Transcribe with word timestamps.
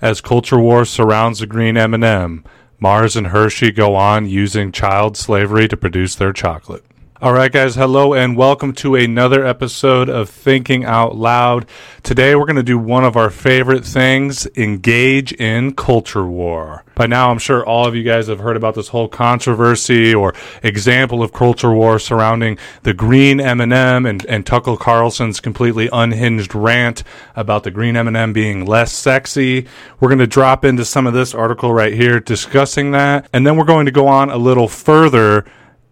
As 0.00 0.20
culture 0.20 0.58
war 0.58 0.84
surrounds 0.84 1.40
the 1.40 1.46
green 1.46 1.76
M&M, 1.76 2.44
Mars 2.78 3.16
and 3.16 3.28
Hershey 3.28 3.72
go 3.72 3.94
on 3.94 4.28
using 4.28 4.70
child 4.70 5.16
slavery 5.16 5.68
to 5.68 5.76
produce 5.76 6.14
their 6.14 6.32
chocolate. 6.32 6.84
All 7.18 7.32
right, 7.32 7.50
guys, 7.50 7.76
hello 7.76 8.12
and 8.12 8.36
welcome 8.36 8.74
to 8.74 8.94
another 8.94 9.42
episode 9.42 10.10
of 10.10 10.28
Thinking 10.28 10.84
Out 10.84 11.16
Loud. 11.16 11.64
Today, 12.02 12.34
we're 12.34 12.44
going 12.44 12.56
to 12.56 12.62
do 12.62 12.76
one 12.78 13.04
of 13.04 13.16
our 13.16 13.30
favorite 13.30 13.86
things 13.86 14.46
engage 14.54 15.32
in 15.32 15.72
culture 15.72 16.26
war. 16.26 16.84
By 16.94 17.06
now, 17.06 17.30
I'm 17.30 17.38
sure 17.38 17.64
all 17.64 17.86
of 17.86 17.94
you 17.94 18.02
guys 18.02 18.26
have 18.26 18.40
heard 18.40 18.54
about 18.54 18.74
this 18.74 18.88
whole 18.88 19.08
controversy 19.08 20.14
or 20.14 20.34
example 20.62 21.22
of 21.22 21.32
culture 21.32 21.72
war 21.72 21.98
surrounding 21.98 22.58
the 22.82 22.92
green 22.92 23.40
M&M 23.40 24.04
and, 24.04 24.26
and 24.26 24.44
Tucker 24.44 24.76
Carlson's 24.76 25.40
completely 25.40 25.88
unhinged 25.90 26.54
rant 26.54 27.02
about 27.34 27.62
the 27.62 27.70
green 27.70 27.96
M&M 27.96 28.34
being 28.34 28.66
less 28.66 28.92
sexy. 28.92 29.66
We're 30.00 30.10
going 30.10 30.18
to 30.18 30.26
drop 30.26 30.66
into 30.66 30.84
some 30.84 31.06
of 31.06 31.14
this 31.14 31.34
article 31.34 31.72
right 31.72 31.94
here 31.94 32.20
discussing 32.20 32.90
that, 32.90 33.26
and 33.32 33.46
then 33.46 33.56
we're 33.56 33.64
going 33.64 33.86
to 33.86 33.92
go 33.92 34.06
on 34.06 34.28
a 34.28 34.36
little 34.36 34.68
further 34.68 35.46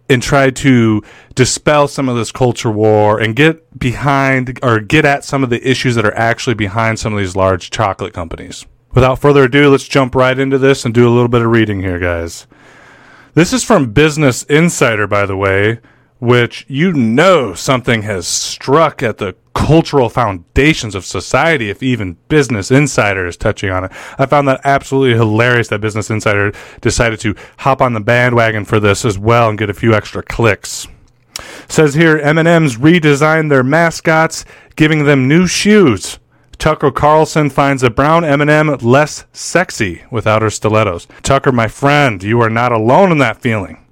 and 0.09 0.21
try 0.21 0.49
to 0.49 1.01
dispel 1.33 1.87
some 1.87 2.07
of 2.07 2.15
this 2.15 2.31
culture 2.31 2.71
war 2.71 3.19
and 3.19 3.35
get 3.35 3.77
behind 3.79 4.59
or 4.61 4.79
get 4.79 5.05
at 5.05 5.23
some 5.23 5.43
of 5.43 5.49
the 5.49 5.67
issues 5.67 5.95
that 5.95 6.05
are 6.05 6.15
actually 6.15 6.53
behind 6.53 6.99
some 6.99 7.13
of 7.13 7.19
these 7.19 7.35
large 7.35 7.69
chocolate 7.69 8.13
companies. 8.13 8.65
Without 8.93 9.19
further 9.19 9.43
ado, 9.43 9.69
let's 9.69 9.87
jump 9.87 10.15
right 10.15 10.37
into 10.37 10.57
this 10.57 10.85
and 10.85 10.93
do 10.93 11.07
a 11.07 11.11
little 11.11 11.27
bit 11.27 11.41
of 11.41 11.51
reading 11.51 11.81
here, 11.81 11.99
guys. 11.99 12.47
This 13.33 13.51
is 13.51 13.63
from 13.63 13.91
Business 13.91 14.43
Insider, 14.43 15.07
by 15.07 15.25
the 15.25 15.35
way, 15.35 15.79
which 16.25 16.65
you 16.67 16.91
know 16.91 17.53
something 17.53 18.01
has 18.01 18.27
struck 18.27 19.03
at 19.03 19.17
the 19.17 19.35
cultural 19.53 20.09
foundations 20.09 20.95
of 20.95 21.05
society 21.05 21.69
if 21.69 21.81
even 21.81 22.17
Business 22.27 22.71
Insider 22.71 23.25
is 23.25 23.37
touching 23.37 23.69
on 23.69 23.85
it. 23.85 23.91
I 24.17 24.25
found 24.25 24.47
that 24.47 24.61
absolutely 24.63 25.15
hilarious 25.15 25.69
that 25.69 25.81
Business 25.81 26.09
Insider 26.09 26.51
decided 26.81 27.19
to 27.21 27.35
hop 27.59 27.81
on 27.81 27.93
the 27.93 27.99
bandwagon 27.99 28.65
for 28.65 28.79
this 28.79 29.05
as 29.05 29.17
well 29.17 29.49
and 29.49 29.57
get 29.57 29.69
a 29.69 29.73
few 29.73 29.93
extra 29.93 30.21
clicks. 30.21 30.87
Says 31.67 31.93
here 31.93 32.17
M&M's 32.17 32.77
redesigned 32.77 33.49
their 33.49 33.63
mascots, 33.63 34.45
giving 34.75 35.05
them 35.05 35.27
new 35.27 35.47
shoes. 35.47 36.19
Tucker 36.57 36.91
Carlson 36.91 37.49
finds 37.49 37.83
a 37.83 37.89
brown 37.89 38.23
M&M 38.23 38.77
less 38.77 39.25
sexy 39.33 40.03
without 40.09 40.41
her 40.41 40.49
stilettos. 40.49 41.07
Tucker, 41.21 41.51
my 41.51 41.67
friend, 41.67 42.23
you 42.23 42.41
are 42.41 42.49
not 42.49 42.71
alone 42.71 43.11
in 43.11 43.17
that 43.17 43.41
feeling. 43.41 43.84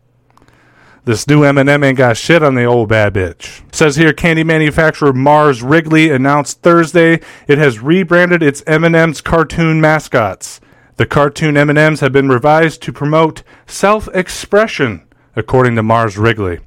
This 1.05 1.27
new 1.27 1.43
M&M 1.43 1.83
ain't 1.83 1.97
got 1.97 2.15
shit 2.15 2.41
on 2.41 2.55
the 2.55 2.63
old 2.63 2.87
bad 2.87 3.13
bitch. 3.13 3.61
Says 3.75 3.97
here, 3.97 4.13
candy 4.13 4.45
manufacturer 4.45 5.11
Mars 5.11 5.61
Wrigley 5.61 6.09
announced 6.09 6.61
Thursday 6.61 7.19
it 7.45 7.57
has 7.57 7.79
rebranded 7.79 8.41
its 8.41 8.63
M&M's 8.65 9.19
cartoon 9.19 9.81
mascots. 9.81 10.61
The 10.95 11.05
cartoon 11.05 11.57
M&Ms 11.57 11.99
have 11.99 12.13
been 12.13 12.29
revised 12.29 12.81
to 12.83 12.93
promote 12.93 13.43
self-expression, 13.67 15.05
according 15.35 15.75
to 15.75 15.83
Mars 15.83 16.17
Wrigley. 16.17 16.59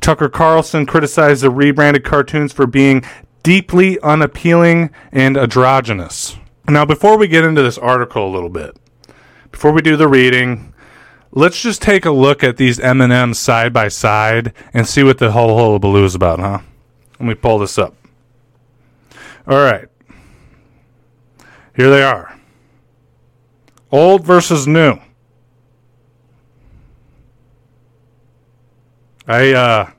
Tucker 0.00 0.28
Carlson 0.28 0.84
criticized 0.84 1.44
the 1.44 1.50
rebranded 1.50 2.02
cartoons 2.02 2.52
for 2.52 2.66
being 2.66 3.04
deeply 3.44 4.00
unappealing 4.00 4.90
and 5.12 5.36
androgynous. 5.36 6.36
Now, 6.66 6.84
before 6.84 7.16
we 7.16 7.28
get 7.28 7.44
into 7.44 7.62
this 7.62 7.78
article 7.78 8.26
a 8.26 8.34
little 8.34 8.48
bit, 8.48 8.76
before 9.52 9.70
we 9.70 9.82
do 9.82 9.96
the 9.96 10.08
reading, 10.08 10.71
let's 11.32 11.60
just 11.60 11.82
take 11.82 12.04
a 12.04 12.10
look 12.10 12.44
at 12.44 12.56
these 12.56 12.78
M&Ms 12.78 13.38
side 13.38 13.72
by 13.72 13.88
side 13.88 14.52
and 14.72 14.86
see 14.86 15.02
what 15.02 15.18
the 15.18 15.32
whole 15.32 15.56
hullabaloo 15.56 16.04
is 16.04 16.14
about, 16.14 16.38
huh? 16.38 16.60
Let 17.18 17.26
me 17.26 17.34
pull 17.34 17.58
this 17.58 17.78
up. 17.78 17.94
All 19.46 19.56
right. 19.58 19.88
Here 21.74 21.90
they 21.90 22.02
are. 22.02 22.38
Old 23.90 24.24
versus 24.24 24.66
new. 24.66 24.98
I 29.26 29.52
uh 29.52 29.90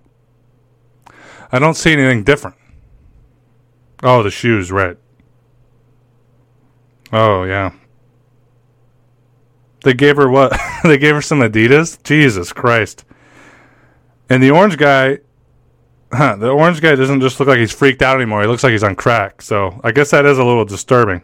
I 1.52 1.60
don't 1.60 1.76
see 1.76 1.94
anything 1.94 2.24
different. 2.24 2.58
Oh, 4.02 4.24
the 4.24 4.32
shoes, 4.32 4.72
right. 4.72 4.98
Oh, 7.12 7.44
yeah. 7.44 7.72
They 9.84 9.94
gave 9.94 10.18
her 10.18 10.30
what? 10.30 10.58
they 10.84 10.98
gave 10.98 11.16
her 11.16 11.22
some 11.22 11.40
Adidas? 11.40 12.02
Jesus 12.04 12.52
Christ. 12.52 13.06
And 14.30 14.42
the 14.42 14.52
orange 14.52 14.78
guy, 14.78 15.20
huh, 16.12 16.38
the 16.38 16.50
orange 16.50 16.82
guy 16.82 16.96
doesn't 16.96 17.22
just 17.22 17.40
look 17.40 17.50
like 17.50 17.60
he's 17.60 17.72
freaked 17.72 18.02
out 18.02 18.16
anymore. 18.16 18.42
He 18.42 18.48
looks 18.48 18.64
like 18.64 18.72
he's 18.72 18.84
on 18.84 18.96
crack. 18.96 19.42
So 19.42 19.80
I 19.84 19.92
guess 19.92 20.12
that 20.12 20.26
is 20.26 20.38
a 20.38 20.44
little 20.44 20.66
disturbing. 20.66 21.22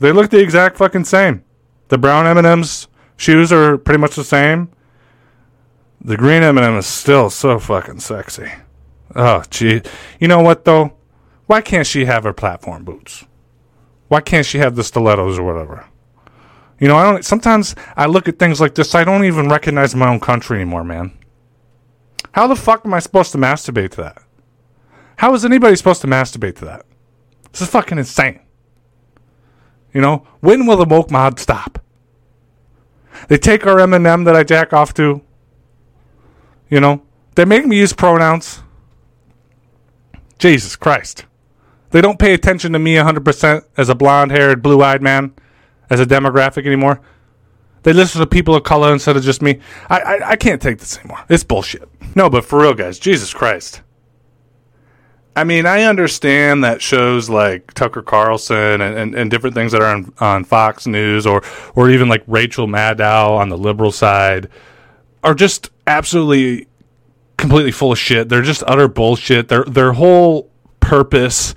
They 0.00 0.12
look 0.12 0.30
the 0.30 0.40
exact 0.40 0.76
fucking 0.76 1.04
same. 1.04 1.44
The 1.88 1.98
brown 1.98 2.26
M&M's 2.26 2.88
shoes 3.16 3.52
are 3.52 3.78
pretty 3.78 3.98
much 3.98 4.16
the 4.16 4.24
same. 4.24 4.70
The 6.00 6.16
green 6.16 6.42
M&M 6.42 6.78
is 6.78 6.86
still 6.86 7.28
so 7.30 7.58
fucking 7.58 8.00
sexy. 8.00 8.50
Oh, 9.14 9.42
gee. 9.50 9.82
You 10.18 10.28
know 10.28 10.40
what, 10.40 10.64
though? 10.64 10.94
Why 11.46 11.60
can't 11.60 11.86
she 11.86 12.06
have 12.06 12.24
her 12.24 12.32
platform 12.32 12.84
boots? 12.84 13.26
Why 14.08 14.20
can't 14.20 14.46
she 14.46 14.58
have 14.58 14.76
the 14.76 14.84
stilettos 14.84 15.38
or 15.38 15.42
whatever? 15.42 15.86
You 16.80 16.88
know, 16.88 16.96
I 16.96 17.04
don't. 17.04 17.24
Sometimes 17.24 17.76
I 17.94 18.06
look 18.06 18.26
at 18.26 18.38
things 18.38 18.60
like 18.60 18.74
this. 18.74 18.94
I 18.94 19.04
don't 19.04 19.24
even 19.24 19.48
recognize 19.48 19.94
my 19.94 20.08
own 20.08 20.18
country 20.18 20.56
anymore, 20.56 20.82
man. 20.82 21.12
How 22.32 22.46
the 22.46 22.56
fuck 22.56 22.86
am 22.86 22.94
I 22.94 23.00
supposed 23.00 23.32
to 23.32 23.38
masturbate 23.38 23.90
to 23.92 24.02
that? 24.02 24.22
How 25.16 25.34
is 25.34 25.44
anybody 25.44 25.76
supposed 25.76 26.00
to 26.00 26.06
masturbate 26.06 26.56
to 26.56 26.64
that? 26.64 26.86
This 27.52 27.60
is 27.60 27.68
fucking 27.68 27.98
insane. 27.98 28.40
You 29.92 30.00
know, 30.00 30.26
when 30.40 30.66
will 30.66 30.78
the 30.78 30.84
woke 30.84 31.10
mod 31.10 31.38
stop? 31.38 31.84
They 33.28 33.36
take 33.36 33.66
our 33.66 33.78
M&M 33.80 34.24
that 34.24 34.36
I 34.36 34.44
jack 34.44 34.72
off 34.72 34.94
to. 34.94 35.20
You 36.70 36.80
know, 36.80 37.02
they 37.34 37.44
make 37.44 37.66
me 37.66 37.76
use 37.76 37.92
pronouns. 37.92 38.62
Jesus 40.38 40.76
Christ. 40.76 41.26
They 41.90 42.00
don't 42.00 42.18
pay 42.18 42.32
attention 42.32 42.72
to 42.72 42.78
me 42.78 42.94
100% 42.94 43.64
as 43.76 43.88
a 43.88 43.94
blonde 43.94 44.30
haired, 44.30 44.62
blue 44.62 44.80
eyed 44.80 45.02
man 45.02 45.34
as 45.90 46.00
a 46.00 46.06
demographic 46.06 46.64
anymore. 46.64 47.00
They 47.82 47.92
listen 47.92 48.20
to 48.20 48.26
people 48.26 48.54
of 48.54 48.62
color 48.62 48.92
instead 48.92 49.16
of 49.16 49.22
just 49.22 49.42
me. 49.42 49.60
I, 49.88 50.00
I, 50.00 50.30
I 50.30 50.36
can't 50.36 50.60
take 50.60 50.78
this 50.78 50.98
anymore. 50.98 51.24
It's 51.28 51.44
bullshit. 51.44 51.88
No, 52.14 52.28
but 52.28 52.44
for 52.44 52.60
real, 52.60 52.74
guys, 52.74 52.98
Jesus 52.98 53.32
Christ. 53.32 53.82
I 55.36 55.44
mean, 55.44 55.64
I 55.64 55.84
understand 55.84 56.64
that 56.64 56.82
shows 56.82 57.30
like 57.30 57.72
Tucker 57.72 58.02
Carlson 58.02 58.80
and, 58.80 58.98
and, 58.98 59.14
and, 59.14 59.30
different 59.30 59.54
things 59.54 59.72
that 59.72 59.80
are 59.80 59.94
on, 59.94 60.12
on 60.18 60.44
Fox 60.44 60.86
News 60.86 61.24
or, 61.24 61.42
or 61.74 61.88
even 61.88 62.08
like 62.08 62.24
Rachel 62.26 62.66
Maddow 62.66 63.38
on 63.38 63.48
the 63.48 63.56
liberal 63.56 63.92
side 63.92 64.48
are 65.22 65.34
just 65.34 65.70
absolutely 65.86 66.66
completely 67.38 67.72
full 67.72 67.92
of 67.92 67.98
shit. 67.98 68.28
They're 68.28 68.42
just 68.42 68.62
utter 68.66 68.88
bullshit. 68.88 69.48
Their 69.48 69.64
their 69.64 69.92
whole 69.92 70.50
purpose 70.80 71.54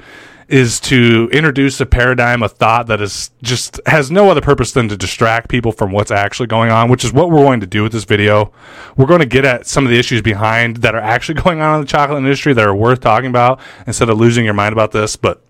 is 0.53 0.79
to 0.79 1.27
introduce 1.33 1.81
a 1.81 1.85
paradigm 1.85 2.43
of 2.43 2.51
thought 2.51 2.85
that 2.85 3.01
is 3.01 3.31
just 3.41 3.81
has 3.87 4.11
no 4.11 4.29
other 4.29 4.39
purpose 4.39 4.71
than 4.71 4.87
to 4.87 4.95
distract 4.95 5.49
people 5.49 5.71
from 5.71 5.91
what's 5.91 6.11
actually 6.11 6.45
going 6.45 6.69
on, 6.69 6.91
which 6.91 7.03
is 7.03 7.11
what 7.11 7.31
we're 7.31 7.43
going 7.43 7.59
to 7.59 7.65
do 7.65 7.81
with 7.81 7.91
this 7.91 8.03
video. 8.03 8.53
We're 8.95 9.07
going 9.07 9.21
to 9.21 9.25
get 9.25 9.45
at 9.45 9.65
some 9.65 9.83
of 9.83 9.89
the 9.89 9.97
issues 9.97 10.21
behind 10.21 10.77
that 10.77 10.93
are 10.93 11.01
actually 11.01 11.33
going 11.41 11.59
on 11.59 11.73
in 11.73 11.81
the 11.81 11.87
chocolate 11.87 12.19
industry 12.19 12.53
that 12.53 12.63
are 12.63 12.75
worth 12.75 12.99
talking 12.99 13.31
about 13.31 13.59
instead 13.87 14.09
of 14.09 14.19
losing 14.19 14.45
your 14.45 14.53
mind 14.53 14.73
about 14.73 14.91
this. 14.91 15.15
But 15.15 15.43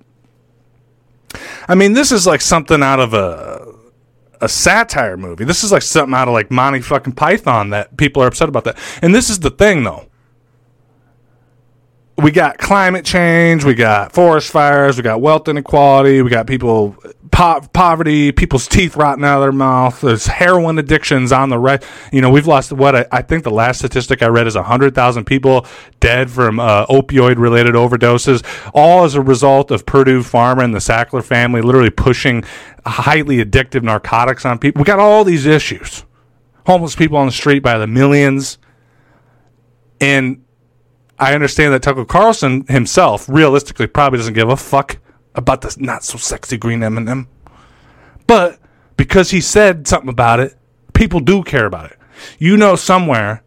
I 1.68 1.76
mean, 1.76 1.92
this 1.92 2.14
is 2.14 2.26
like 2.26 2.40
something 2.40 2.82
out 2.82 3.02
of 3.02 3.14
a 3.14 3.74
a 4.40 4.48
satire 4.48 5.18
movie. 5.18 5.44
This 5.44 5.66
is 5.66 5.74
like 5.74 5.82
something 5.82 6.16
out 6.16 6.30
of 6.30 6.34
like 6.34 6.50
Monty 6.50 6.80
fucking 6.80 7.14
Python 7.14 7.72
that 7.72 7.98
people 7.98 8.24
are 8.24 8.28
upset 8.28 8.48
about 8.48 8.64
that. 8.64 8.78
And 9.02 9.14
this 9.14 9.30
is 9.30 9.42
the 9.42 9.52
thing 9.52 9.84
though 9.84 10.08
we 12.24 12.32
got 12.32 12.58
climate 12.58 13.04
change, 13.04 13.66
we 13.66 13.74
got 13.74 14.14
forest 14.14 14.50
fires, 14.50 14.96
we 14.96 15.04
got 15.04 15.20
wealth 15.20 15.48
inequality, 15.50 16.22
we 16.22 16.30
got 16.30 16.48
people 16.48 16.96
po- 17.32 17.62
poverty, 17.74 18.32
people's 18.32 18.68
teeth 18.68 18.96
rotting 18.96 19.26
out 19.26 19.40
of 19.40 19.42
their 19.42 19.52
mouth. 19.52 20.00
There's 20.00 20.28
heroin 20.28 20.80
addictions 20.80 21.34
on 21.34 21.50
the 21.50 21.60
right. 21.60 21.84
You 22.14 22.22
know, 22.22 22.30
we've 22.30 22.48
lost 22.48 22.72
what 22.72 22.96
I, 22.96 23.06
I 23.12 23.22
think 23.22 23.44
the 23.44 23.52
last 23.52 23.80
statistic 23.80 24.24
I 24.24 24.28
read 24.28 24.48
is 24.48 24.56
hundred 24.56 24.96
thousand 24.96 25.26
people 25.26 25.66
dead 26.00 26.32
from 26.32 26.60
uh, 26.60 26.86
opioid 26.86 27.38
related 27.38 27.76
overdoses, 27.76 28.44
all 28.74 29.04
as 29.04 29.16
a 29.16 29.22
result 29.22 29.70
of 29.70 29.86
Purdue 29.86 30.22
Pharma 30.22 30.64
and 30.64 30.74
the 30.74 30.80
Sackler 30.80 31.24
family 31.24 31.62
literally 31.62 31.90
pushing 31.90 32.44
highly 32.86 33.44
addictive 33.44 33.84
narcotics 33.84 34.46
on 34.46 34.60
people. 34.60 34.80
We 34.82 34.86
got 34.86 35.00
all 35.00 35.26
these 35.26 35.46
issues. 35.46 36.06
Homeless 36.66 36.96
people 36.96 37.18
on 37.18 37.26
the 37.26 37.34
street 37.34 37.60
by 37.60 37.78
the 37.78 37.88
millions. 37.88 38.58
And 40.00 40.43
I 41.20 41.34
understand 41.34 41.74
that 41.74 41.84
Tucker 41.84 42.06
Carlson 42.06 42.66
himself, 42.68 43.28
realistically, 43.30 43.88
probably 43.88 44.18
doesn't 44.18 44.34
give 44.34 44.50
a 44.50 44.58
fuck 44.58 44.98
about 45.36 45.62
this 45.62 45.78
not 45.78 46.04
so 46.04 46.18
sexy 46.18 46.58
green 46.58 46.84
M&M. 46.84 47.28
But 48.28 48.60
because 48.98 49.32
he 49.32 49.42
said 49.42 49.88
something 49.88 50.10
about 50.10 50.40
it, 50.40 50.56
people 50.94 51.20
do 51.20 51.44
care 51.44 51.66
about 51.66 51.92
it. 51.92 51.98
You 52.40 52.58
know, 52.58 52.76
somewhere 52.76 53.44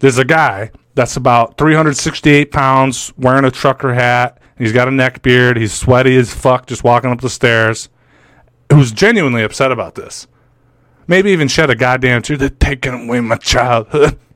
there's 0.00 0.18
a 0.18 0.24
guy 0.24 0.70
that's 0.94 1.16
about 1.16 1.58
368 1.58 2.50
pounds, 2.50 3.12
wearing 3.16 3.44
a 3.44 3.50
trucker 3.50 3.94
hat. 3.94 4.40
He's 4.56 4.72
got 4.72 4.88
a 4.88 4.90
neck 4.90 5.22
beard. 5.22 5.56
He's 5.56 5.72
sweaty 5.72 6.16
as 6.16 6.34
fuck, 6.34 6.66
just 6.66 6.82
walking 6.82 7.10
up 7.10 7.20
the 7.20 7.30
stairs. 7.30 7.88
who's 8.72 8.92
genuinely 8.92 9.42
upset 9.42 9.72
about 9.72 9.94
this. 9.94 10.26
Maybe 11.06 11.30
even 11.30 11.48
shed 11.48 11.70
a 11.70 11.74
goddamn 11.74 12.20
tear. 12.22 12.36
They're 12.36 12.50
taking 12.50 13.06
away 13.06 13.20
my 13.20 13.36
childhood. 13.36 14.18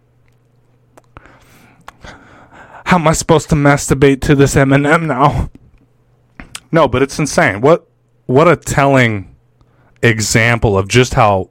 How 2.92 2.98
am 2.98 3.08
I 3.08 3.14
supposed 3.14 3.48
to 3.48 3.54
masturbate 3.54 4.20
to 4.20 4.34
this 4.34 4.54
M&M 4.54 5.06
now? 5.06 5.48
No, 6.70 6.86
but 6.86 7.00
it's 7.00 7.18
insane. 7.18 7.62
What 7.62 7.88
what 8.26 8.46
a 8.46 8.54
telling 8.54 9.34
example 10.02 10.76
of 10.76 10.88
just 10.88 11.14
how 11.14 11.48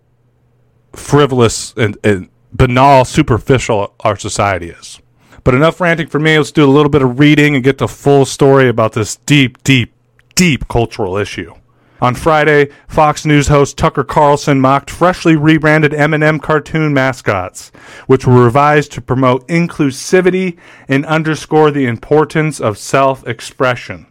frivolous 0.93 1.73
and, 1.75 1.97
and 2.03 2.29
banal, 2.53 3.05
superficial 3.05 3.95
our 4.01 4.17
society 4.17 4.69
is. 4.69 4.99
But 5.43 5.55
enough 5.55 5.81
ranting 5.81 6.05
for 6.05 6.19
me. 6.19 6.38
Let's 6.38 6.51
do 6.51 6.63
a 6.63 6.69
little 6.69 6.91
bit 6.91 7.01
of 7.01 7.17
reading 7.17 7.55
and 7.55 7.63
get 7.63 7.79
the 7.79 7.87
full 7.87 8.27
story 8.27 8.69
about 8.69 8.94
this 8.94 9.15
deep, 9.15 9.63
deep, 9.63 9.95
deep 10.35 10.67
cultural 10.67 11.17
issue. 11.17 11.55
On 12.01 12.15
Friday, 12.15 12.69
Fox 12.88 13.27
News 13.27 13.48
host 13.48 13.77
Tucker 13.77 14.03
Carlson 14.03 14.59
mocked 14.59 14.89
freshly 14.89 15.36
rebranded 15.36 15.94
M&M 15.94 16.39
cartoon 16.39 16.95
mascots, 16.95 17.71
which 18.07 18.25
were 18.25 18.44
revised 18.44 18.92
to 18.94 19.01
promote 19.01 19.48
inclusivity 19.48 20.57
and 20.88 21.06
underscore 21.06 21.69
the 21.69 21.86
importance 21.86 22.59
of 22.59 22.80
self-expression. 22.80 24.07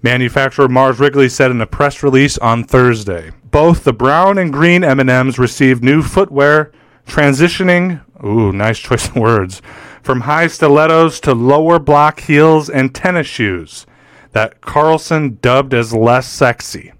Manufacturer 0.00 0.68
Mars 0.68 1.00
Wrigley 1.00 1.28
said 1.28 1.50
in 1.50 1.60
a 1.60 1.66
press 1.66 2.04
release 2.04 2.38
on 2.38 2.62
Thursday. 2.62 3.32
Both 3.50 3.82
the 3.82 3.92
brown 3.92 4.38
and 4.38 4.52
green 4.52 4.84
M&Ms 4.84 5.40
received 5.40 5.82
new 5.82 6.02
footwear, 6.02 6.70
transitioning, 7.04 8.00
ooh, 8.24 8.52
nice 8.52 8.78
choice 8.78 9.08
of 9.08 9.16
words, 9.16 9.60
from 10.04 10.20
high 10.20 10.46
stilettos 10.46 11.18
to 11.20 11.34
lower 11.34 11.80
block 11.80 12.20
heels 12.20 12.70
and 12.70 12.94
tennis 12.94 13.26
shoes 13.26 13.86
that 14.30 14.60
Carlson 14.60 15.38
dubbed 15.42 15.74
as 15.74 15.92
less 15.92 16.28
sexy. 16.28 16.92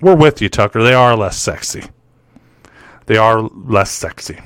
We're 0.00 0.14
with 0.14 0.42
you, 0.42 0.48
Tucker. 0.48 0.82
They 0.82 0.94
are 0.94 1.16
less 1.16 1.38
sexy. 1.38 1.84
They 3.06 3.16
are 3.16 3.42
less 3.42 3.90
sexy. 3.90 4.38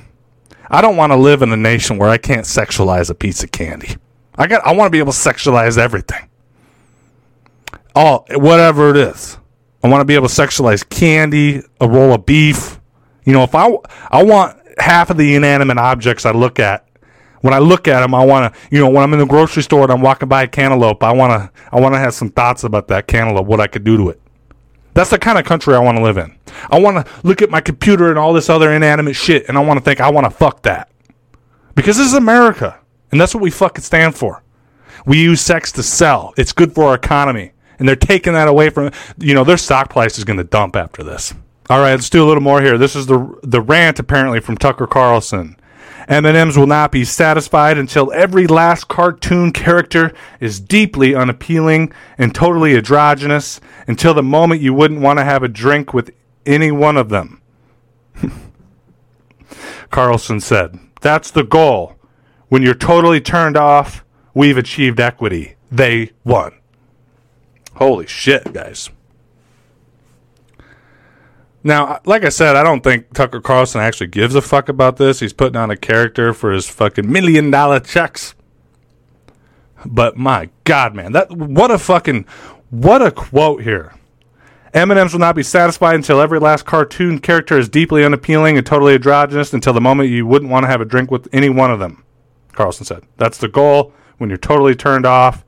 I 0.69 0.81
don't 0.81 0.95
want 0.95 1.11
to 1.11 1.17
live 1.17 1.41
in 1.41 1.51
a 1.51 1.57
nation 1.57 1.97
where 1.97 2.09
I 2.09 2.17
can't 2.17 2.45
sexualize 2.45 3.09
a 3.09 3.15
piece 3.15 3.43
of 3.43 3.51
candy. 3.51 3.97
I 4.35 4.47
got 4.47 4.65
I 4.65 4.73
want 4.73 4.87
to 4.87 4.91
be 4.91 4.99
able 4.99 5.11
to 5.11 5.17
sexualize 5.17 5.77
everything. 5.77 6.29
All 7.93 8.25
whatever 8.31 8.89
it 8.89 8.97
is. 8.97 9.37
I 9.83 9.89
want 9.89 10.01
to 10.01 10.05
be 10.05 10.15
able 10.15 10.29
to 10.29 10.33
sexualize 10.33 10.87
candy, 10.87 11.61
a 11.81 11.89
roll 11.89 12.13
of 12.13 12.25
beef. 12.25 12.79
You 13.25 13.33
know, 13.33 13.43
if 13.43 13.53
I 13.53 13.69
I 14.09 14.23
want 14.23 14.57
half 14.79 15.09
of 15.09 15.17
the 15.17 15.35
inanimate 15.35 15.77
objects 15.77 16.25
I 16.25 16.31
look 16.31 16.59
at 16.59 16.87
when 17.41 17.53
I 17.53 17.59
look 17.59 17.87
at 17.87 18.01
them, 18.01 18.15
I 18.15 18.23
want 18.23 18.53
to, 18.53 18.59
you 18.69 18.79
know, 18.79 18.89
when 18.89 19.03
I'm 19.03 19.13
in 19.13 19.19
the 19.19 19.25
grocery 19.25 19.63
store 19.63 19.83
and 19.83 19.91
I'm 19.91 20.01
walking 20.01 20.29
by 20.29 20.43
a 20.43 20.47
cantaloupe, 20.47 21.03
I 21.03 21.11
want 21.11 21.31
to, 21.31 21.61
I 21.71 21.79
want 21.79 21.95
to 21.95 21.99
have 21.99 22.13
some 22.13 22.29
thoughts 22.29 22.63
about 22.63 22.87
that 22.89 23.07
cantaloupe, 23.07 23.47
what 23.47 23.59
I 23.59 23.67
could 23.67 23.83
do 23.83 23.97
to 23.97 24.09
it. 24.09 24.21
That's 24.93 25.09
the 25.09 25.19
kind 25.19 25.37
of 25.37 25.45
country 25.45 25.73
I 25.73 25.79
want 25.79 25.97
to 25.97 26.03
live 26.03 26.17
in. 26.17 26.37
I 26.69 26.79
want 26.79 27.05
to 27.05 27.11
look 27.23 27.41
at 27.41 27.49
my 27.49 27.61
computer 27.61 28.09
and 28.09 28.19
all 28.19 28.33
this 28.33 28.49
other 28.49 28.71
inanimate 28.71 29.15
shit, 29.15 29.47
and 29.47 29.57
I 29.57 29.61
want 29.61 29.79
to 29.79 29.83
think 29.83 30.01
I 30.01 30.09
want 30.09 30.25
to 30.25 30.31
fuck 30.31 30.63
that 30.63 30.89
because 31.75 31.97
this 31.97 32.07
is 32.07 32.13
America, 32.13 32.79
and 33.11 33.19
that's 33.19 33.33
what 33.33 33.41
we 33.41 33.51
fucking 33.51 33.83
stand 33.83 34.15
for. 34.15 34.43
We 35.05 35.21
use 35.21 35.41
sex 35.41 35.71
to 35.73 35.83
sell. 35.83 36.33
It's 36.37 36.53
good 36.53 36.75
for 36.75 36.85
our 36.85 36.95
economy, 36.95 37.53
and 37.79 37.87
they're 37.87 37.95
taking 37.95 38.33
that 38.33 38.47
away 38.47 38.69
from. 38.69 38.91
You 39.17 39.33
know, 39.33 39.43
their 39.43 39.57
stock 39.57 39.89
price 39.89 40.17
is 40.17 40.23
going 40.23 40.37
to 40.37 40.43
dump 40.43 40.75
after 40.75 41.03
this. 41.03 41.33
All 41.69 41.79
right, 41.79 41.91
let's 41.91 42.09
do 42.09 42.23
a 42.23 42.27
little 42.27 42.43
more 42.43 42.61
here. 42.61 42.77
This 42.77 42.95
is 42.95 43.05
the 43.07 43.39
the 43.43 43.61
rant 43.61 43.99
apparently 43.99 44.39
from 44.41 44.57
Tucker 44.57 44.87
Carlson. 44.87 45.55
M&Ms 46.07 46.57
will 46.57 46.67
not 46.67 46.91
be 46.91 47.05
satisfied 47.05 47.77
until 47.77 48.11
every 48.13 48.47
last 48.47 48.87
cartoon 48.87 49.51
character 49.51 50.13
is 50.39 50.59
deeply 50.59 51.15
unappealing 51.15 51.91
and 52.17 52.33
totally 52.33 52.75
androgynous 52.75 53.61
until 53.87 54.13
the 54.13 54.23
moment 54.23 54.61
you 54.61 54.73
wouldn't 54.73 55.01
want 55.01 55.19
to 55.19 55.25
have 55.25 55.43
a 55.43 55.47
drink 55.47 55.93
with 55.93 56.11
any 56.45 56.71
one 56.71 56.97
of 56.97 57.09
them. 57.09 57.41
Carlson 59.89 60.39
said, 60.39 60.79
That's 61.01 61.31
the 61.31 61.43
goal. 61.43 61.95
When 62.49 62.61
you're 62.61 62.73
totally 62.73 63.21
turned 63.21 63.57
off, 63.57 64.03
we've 64.33 64.57
achieved 64.57 64.99
equity. 64.99 65.55
They 65.71 66.11
won. 66.23 66.53
Holy 67.75 68.07
shit, 68.07 68.51
guys. 68.53 68.89
Now, 71.63 71.99
like 72.05 72.25
I 72.25 72.29
said, 72.29 72.55
I 72.55 72.63
don't 72.63 72.83
think 72.83 73.13
Tucker 73.13 73.39
Carlson 73.39 73.81
actually 73.81 74.07
gives 74.07 74.33
a 74.33 74.41
fuck 74.41 74.67
about 74.67 74.97
this. 74.97 75.19
He's 75.19 75.33
putting 75.33 75.57
on 75.57 75.69
a 75.69 75.77
character 75.77 76.33
for 76.33 76.51
his 76.51 76.67
fucking 76.67 77.11
million 77.11 77.51
dollar 77.51 77.79
checks. 77.79 78.33
But 79.85 80.17
my 80.17 80.49
God, 80.63 80.95
man, 80.95 81.11
that 81.11 81.31
what 81.31 81.71
a 81.71 81.77
fucking 81.77 82.25
what 82.69 83.01
a 83.01 83.11
quote 83.11 83.63
here. 83.63 83.93
M&Ms 84.73 85.11
will 85.11 85.19
not 85.19 85.35
be 85.35 85.43
satisfied 85.43 85.95
until 85.95 86.21
every 86.21 86.39
last 86.39 86.65
cartoon 86.65 87.19
character 87.19 87.59
is 87.59 87.67
deeply 87.67 88.05
unappealing 88.05 88.57
and 88.57 88.65
totally 88.65 88.93
androgynous 88.93 89.53
until 89.53 89.73
the 89.73 89.81
moment 89.81 90.09
you 90.09 90.25
wouldn't 90.25 90.49
want 90.49 90.63
to 90.63 90.69
have 90.69 90.79
a 90.79 90.85
drink 90.85 91.11
with 91.11 91.27
any 91.33 91.49
one 91.49 91.69
of 91.69 91.79
them. 91.79 92.05
Carlson 92.53 92.85
said. 92.85 93.03
That's 93.17 93.37
the 93.37 93.49
goal. 93.49 93.93
When 94.17 94.29
you're 94.29 94.37
totally 94.37 94.73
turned 94.73 95.05
off, 95.05 95.43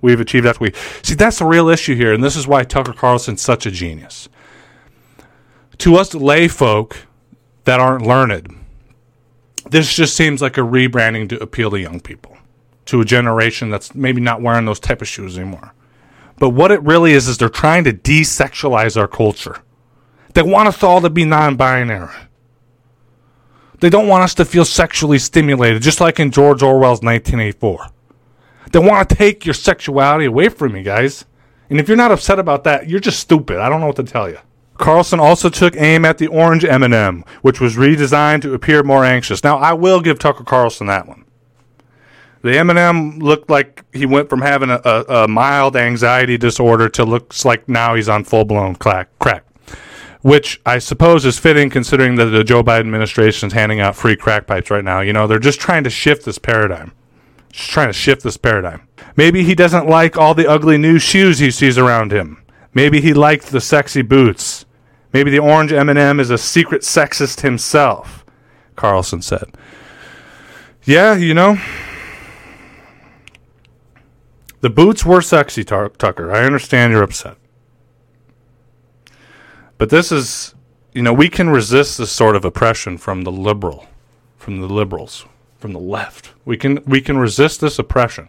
we've 0.00 0.20
achieved 0.20 0.46
that. 0.46 0.60
We 0.60 0.72
see 1.02 1.14
that's 1.14 1.40
the 1.40 1.44
real 1.44 1.68
issue 1.68 1.96
here, 1.96 2.12
and 2.12 2.22
this 2.22 2.36
is 2.36 2.46
why 2.46 2.62
Tucker 2.62 2.92
Carlson's 2.92 3.42
such 3.42 3.66
a 3.66 3.70
genius 3.70 4.28
to 5.78 5.96
us 5.96 6.14
lay 6.14 6.48
folk 6.48 7.06
that 7.64 7.80
aren't 7.80 8.06
learned, 8.06 8.54
this 9.70 9.94
just 9.94 10.16
seems 10.16 10.40
like 10.40 10.56
a 10.56 10.62
rebranding 10.62 11.28
to 11.28 11.42
appeal 11.42 11.70
to 11.70 11.78
young 11.78 12.00
people, 12.00 12.36
to 12.86 13.00
a 13.00 13.04
generation 13.04 13.70
that's 13.70 13.94
maybe 13.94 14.20
not 14.20 14.42
wearing 14.42 14.64
those 14.64 14.80
type 14.80 15.02
of 15.02 15.08
shoes 15.08 15.36
anymore. 15.36 15.72
But 16.38 16.50
what 16.50 16.70
it 16.70 16.82
really 16.82 17.12
is 17.12 17.28
is 17.28 17.38
they're 17.38 17.48
trying 17.48 17.84
to 17.84 17.92
desexualize 17.92 18.96
our 18.96 19.08
culture. 19.08 19.62
They 20.34 20.42
want 20.42 20.68
us 20.68 20.82
all 20.82 21.00
to 21.00 21.10
be 21.10 21.24
non-binary. 21.24 22.14
They 23.80 23.90
don't 23.90 24.08
want 24.08 24.24
us 24.24 24.34
to 24.34 24.44
feel 24.44 24.64
sexually 24.64 25.18
stimulated, 25.18 25.82
just 25.82 26.00
like 26.00 26.18
in 26.18 26.30
George 26.30 26.62
Orwell's 26.62 27.02
1984. 27.02 27.86
They 28.72 28.78
want 28.78 29.08
to 29.08 29.14
take 29.14 29.44
your 29.44 29.54
sexuality 29.54 30.26
away 30.26 30.48
from 30.48 30.76
you, 30.76 30.82
guys. 30.82 31.24
And 31.70 31.78
if 31.78 31.88
you're 31.88 31.96
not 31.96 32.12
upset 32.12 32.38
about 32.38 32.64
that, 32.64 32.88
you're 32.88 33.00
just 33.00 33.20
stupid. 33.20 33.58
I 33.58 33.68
don't 33.68 33.80
know 33.80 33.86
what 33.86 33.96
to 33.96 34.02
tell 34.02 34.28
you. 34.28 34.38
Carlson 34.78 35.20
also 35.20 35.48
took 35.48 35.76
aim 35.76 36.04
at 36.04 36.18
the 36.18 36.28
orange 36.28 36.64
M&M, 36.64 37.24
which 37.42 37.60
was 37.60 37.76
redesigned 37.76 38.42
to 38.42 38.54
appear 38.54 38.82
more 38.82 39.04
anxious. 39.04 39.44
Now, 39.44 39.58
I 39.58 39.72
will 39.72 40.00
give 40.00 40.18
Tucker 40.18 40.44
Carlson 40.44 40.86
that 40.86 41.06
one. 41.06 41.24
The 42.42 42.56
M&M 42.58 43.18
looked 43.18 43.50
like 43.50 43.84
he 43.92 44.06
went 44.06 44.30
from 44.30 44.40
having 44.42 44.70
a, 44.70 44.80
a, 44.84 45.24
a 45.24 45.28
mild 45.28 45.76
anxiety 45.76 46.38
disorder 46.38 46.88
to 46.90 47.04
looks 47.04 47.44
like 47.44 47.68
now 47.68 47.96
he's 47.96 48.08
on 48.08 48.22
full 48.22 48.44
blown 48.44 48.76
crack, 48.76 49.08
crack, 49.18 49.44
which 50.22 50.60
I 50.64 50.78
suppose 50.78 51.24
is 51.24 51.38
fitting 51.38 51.68
considering 51.68 52.14
that 52.14 52.26
the 52.26 52.44
Joe 52.44 52.62
Biden 52.62 52.80
administration 52.80 53.48
is 53.48 53.52
handing 53.52 53.80
out 53.80 53.96
free 53.96 54.16
crack 54.16 54.46
pipes 54.46 54.70
right 54.70 54.84
now. 54.84 55.00
You 55.00 55.12
know, 55.12 55.26
they're 55.26 55.40
just 55.40 55.60
trying 55.60 55.82
to 55.84 55.90
shift 55.90 56.24
this 56.24 56.38
paradigm. 56.38 56.92
Just 57.50 57.70
trying 57.70 57.88
to 57.88 57.92
shift 57.92 58.22
this 58.22 58.36
paradigm. 58.36 58.86
Maybe 59.16 59.42
he 59.42 59.56
doesn't 59.56 59.88
like 59.88 60.16
all 60.16 60.34
the 60.34 60.46
ugly 60.46 60.78
new 60.78 61.00
shoes 61.00 61.40
he 61.40 61.50
sees 61.50 61.76
around 61.76 62.12
him. 62.12 62.44
Maybe 62.72 63.00
he 63.00 63.14
liked 63.14 63.46
the 63.46 63.60
sexy 63.60 64.02
boots. 64.02 64.64
Maybe 65.12 65.30
the 65.30 65.38
orange 65.38 65.72
M&M 65.72 66.20
is 66.20 66.30
a 66.30 66.38
secret 66.38 66.82
sexist 66.82 67.40
himself, 67.40 68.24
Carlson 68.76 69.22
said. 69.22 69.56
Yeah, 70.84 71.14
you 71.14 71.34
know, 71.34 71.58
the 74.60 74.70
boots 74.70 75.04
were 75.04 75.22
sexy, 75.22 75.64
Tucker. 75.64 76.32
I 76.32 76.44
understand 76.44 76.92
you're 76.92 77.02
upset. 77.02 77.36
But 79.78 79.90
this 79.90 80.10
is, 80.10 80.54
you 80.92 81.02
know, 81.02 81.12
we 81.12 81.28
can 81.28 81.50
resist 81.50 81.98
this 81.98 82.10
sort 82.10 82.34
of 82.34 82.44
oppression 82.44 82.98
from 82.98 83.22
the 83.22 83.30
liberal, 83.30 83.86
from 84.36 84.60
the 84.60 84.66
liberals, 84.66 85.24
from 85.58 85.72
the 85.72 85.78
left. 85.78 86.32
We 86.44 86.56
can 86.56 86.82
we 86.84 87.00
can 87.00 87.18
resist 87.18 87.60
this 87.60 87.78
oppression. 87.78 88.28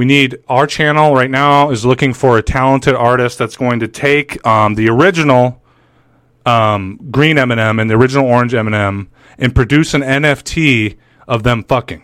We 0.00 0.06
need 0.06 0.42
our 0.48 0.66
channel 0.66 1.12
right 1.12 1.30
now 1.30 1.68
is 1.68 1.84
looking 1.84 2.14
for 2.14 2.38
a 2.38 2.42
talented 2.42 2.94
artist 2.94 3.36
that's 3.36 3.54
going 3.54 3.80
to 3.80 3.86
take 3.86 4.46
um, 4.46 4.74
the 4.74 4.88
original 4.88 5.62
um, 6.46 6.98
green 7.10 7.36
M&M 7.36 7.78
and 7.78 7.90
the 7.90 7.96
original 7.96 8.24
orange 8.24 8.54
M&M 8.54 9.10
and 9.36 9.54
produce 9.54 9.92
an 9.92 10.00
NFT 10.00 10.96
of 11.28 11.42
them 11.42 11.64
fucking. 11.64 12.02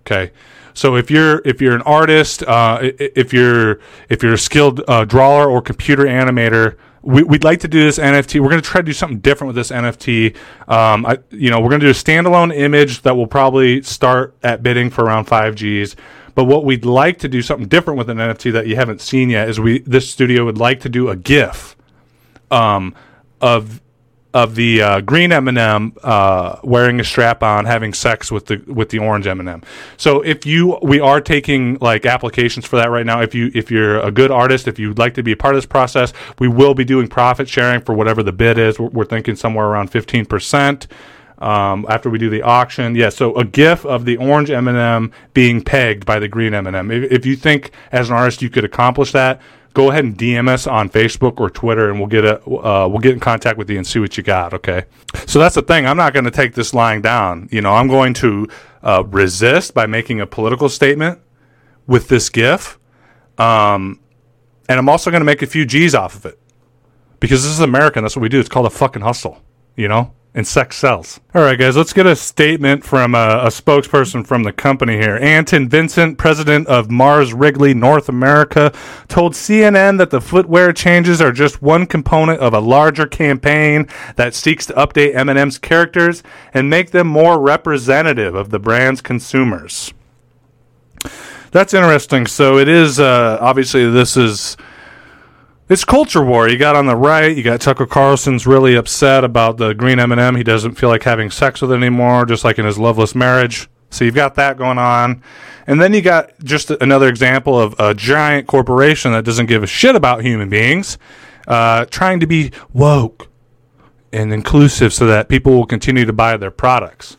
Okay. 0.00 0.32
So 0.74 0.96
if 0.96 1.12
you're 1.12 1.40
if 1.44 1.60
you're 1.60 1.76
an 1.76 1.82
artist, 1.82 2.42
uh, 2.42 2.80
if 2.82 3.32
you're 3.32 3.78
if 4.08 4.24
you're 4.24 4.34
a 4.34 4.38
skilled 4.38 4.82
uh, 4.88 5.04
drawer 5.04 5.48
or 5.48 5.62
computer 5.62 6.06
animator, 6.06 6.76
we, 7.02 7.22
would 7.22 7.44
like 7.44 7.60
to 7.60 7.68
do 7.68 7.84
this 7.84 7.98
NFT. 7.98 8.40
We're 8.40 8.50
going 8.50 8.62
to 8.62 8.68
try 8.68 8.80
to 8.80 8.86
do 8.86 8.92
something 8.92 9.20
different 9.20 9.54
with 9.54 9.56
this 9.56 9.70
NFT. 9.70 10.34
Um, 10.66 11.06
I, 11.06 11.18
you 11.30 11.50
know, 11.50 11.60
we're 11.60 11.68
going 11.68 11.82
to 11.82 11.86
do 11.86 11.90
a 11.90 11.94
standalone 11.94 12.52
image 12.52 13.02
that 13.02 13.16
will 13.16 13.28
probably 13.28 13.80
start 13.82 14.36
at 14.42 14.64
bidding 14.64 14.90
for 14.90 15.04
around 15.04 15.26
five 15.26 15.54
Gs. 15.54 15.94
But 16.40 16.46
what 16.46 16.64
we'd 16.64 16.86
like 16.86 17.18
to 17.18 17.28
do 17.28 17.42
something 17.42 17.68
different 17.68 17.98
with 17.98 18.08
an 18.08 18.16
NFT 18.16 18.50
that 18.54 18.66
you 18.66 18.74
haven't 18.74 19.02
seen 19.02 19.28
yet 19.28 19.50
is 19.50 19.60
we 19.60 19.80
this 19.80 20.10
studio 20.10 20.46
would 20.46 20.56
like 20.56 20.80
to 20.80 20.88
do 20.88 21.10
a 21.10 21.14
GIF 21.14 21.76
um, 22.50 22.94
of 23.42 23.82
of 24.32 24.54
the 24.54 24.80
uh, 24.80 25.00
green 25.02 25.32
M&M 25.32 25.92
uh, 26.02 26.58
wearing 26.64 26.98
a 26.98 27.04
strap 27.04 27.42
on, 27.42 27.66
having 27.66 27.92
sex 27.92 28.32
with 28.32 28.46
the 28.46 28.56
with 28.68 28.88
the 28.88 29.00
orange 29.00 29.26
M&M. 29.26 29.62
So 29.98 30.22
if 30.22 30.46
you, 30.46 30.78
we 30.80 30.98
are 30.98 31.20
taking 31.20 31.76
like 31.82 32.06
applications 32.06 32.64
for 32.64 32.76
that 32.76 32.88
right 32.88 33.04
now. 33.04 33.20
If 33.20 33.34
you 33.34 33.50
if 33.54 33.70
you're 33.70 34.00
a 34.00 34.10
good 34.10 34.30
artist, 34.30 34.66
if 34.66 34.78
you'd 34.78 34.98
like 34.98 35.12
to 35.16 35.22
be 35.22 35.32
a 35.32 35.36
part 35.36 35.54
of 35.54 35.58
this 35.58 35.66
process, 35.66 36.14
we 36.38 36.48
will 36.48 36.72
be 36.72 36.86
doing 36.86 37.06
profit 37.06 37.50
sharing 37.50 37.82
for 37.82 37.94
whatever 37.94 38.22
the 38.22 38.32
bid 38.32 38.56
is. 38.56 38.78
We're, 38.78 38.88
we're 38.88 39.04
thinking 39.04 39.36
somewhere 39.36 39.66
around 39.66 39.88
fifteen 39.90 40.24
percent. 40.24 40.86
Um, 41.40 41.86
after 41.88 42.10
we 42.10 42.18
do 42.18 42.28
the 42.28 42.42
auction, 42.42 42.94
yeah. 42.94 43.08
So 43.08 43.34
a 43.34 43.44
GIF 43.44 43.86
of 43.86 44.04
the 44.04 44.18
orange 44.18 44.50
M&M 44.50 45.10
being 45.32 45.62
pegged 45.62 46.04
by 46.04 46.18
the 46.18 46.28
green 46.28 46.52
M&M. 46.52 46.90
If, 46.90 47.10
if 47.10 47.26
you 47.26 47.34
think 47.34 47.70
as 47.92 48.10
an 48.10 48.16
artist 48.16 48.42
you 48.42 48.50
could 48.50 48.64
accomplish 48.64 49.12
that, 49.12 49.40
go 49.72 49.90
ahead 49.90 50.04
and 50.04 50.18
DM 50.18 50.48
us 50.48 50.66
on 50.66 50.90
Facebook 50.90 51.40
or 51.40 51.48
Twitter, 51.48 51.88
and 51.88 51.98
we'll 51.98 52.08
get 52.08 52.24
a 52.24 52.42
uh, 52.44 52.86
we'll 52.88 52.98
get 52.98 53.14
in 53.14 53.20
contact 53.20 53.56
with 53.56 53.70
you 53.70 53.78
and 53.78 53.86
see 53.86 53.98
what 53.98 54.18
you 54.18 54.22
got. 54.22 54.52
Okay. 54.52 54.84
So 55.26 55.38
that's 55.38 55.54
the 55.54 55.62
thing. 55.62 55.86
I'm 55.86 55.96
not 55.96 56.12
going 56.12 56.26
to 56.26 56.30
take 56.30 56.54
this 56.54 56.74
lying 56.74 57.00
down. 57.00 57.48
You 57.50 57.62
know, 57.62 57.72
I'm 57.72 57.88
going 57.88 58.12
to 58.14 58.46
uh, 58.82 59.04
resist 59.06 59.72
by 59.72 59.86
making 59.86 60.20
a 60.20 60.26
political 60.26 60.68
statement 60.68 61.20
with 61.86 62.08
this 62.08 62.28
GIF, 62.28 62.78
um, 63.38 63.98
and 64.68 64.78
I'm 64.78 64.90
also 64.90 65.10
going 65.10 65.22
to 65.22 65.26
make 65.26 65.40
a 65.40 65.46
few 65.46 65.64
G's 65.64 65.94
off 65.94 66.16
of 66.16 66.26
it 66.26 66.38
because 67.18 67.42
this 67.44 67.52
is 67.52 67.60
American. 67.60 68.02
That's 68.04 68.14
what 68.14 68.22
we 68.22 68.28
do. 68.28 68.40
It's 68.40 68.48
called 68.50 68.66
a 68.66 68.70
fucking 68.70 69.02
hustle. 69.02 69.42
You 69.74 69.88
know 69.88 70.12
and 70.34 70.46
sex 70.46 70.76
sells. 70.76 71.18
All 71.34 71.42
right, 71.42 71.58
guys, 71.58 71.76
let's 71.76 71.92
get 71.92 72.06
a 72.06 72.14
statement 72.14 72.84
from 72.84 73.14
a, 73.14 73.40
a, 73.42 73.46
spokesperson 73.48 74.24
from 74.24 74.44
the 74.44 74.52
company 74.52 74.96
here. 74.96 75.16
Anton 75.16 75.68
Vincent, 75.68 76.18
president 76.18 76.68
of 76.68 76.88
Mars 76.90 77.32
Wrigley 77.32 77.74
North 77.74 78.08
America, 78.08 78.72
told 79.08 79.34
CNN 79.34 79.98
that 79.98 80.10
the 80.10 80.20
footwear 80.20 80.72
changes 80.72 81.20
are 81.20 81.32
just 81.32 81.62
one 81.62 81.84
component 81.84 82.38
of 82.40 82.54
a 82.54 82.60
larger 82.60 83.06
campaign 83.06 83.88
that 84.14 84.34
seeks 84.34 84.66
to 84.66 84.72
update 84.74 85.16
M&M's 85.16 85.58
characters 85.58 86.22
and 86.54 86.70
make 86.70 86.92
them 86.92 87.08
more 87.08 87.40
representative 87.40 88.34
of 88.36 88.50
the 88.50 88.60
brand's 88.60 89.00
consumers. 89.00 89.92
That's 91.50 91.74
interesting. 91.74 92.26
So 92.28 92.58
it 92.58 92.68
is 92.68 93.00
uh, 93.00 93.38
obviously 93.40 93.90
this 93.90 94.16
is 94.16 94.56
it's 95.70 95.84
culture 95.84 96.22
war. 96.22 96.48
You 96.48 96.58
got 96.58 96.74
on 96.74 96.86
the 96.86 96.96
right, 96.96 97.34
you 97.34 97.44
got 97.44 97.60
Tucker 97.60 97.86
Carlson's 97.86 98.44
really 98.44 98.74
upset 98.74 99.22
about 99.22 99.56
the 99.56 99.72
green 99.72 100.00
M&M. 100.00 100.34
He 100.34 100.42
doesn't 100.42 100.74
feel 100.74 100.88
like 100.88 101.04
having 101.04 101.30
sex 101.30 101.62
with 101.62 101.70
it 101.70 101.76
anymore, 101.76 102.26
just 102.26 102.44
like 102.44 102.58
in 102.58 102.66
his 102.66 102.76
loveless 102.76 103.14
marriage. 103.14 103.70
So 103.88 104.04
you've 104.04 104.16
got 104.16 104.34
that 104.34 104.58
going 104.58 104.78
on. 104.78 105.22
And 105.68 105.80
then 105.80 105.94
you 105.94 106.02
got 106.02 106.32
just 106.42 106.72
another 106.72 107.08
example 107.08 107.58
of 107.58 107.76
a 107.78 107.94
giant 107.94 108.48
corporation 108.48 109.12
that 109.12 109.24
doesn't 109.24 109.46
give 109.46 109.62
a 109.62 109.68
shit 109.68 109.94
about 109.94 110.24
human 110.24 110.48
beings, 110.48 110.98
uh, 111.46 111.84
trying 111.84 112.18
to 112.18 112.26
be 112.26 112.50
woke 112.72 113.28
and 114.12 114.32
inclusive 114.32 114.92
so 114.92 115.06
that 115.06 115.28
people 115.28 115.52
will 115.52 115.66
continue 115.66 116.04
to 116.04 116.12
buy 116.12 116.36
their 116.36 116.50
products. 116.50 117.16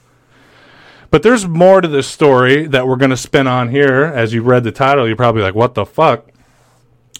But 1.09 1.23
there's 1.23 1.47
more 1.47 1.79
to 1.79 1.87
this 1.87 2.07
story 2.07 2.67
that 2.67 2.85
we're 2.85 2.97
going 2.97 3.11
to 3.11 3.17
spin 3.17 3.47
on 3.47 3.69
here. 3.69 4.03
As 4.03 4.33
you've 4.33 4.45
read 4.45 4.65
the 4.65 4.73
title, 4.73 5.07
you're 5.07 5.15
probably 5.15 5.41
like, 5.41 5.55
what 5.55 5.73
the 5.73 5.85
fuck? 5.85 6.27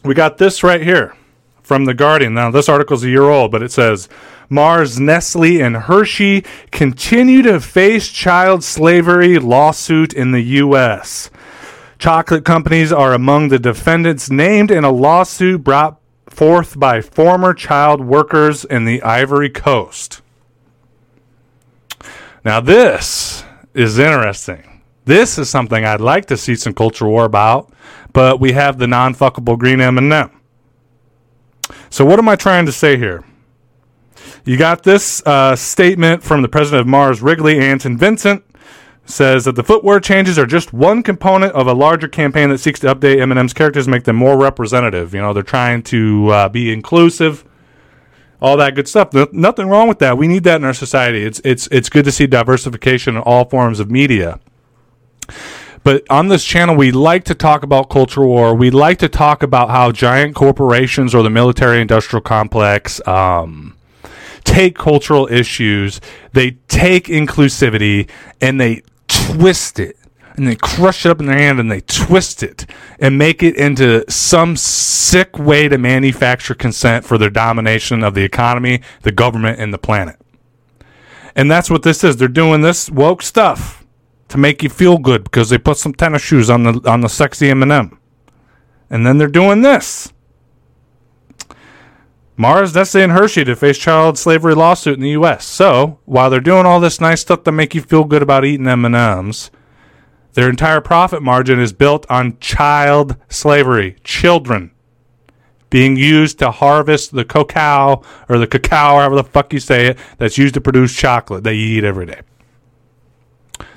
We 0.04 0.14
got 0.14 0.38
this 0.38 0.62
right 0.62 0.82
here 0.82 1.16
from 1.72 1.86
The 1.86 1.94
Guardian. 1.94 2.34
Now, 2.34 2.52
this 2.52 2.68
article 2.68 2.98
is 2.98 3.04
a 3.06 3.10
year 3.10 3.30
old, 3.30 3.50
but 3.50 3.64
it 3.64 3.72
says 3.72 4.10
Mars, 4.50 5.00
Nestle, 5.00 5.62
and 5.62 5.78
Hershey 5.78 6.44
continue 6.70 7.42
to 7.44 7.62
face 7.62 8.10
child 8.10 8.62
slavery 8.62 9.40
lawsuit 9.40 10.12
in 10.12 10.34
the 10.34 10.42
U.S. 10.42 11.30
Chocolate 11.98 12.44
companies 12.44 12.92
are 12.92 13.14
among 13.14 13.48
the 13.48 13.58
defendants 13.58 14.30
named 14.30 14.70
in 14.70 14.84
a 14.84 14.92
lawsuit 14.92 15.64
brought 15.64 15.98
forth 16.28 16.78
by 16.78 17.00
former 17.00 17.54
child 17.54 18.02
workers 18.02 18.66
in 18.66 18.84
the 18.84 19.02
Ivory 19.02 19.50
Coast. 19.50 20.22
Now, 22.44 22.60
this 22.60 23.46
is 23.74 23.98
interesting. 23.98 24.82
This 25.06 25.38
is 25.38 25.50
something 25.50 25.86
I'd 25.86 26.02
like 26.02 26.26
to 26.26 26.36
see 26.36 26.58
some 26.58 26.74
culture 26.74 27.08
war 27.08 27.24
about, 27.24 27.72
but 28.12 28.42
we 28.42 28.52
have 28.52 28.78
the 28.78 28.88
non-fuckable 28.88 29.58
green 29.58 29.80
M&M. 29.80 30.41
So, 31.90 32.06
what 32.06 32.20
am 32.20 32.30
I 32.30 32.36
trying 32.36 32.66
to 32.66 32.72
say 32.72 32.98
here? 32.98 33.24
You 34.46 34.58
got 34.58 34.84
this 34.84 35.26
uh, 35.26 35.56
statement 35.56 36.24
from 36.24 36.42
the 36.42 36.48
president 36.48 36.82
of 36.82 36.88
Mars 36.88 37.22
Wrigley, 37.22 37.60
Anton 37.60 37.98
Vincent, 37.98 38.44
says 39.06 39.46
that 39.46 39.56
the 39.56 39.64
footwear 39.64 40.00
changes 40.00 40.38
are 40.40 40.46
just 40.46 40.74
one 40.74 41.04
component 41.04 41.54
of 41.54 41.68
a 41.68 41.74
larger 41.74 42.08
campaign 42.08 42.50
that 42.50 42.60
seeks 42.60 42.80
to 42.82 42.94
update 42.94 43.20
M&M's 43.20 43.54
characters, 43.54 43.88
make 43.88 44.04
them 44.04 44.16
more 44.16 44.38
representative. 44.38 45.14
You 45.14 45.22
know, 45.22 45.34
they're 45.34 45.44
trying 45.44 45.84
to 45.84 46.30
uh, 46.30 46.50
be 46.50 46.72
inclusive, 46.72 47.46
all 48.42 48.58
that 48.58 48.76
good 48.76 48.88
stuff. 48.88 49.14
No, 49.14 49.28
nothing 49.32 49.68
wrong 49.68 49.88
with 49.88 50.00
that. 50.00 50.18
We 50.18 50.28
need 50.28 50.44
that 50.46 50.56
in 50.56 50.64
our 50.64 50.74
society. 50.74 51.24
It's 51.24 51.40
it's 51.44 51.68
it's 51.68 51.90
good 51.90 52.06
to 52.06 52.12
see 52.12 52.26
diversification 52.26 53.16
in 53.16 53.22
all 53.22 53.46
forms 53.46 53.80
of 53.80 53.92
media. 53.92 54.40
But 55.84 56.04
on 56.10 56.28
this 56.28 56.44
channel, 56.44 56.76
we 56.76 56.92
like 56.92 57.24
to 57.26 57.36
talk 57.36 57.64
about 57.64 57.90
culture 57.90 58.24
war. 58.24 58.54
We 58.54 58.70
like 58.70 59.00
to 59.00 59.10
talk 59.10 59.42
about 59.42 59.70
how 59.70 59.92
giant 59.92 60.36
corporations 60.36 61.16
or 61.16 61.24
the 61.24 61.30
military 61.30 61.82
industrial 61.82 62.22
complex 62.22 63.06
um, 63.08 63.76
take 64.44 64.78
cultural 64.78 65.28
issues, 65.32 66.00
they 66.34 66.52
take 66.68 67.06
inclusivity, 67.06 68.10
and 68.40 68.60
they 68.60 68.84
twist 69.08 69.80
it. 69.80 69.98
And 70.36 70.48
they 70.48 70.56
crush 70.56 71.06
it 71.06 71.10
up 71.10 71.20
in 71.20 71.26
their 71.26 71.38
hand 71.38 71.60
and 71.60 71.70
they 71.70 71.82
twist 71.82 72.42
it 72.42 72.66
and 73.00 73.18
make 73.18 73.44
it 73.44 73.58
into 73.58 74.06
some 74.10 74.56
sick 74.56 75.38
way 75.38 75.68
to 75.68 75.78
manufacture 75.78 76.56
consent 76.56 77.06
for 77.06 77.18
their 77.18 77.30
domination 77.30 78.02
of 78.02 78.14
the 78.16 78.24
economy, 78.24 78.82
the 79.02 79.12
government, 79.12 79.60
and 79.60 79.74
the 79.74 79.78
planet. 79.78 80.16
And 81.36 81.52
that's 81.52 81.70
what 81.70 81.84
this 81.84 82.02
is. 82.06 82.16
They're 82.16 82.30
doing 82.30 82.62
this 82.62 82.90
woke 82.90 83.22
stuff 83.22 83.81
to 84.32 84.38
make 84.38 84.64
you 84.64 84.70
feel 84.70 84.98
good 84.98 85.24
because 85.24 85.50
they 85.50 85.58
put 85.58 85.78
some 85.78 85.94
tennis 85.94 86.22
shoes 86.22 86.50
on 86.50 86.64
the 86.64 86.82
on 86.90 87.02
the 87.02 87.10
sexy 87.10 87.50
M&M. 87.50 87.98
And 88.90 89.06
then 89.06 89.18
they're 89.18 89.28
doing 89.28 89.62
this. 89.62 90.12
Mars, 92.38 92.74
Nestle, 92.74 93.02
and 93.02 93.12
Hershey 93.12 93.44
to 93.44 93.56
face 93.56 93.78
child 93.78 94.18
slavery 94.18 94.56
lawsuit 94.56 94.96
in 94.96 95.04
the 95.04 95.12
U.S. 95.12 95.46
So 95.46 96.00
while 96.06 96.30
they're 96.30 96.40
doing 96.40 96.66
all 96.66 96.80
this 96.80 97.00
nice 97.00 97.22
stuff 97.22 97.44
to 97.44 97.52
make 97.52 97.76
you 97.76 97.82
feel 97.82 98.04
good 98.04 98.24
about 98.24 98.46
eating 98.46 98.68
M&Ms, 98.68 99.52
their 100.34 100.50
entire 100.50 100.82
profit 100.82 101.22
margin 101.22 101.60
is 101.60 101.74
built 101.74 102.06
on 102.10 102.40
child 102.40 103.18
slavery, 103.30 103.98
children 104.04 104.72
being 105.70 105.96
used 105.96 106.40
to 106.40 106.52
harvest 106.52 107.12
the 107.14 107.26
cacao 107.26 108.02
or 108.28 108.38
the 108.38 108.48
cacao, 108.48 108.98
however 108.98 109.16
the 109.16 109.24
fuck 109.24 109.54
you 109.54 109.60
say 109.60 109.88
it, 109.88 109.98
that's 110.18 110.38
used 110.38 110.54
to 110.54 110.62
produce 110.62 110.96
chocolate 110.96 111.44
that 111.44 111.56
you 111.56 111.78
eat 111.78 111.84
every 111.84 112.06
day. 112.06 112.22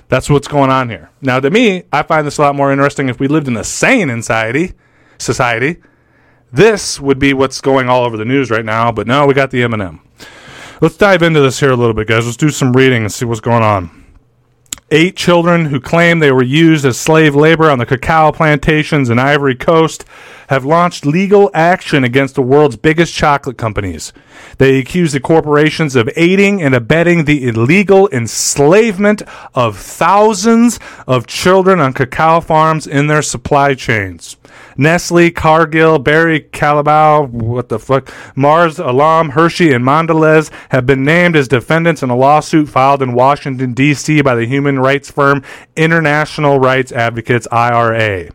That's 0.09 0.29
what's 0.29 0.49
going 0.49 0.71
on 0.71 0.89
here. 0.91 1.11
Now, 1.21 1.41
to 1.41 1.51
me, 1.51 1.85
I 1.93 2.03
find 2.03 2.27
this 2.27 2.39
a 2.39 2.43
lot 2.43 2.55
more 2.55 2.71
interesting 2.71 3.09
if 3.09 3.19
we 3.19 3.29
lived 3.29 3.49
in 3.49 3.57
a 3.57 3.65
sane 3.65 4.09
society. 4.23 4.73
Society, 5.19 5.77
this 6.53 7.01
would 7.01 7.19
be 7.19 7.33
what's 7.33 7.61
going 7.61 7.89
all 7.89 8.05
over 8.05 8.17
the 8.17 8.25
news 8.25 8.51
right 8.51 8.65
now. 8.65 8.93
But 8.93 9.07
no, 9.07 9.27
we 9.27 9.35
got 9.35 9.51
the 9.51 9.63
M&M. 9.63 10.01
Let's 10.81 10.97
dive 10.97 11.23
into 11.23 11.41
this 11.41 11.61
here 11.61 11.71
a 11.71 11.77
little 11.77 11.95
bit, 11.95 12.09
guys. 12.09 12.27
Let's 12.27 12.37
do 12.37 12.51
some 12.51 12.73
reading 12.73 13.03
and 13.03 13.13
see 13.13 13.25
what's 13.25 13.41
going 13.41 13.63
on. 13.63 14.04
Eight 14.91 15.17
children 15.17 15.67
who 15.67 15.81
claim 15.81 16.19
they 16.19 16.31
were 16.31 16.43
used 16.43 16.85
as 16.85 17.00
slave 17.00 17.35
labor 17.35 17.71
on 17.71 17.79
the 17.79 17.87
cacao 17.87 18.31
plantations 18.33 19.09
in 19.09 19.19
Ivory 19.19 19.55
Coast 19.55 20.05
have 20.49 20.67
launched 20.67 21.07
legal 21.07 21.50
action 21.55 22.05
against 22.05 22.35
the 22.35 22.43
world's 22.43 22.76
biggest 22.76 23.14
chocolate 23.14 23.57
companies. 23.57 24.12
They 24.59 24.79
accuse 24.79 25.12
the 25.12 25.21
corporations 25.21 25.97
of 25.97 26.11
aiding 26.17 26.61
and 26.61 26.75
abetting 26.75 27.25
the 27.25 27.49
illegal 27.49 28.11
enslavement 28.11 29.23
of 29.55 29.79
thousands 29.79 30.79
of 31.07 31.26
children 31.26 31.81
on 31.81 31.95
cacao 31.95 32.41
farms 32.41 32.87
in 32.87 33.07
their 33.07 33.23
supply 33.23 33.73
chains. 33.73 34.37
Nestle, 34.76 35.31
Cargill, 35.31 35.99
Barry 35.99 36.40
Callebaut, 36.40 37.31
what 37.31 37.69
the 37.69 37.78
fuck, 37.78 38.12
Mars, 38.35 38.78
Olam, 38.78 39.31
Hershey, 39.31 39.73
and 39.73 39.85
Mondelez 39.85 40.50
have 40.71 40.87
been 40.87 41.04
named 41.04 41.37
as 41.37 41.49
defendants 41.49 42.02
in 42.02 42.11
a 42.11 42.16
lawsuit 42.16 42.69
filed 42.69 43.02
in 43.02 43.14
Washington, 43.14 43.75
D.C. 43.75 44.23
by 44.23 44.35
the 44.35 44.47
human 44.47 44.78
rights 44.78 45.11
firm 45.11 45.43
International 45.76 46.59
Rights 46.59 46.93
Advocates, 46.93 47.47
IRA 47.50 48.31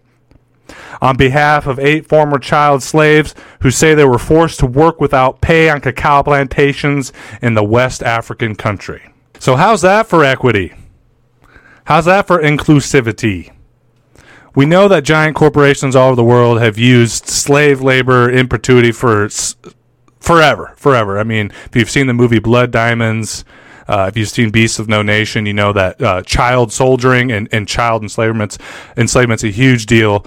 on 1.02 1.16
behalf 1.16 1.66
of 1.66 1.80
eight 1.80 2.08
former 2.08 2.38
child 2.38 2.84
slaves 2.84 3.34
who 3.62 3.72
say 3.72 3.94
they 3.94 4.06
were 4.06 4.20
forced 4.20 4.60
to 4.60 4.66
work 4.66 5.00
without 5.00 5.42
pay 5.42 5.70
on 5.70 5.82
cacao 5.82 6.24
plantations 6.24 7.14
in 7.42 7.54
the 7.54 7.64
West 7.64 8.04
African 8.04 8.56
country. 8.56 9.10
So, 9.40 9.56
how's 9.56 9.82
that 9.82 10.08
for 10.08 10.24
equity? 10.24 10.74
How's 11.86 12.06
that 12.06 12.28
for 12.28 12.40
inclusivity? 12.40 13.52
We 14.56 14.66
know 14.66 14.88
that 14.88 15.04
giant 15.04 15.36
corporations 15.36 15.96
all 15.96 16.08
over 16.08 16.16
the 16.16 16.24
world 16.24 16.60
have 16.60 16.78
used 16.78 17.28
slave 17.28 17.82
labor 17.82 18.30
in 18.30 18.48
perpetuity 18.48 18.92
for 18.92 19.26
s- 19.26 19.56
forever, 20.20 20.74
forever. 20.78 21.20
I 21.20 21.24
mean, 21.24 21.52
if 21.66 21.76
you've 21.76 21.90
seen 21.90 22.08
the 22.08 22.14
movie 22.14 22.40
Blood 22.40 22.72
Diamonds, 22.72 23.46
uh, 23.88 24.06
if 24.10 24.18
you've 24.18 24.30
seen 24.30 24.50
Beasts 24.50 24.80
of 24.80 24.88
No 24.88 25.02
Nation, 25.02 25.46
you 25.46 25.54
know 25.54 25.72
that 25.74 26.02
uh, 26.02 26.22
child 26.24 26.72
soldiering 26.72 27.32
and, 27.32 27.48
and 27.52 27.68
child 27.68 28.02
enslavement's 28.04 28.58
enslavement's 28.98 29.44
a 29.44 29.50
huge 29.50 29.86
deal. 29.86 30.26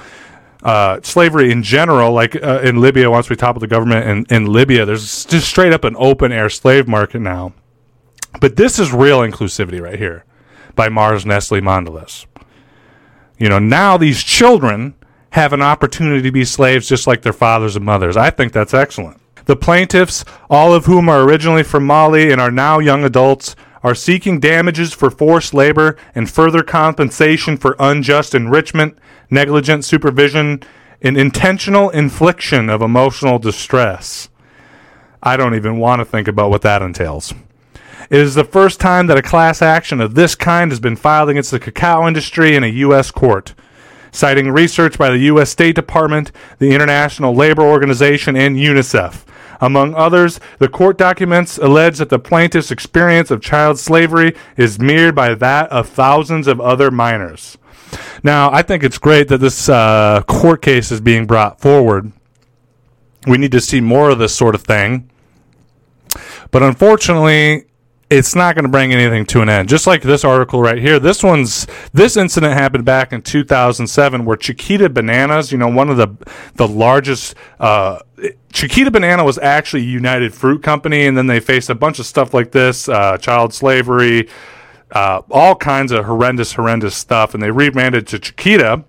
uh, 0.62 1.00
slavery 1.02 1.50
in 1.50 1.62
general, 1.64 2.12
like 2.12 2.37
uh, 2.43 2.61
in 2.62 2.81
Libya, 2.81 3.11
once 3.11 3.29
we 3.29 3.35
toppled 3.37 3.62
the 3.62 3.67
government 3.67 4.29
in, 4.31 4.37
in 4.37 4.52
Libya, 4.52 4.85
there's 4.85 5.25
just 5.26 5.49
straight 5.49 5.73
up 5.73 5.83
an 5.85 5.97
open 5.99 6.31
air 6.31 6.49
slave 6.49 6.87
market 6.87 7.19
now. 7.21 7.52
But 8.41 8.55
this 8.57 8.79
is 8.79 8.93
real 8.93 9.19
inclusivity 9.21 9.81
right 9.83 9.99
here 9.99 10.25
by 10.76 10.88
Mars 10.88 11.26
Nestle 11.26 11.61
Mondelez. 11.61 12.26
You 13.43 13.49
know, 13.49 13.59
now 13.59 13.97
these 13.97 14.23
children 14.23 14.95
have 15.31 15.53
an 15.53 15.63
opportunity 15.63 16.23
to 16.23 16.31
be 16.31 16.45
slaves 16.45 16.89
just 16.89 17.09
like 17.09 17.23
their 17.23 17.33
fathers 17.33 17.75
and 17.75 17.85
mothers. 17.85 18.17
I 18.17 18.31
think 18.31 18.53
that's 18.53 18.73
excellent. 18.73 19.21
The 19.47 19.57
plaintiffs, 19.57 20.25
all 20.49 20.73
of 20.73 20.87
whom 20.87 21.09
are 21.09 21.25
originally 21.25 21.65
from 21.65 21.85
Mali 21.85 22.31
and 22.31 22.41
are 22.41 22.53
now 22.53 22.79
young 22.79 23.03
adults, 23.03 23.57
are 23.83 23.97
seeking 23.97 24.39
damages 24.39 24.93
for 24.93 25.11
forced 25.11 25.55
labor 25.55 25.97
and 26.15 26.31
further 26.31 26.63
compensation 26.63 27.57
for 27.57 27.75
unjust 27.81 28.33
enrichment, 28.33 28.97
negligent 29.29 29.85
supervision, 29.85 30.63
and 31.01 31.17
intentional 31.17 31.91
infliction 31.91 32.71
of 32.71 32.81
emotional 32.81 33.41
distress. 33.41 34.29
I 35.21 35.37
don't 35.37 35.57
even 35.57 35.79
want 35.79 35.99
to 35.99 36.05
think 36.05 36.29
about 36.29 36.51
what 36.51 36.63
that 36.63 36.81
entails. 36.81 37.35
It 38.11 38.18
is 38.18 38.35
the 38.35 38.44
first 38.44 38.80
time 38.80 39.06
that 39.06 39.18
a 39.18 39.23
class 39.23 39.62
action 39.62 40.00
of 40.00 40.14
this 40.14 40.35
kind 40.35 40.71
has 40.71 40.80
been 40.80 40.97
filed 40.97 41.28
against 41.28 41.50
the 41.50 41.61
cacao 41.61 42.06
industry 42.06 42.54
in 42.56 42.64
a 42.64 42.68
U.S. 42.68 43.11
court. 43.11 43.54
Citing 44.11 44.50
research 44.50 44.99
by 44.99 45.11
the 45.11 45.18
U.S. 45.18 45.50
State 45.50 45.75
Department, 45.75 46.32
the 46.59 46.73
International 46.73 47.35
Labor 47.35 47.62
Organization, 47.62 48.37
and 48.37 48.56
UNICEF. 48.56 49.25
Among 49.61 49.94
others, 49.94 50.40
the 50.59 50.68
court 50.68 50.99
documents 50.99 51.56
allege 51.56 51.99
that 51.99 52.09
the 52.09 52.18
plaintiff's 52.18 52.73
experience 52.73 53.30
of 53.30 53.40
child 53.40 53.78
slavery 53.78 54.35
is 54.56 54.80
mirrored 54.80 55.14
by 55.14 55.35
that 55.35 55.71
of 55.71 55.88
thousands 55.88 56.49
of 56.49 56.61
other 56.61 56.90
minors. 56.90 57.56
Now, 58.25 58.50
I 58.50 58.62
think 58.62 58.82
it's 58.82 58.99
great 58.99 59.28
that 59.28 59.38
this 59.38 59.68
uh, 59.68 60.23
court 60.26 60.62
case 60.62 60.90
is 60.90 61.00
being 61.00 61.26
brought 61.26 61.61
forward. 61.61 62.11
We 63.26 63.38
need 63.38 63.52
to 63.52 63.61
see 63.61 63.80
more 63.80 64.11
of 64.11 64.18
this 64.18 64.35
sort 64.35 64.54
of 64.54 64.62
thing. 64.62 65.09
But 66.50 66.62
unfortunately, 66.62 67.66
it's 68.12 68.35
not 68.35 68.54
going 68.54 68.64
to 68.64 68.69
bring 68.71 68.92
anything 68.92 69.25
to 69.26 69.40
an 69.40 69.49
end. 69.49 69.69
Just 69.69 69.87
like 69.87 70.02
this 70.02 70.25
article 70.25 70.61
right 70.61 70.78
here, 70.78 70.99
this 70.99 71.23
one's 71.23 71.66
this 71.92 72.16
incident 72.16 72.52
happened 72.52 72.85
back 72.85 73.12
in 73.12 73.23
2007, 73.23 74.25
where 74.25 74.37
Chiquita 74.37 74.88
Bananas, 74.90 75.50
you 75.50 75.59
know, 75.59 75.69
one 75.69 75.88
of 75.88 75.97
the 75.97 76.09
the 76.54 76.69
largest. 76.69 77.35
Uh, 77.59 77.99
Chiquita 78.52 78.90
Banana 78.90 79.25
was 79.25 79.38
actually 79.38 79.83
United 79.83 80.35
Fruit 80.35 80.62
Company, 80.62 81.07
and 81.07 81.16
then 81.16 81.26
they 81.26 81.40
faced 81.40 81.71
a 81.71 81.75
bunch 81.75 81.99
of 81.99 82.07
stuff 82.07 82.35
like 82.35 82.52
this, 82.52 82.88
uh, 82.88 83.16
child 83.16 83.54
slavery, 83.54 84.28
uh, 84.92 85.23
all 85.31 85.57
kinds 85.57 85.90
of 85.90 86.04
horrendous, 86.04 86.52
horrendous 86.52 86.95
stuff, 86.95 87.35
and 87.35 87.42
they 87.42 87.50
rebranded 87.50 88.07
to 88.09 88.19
Chiquita. 88.19 88.85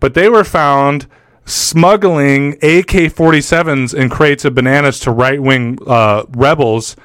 But 0.00 0.14
they 0.14 0.28
were 0.28 0.44
found 0.44 1.06
smuggling 1.46 2.54
AK 2.54 3.14
47s 3.14 3.94
in 3.94 4.10
crates 4.10 4.44
of 4.44 4.54
bananas 4.54 4.98
to 5.00 5.12
right 5.12 5.40
wing 5.40 5.78
uh, 5.86 6.24
rebels 6.30 6.96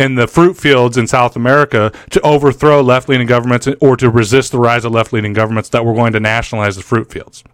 in 0.00 0.14
the 0.14 0.26
fruit 0.26 0.56
fields 0.56 0.96
in 0.96 1.06
South 1.06 1.36
America 1.36 1.92
to 2.10 2.20
overthrow 2.22 2.80
left 2.80 3.08
leaning 3.08 3.26
governments 3.26 3.68
or 3.80 3.96
to 3.98 4.08
resist 4.08 4.50
the 4.52 4.58
rise 4.58 4.84
of 4.84 4.92
left 4.92 5.12
leaning 5.12 5.34
governments 5.34 5.68
that 5.68 5.84
were 5.84 5.94
going 5.94 6.12
to 6.12 6.20
nationalize 6.20 6.76
the 6.76 6.82
fruit 6.82 7.10
fields. 7.10 7.44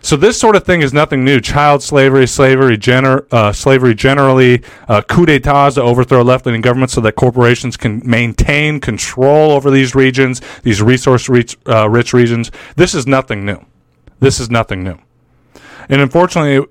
So 0.00 0.16
this 0.16 0.38
sort 0.38 0.56
of 0.56 0.64
thing 0.64 0.82
is 0.82 0.92
nothing 0.92 1.24
new. 1.24 1.40
Child 1.40 1.82
slavery, 1.82 2.26
slavery, 2.26 2.78
gener- 2.78 3.26
uh, 3.32 3.52
slavery 3.52 3.94
generally, 3.94 4.62
uh, 4.88 5.02
coup 5.02 5.26
d'états 5.26 5.74
to 5.74 5.82
overthrow 5.82 6.22
left-leaning 6.22 6.60
governments 6.60 6.94
so 6.94 7.00
that 7.00 7.16
corporations 7.16 7.76
can 7.76 8.00
maintain 8.04 8.78
control 8.78 9.50
over 9.50 9.70
these 9.70 9.94
regions, 9.94 10.40
these 10.62 10.80
resource-rich 10.80 11.56
uh, 11.66 11.88
rich 11.90 12.12
regions. 12.12 12.50
This 12.76 12.94
is 12.94 13.06
nothing 13.06 13.44
new. 13.44 13.58
This 14.20 14.38
is 14.38 14.48
nothing 14.48 14.84
new. 14.84 14.98
And 15.88 16.00
unfortunately, 16.00 16.66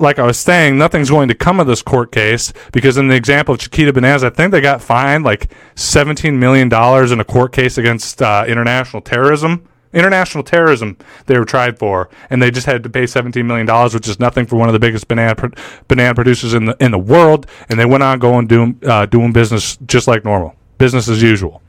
like 0.00 0.18
I 0.18 0.26
was 0.26 0.38
saying, 0.38 0.78
nothing's 0.78 1.10
going 1.10 1.28
to 1.28 1.34
come 1.34 1.60
of 1.60 1.66
this 1.66 1.82
court 1.82 2.10
case 2.10 2.52
because 2.72 2.96
in 2.96 3.08
the 3.08 3.14
example 3.14 3.54
of 3.54 3.60
Chiquita 3.60 3.92
Bananas, 3.92 4.24
I 4.24 4.30
think 4.30 4.50
they 4.50 4.60
got 4.60 4.82
fined 4.82 5.24
like 5.24 5.52
$17 5.76 6.38
million 6.38 6.68
in 6.68 7.20
a 7.20 7.24
court 7.24 7.52
case 7.52 7.78
against 7.78 8.22
uh, 8.22 8.44
international 8.48 9.02
terrorism. 9.02 9.66
International 9.92 10.44
terrorism 10.44 10.96
they 11.26 11.36
were 11.36 11.44
tried 11.44 11.76
for, 11.76 12.08
and 12.30 12.40
they 12.40 12.52
just 12.52 12.66
had 12.66 12.84
to 12.84 12.88
pay 12.88 13.04
$17 13.04 13.44
million, 13.44 13.66
which 13.92 14.06
is 14.06 14.20
nothing 14.20 14.46
for 14.46 14.54
one 14.54 14.68
of 14.68 14.72
the 14.72 14.78
biggest 14.78 15.08
banana 15.08 15.34
pro- 15.34 15.50
banana 15.88 16.14
producers 16.14 16.54
in 16.54 16.66
the 16.66 16.76
in 16.78 16.92
the 16.92 16.98
world. 16.98 17.44
And 17.68 17.78
they 17.78 17.84
went 17.84 18.04
on 18.04 18.20
going 18.20 18.46
doing 18.46 18.78
uh, 18.86 19.06
doing 19.06 19.32
business 19.32 19.78
just 19.86 20.06
like 20.06 20.24
normal, 20.24 20.54
business 20.78 21.08
as 21.08 21.20
usual. 21.20 21.60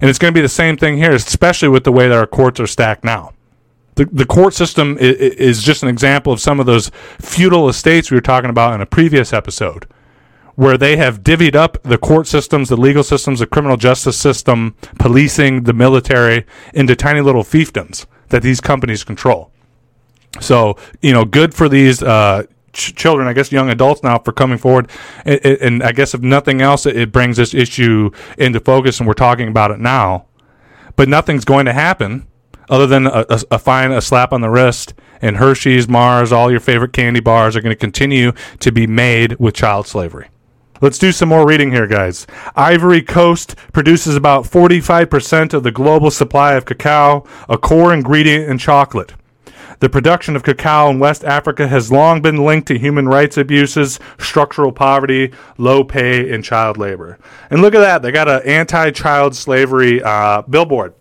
And 0.00 0.10
it's 0.10 0.18
going 0.18 0.34
to 0.34 0.36
be 0.36 0.42
the 0.42 0.48
same 0.48 0.76
thing 0.76 0.96
here, 0.96 1.12
especially 1.12 1.68
with 1.68 1.84
the 1.84 1.92
way 1.92 2.08
that 2.08 2.18
our 2.18 2.26
courts 2.26 2.58
are 2.58 2.66
stacked 2.66 3.04
now 3.04 3.32
the, 3.96 4.06
the 4.06 4.26
court 4.26 4.54
system 4.54 4.96
is, 4.98 5.16
is 5.16 5.62
just 5.62 5.82
an 5.82 5.88
example 5.88 6.32
of 6.32 6.40
some 6.40 6.60
of 6.60 6.66
those 6.66 6.90
feudal 7.20 7.68
estates 7.68 8.10
we 8.10 8.16
were 8.16 8.22
talking 8.22 8.50
about 8.50 8.74
in 8.74 8.80
a 8.80 8.86
previous 8.86 9.32
episode 9.32 9.86
where 10.56 10.78
they 10.78 10.96
have 10.96 11.22
divvied 11.22 11.54
up 11.54 11.82
the 11.82 11.98
court 11.98 12.26
systems, 12.26 12.68
the 12.68 12.76
legal 12.76 13.02
systems, 13.02 13.40
the 13.40 13.46
criminal 13.46 13.76
justice 13.76 14.16
system, 14.16 14.76
policing, 14.98 15.64
the 15.64 15.72
military 15.72 16.46
into 16.72 16.94
tiny 16.94 17.20
little 17.20 17.42
fiefdoms 17.42 18.06
that 18.28 18.42
these 18.42 18.60
companies 18.60 19.04
control. 19.04 19.50
So, 20.40 20.76
you 21.00 21.12
know, 21.12 21.24
good 21.24 21.54
for 21.54 21.68
these 21.68 22.02
uh, 22.02 22.44
ch- 22.72 22.94
children, 22.94 23.26
I 23.26 23.32
guess 23.32 23.50
young 23.50 23.68
adults 23.68 24.02
now, 24.02 24.18
for 24.18 24.32
coming 24.32 24.58
forward. 24.58 24.90
And, 25.24 25.40
and 25.44 25.82
I 25.82 25.92
guess 25.92 26.14
if 26.14 26.20
nothing 26.20 26.60
else, 26.60 26.86
it 26.86 27.12
brings 27.12 27.36
this 27.36 27.54
issue 27.54 28.10
into 28.38 28.60
focus 28.60 28.98
and 29.00 29.06
we're 29.06 29.14
talking 29.14 29.48
about 29.48 29.70
it 29.70 29.80
now. 29.80 30.26
But 30.96 31.08
nothing's 31.08 31.44
going 31.44 31.66
to 31.66 31.72
happen 31.72 32.26
other 32.68 32.86
than 32.86 33.06
a, 33.06 33.24
a, 33.28 33.40
a, 33.52 33.58
fine, 33.58 33.92
a 33.92 34.00
slap 34.00 34.32
on 34.32 34.40
the 34.40 34.50
wrist, 34.50 34.94
and 35.20 35.36
Hershey's, 35.36 35.88
Mars, 35.88 36.32
all 36.32 36.50
your 36.50 36.60
favorite 36.60 36.92
candy 36.92 37.20
bars 37.20 37.56
are 37.56 37.60
going 37.60 37.74
to 37.74 37.78
continue 37.78 38.32
to 38.60 38.72
be 38.72 38.86
made 38.86 39.38
with 39.38 39.54
child 39.54 39.86
slavery. 39.86 40.28
Let's 40.80 40.98
do 40.98 41.12
some 41.12 41.28
more 41.28 41.46
reading 41.46 41.70
here, 41.70 41.86
guys. 41.86 42.26
Ivory 42.56 43.00
Coast 43.00 43.56
produces 43.72 44.16
about 44.16 44.44
45% 44.44 45.54
of 45.54 45.62
the 45.62 45.70
global 45.70 46.10
supply 46.10 46.54
of 46.54 46.64
cacao, 46.64 47.24
a 47.48 47.56
core 47.56 47.94
ingredient 47.94 48.50
in 48.50 48.58
chocolate. 48.58 49.14
The 49.80 49.88
production 49.88 50.36
of 50.36 50.42
cacao 50.42 50.90
in 50.90 50.98
West 50.98 51.24
Africa 51.24 51.68
has 51.68 51.92
long 51.92 52.22
been 52.22 52.44
linked 52.44 52.68
to 52.68 52.78
human 52.78 53.08
rights 53.08 53.36
abuses, 53.36 53.98
structural 54.18 54.72
poverty, 54.72 55.32
low 55.58 55.84
pay, 55.84 56.32
and 56.32 56.44
child 56.44 56.76
labor. 56.76 57.18
And 57.50 57.62
look 57.62 57.74
at 57.74 57.80
that, 57.80 58.02
they 58.02 58.12
got 58.12 58.28
an 58.28 58.42
anti 58.44 58.90
child 58.90 59.34
slavery 59.36 60.02
uh, 60.02 60.42
billboard 60.42 60.94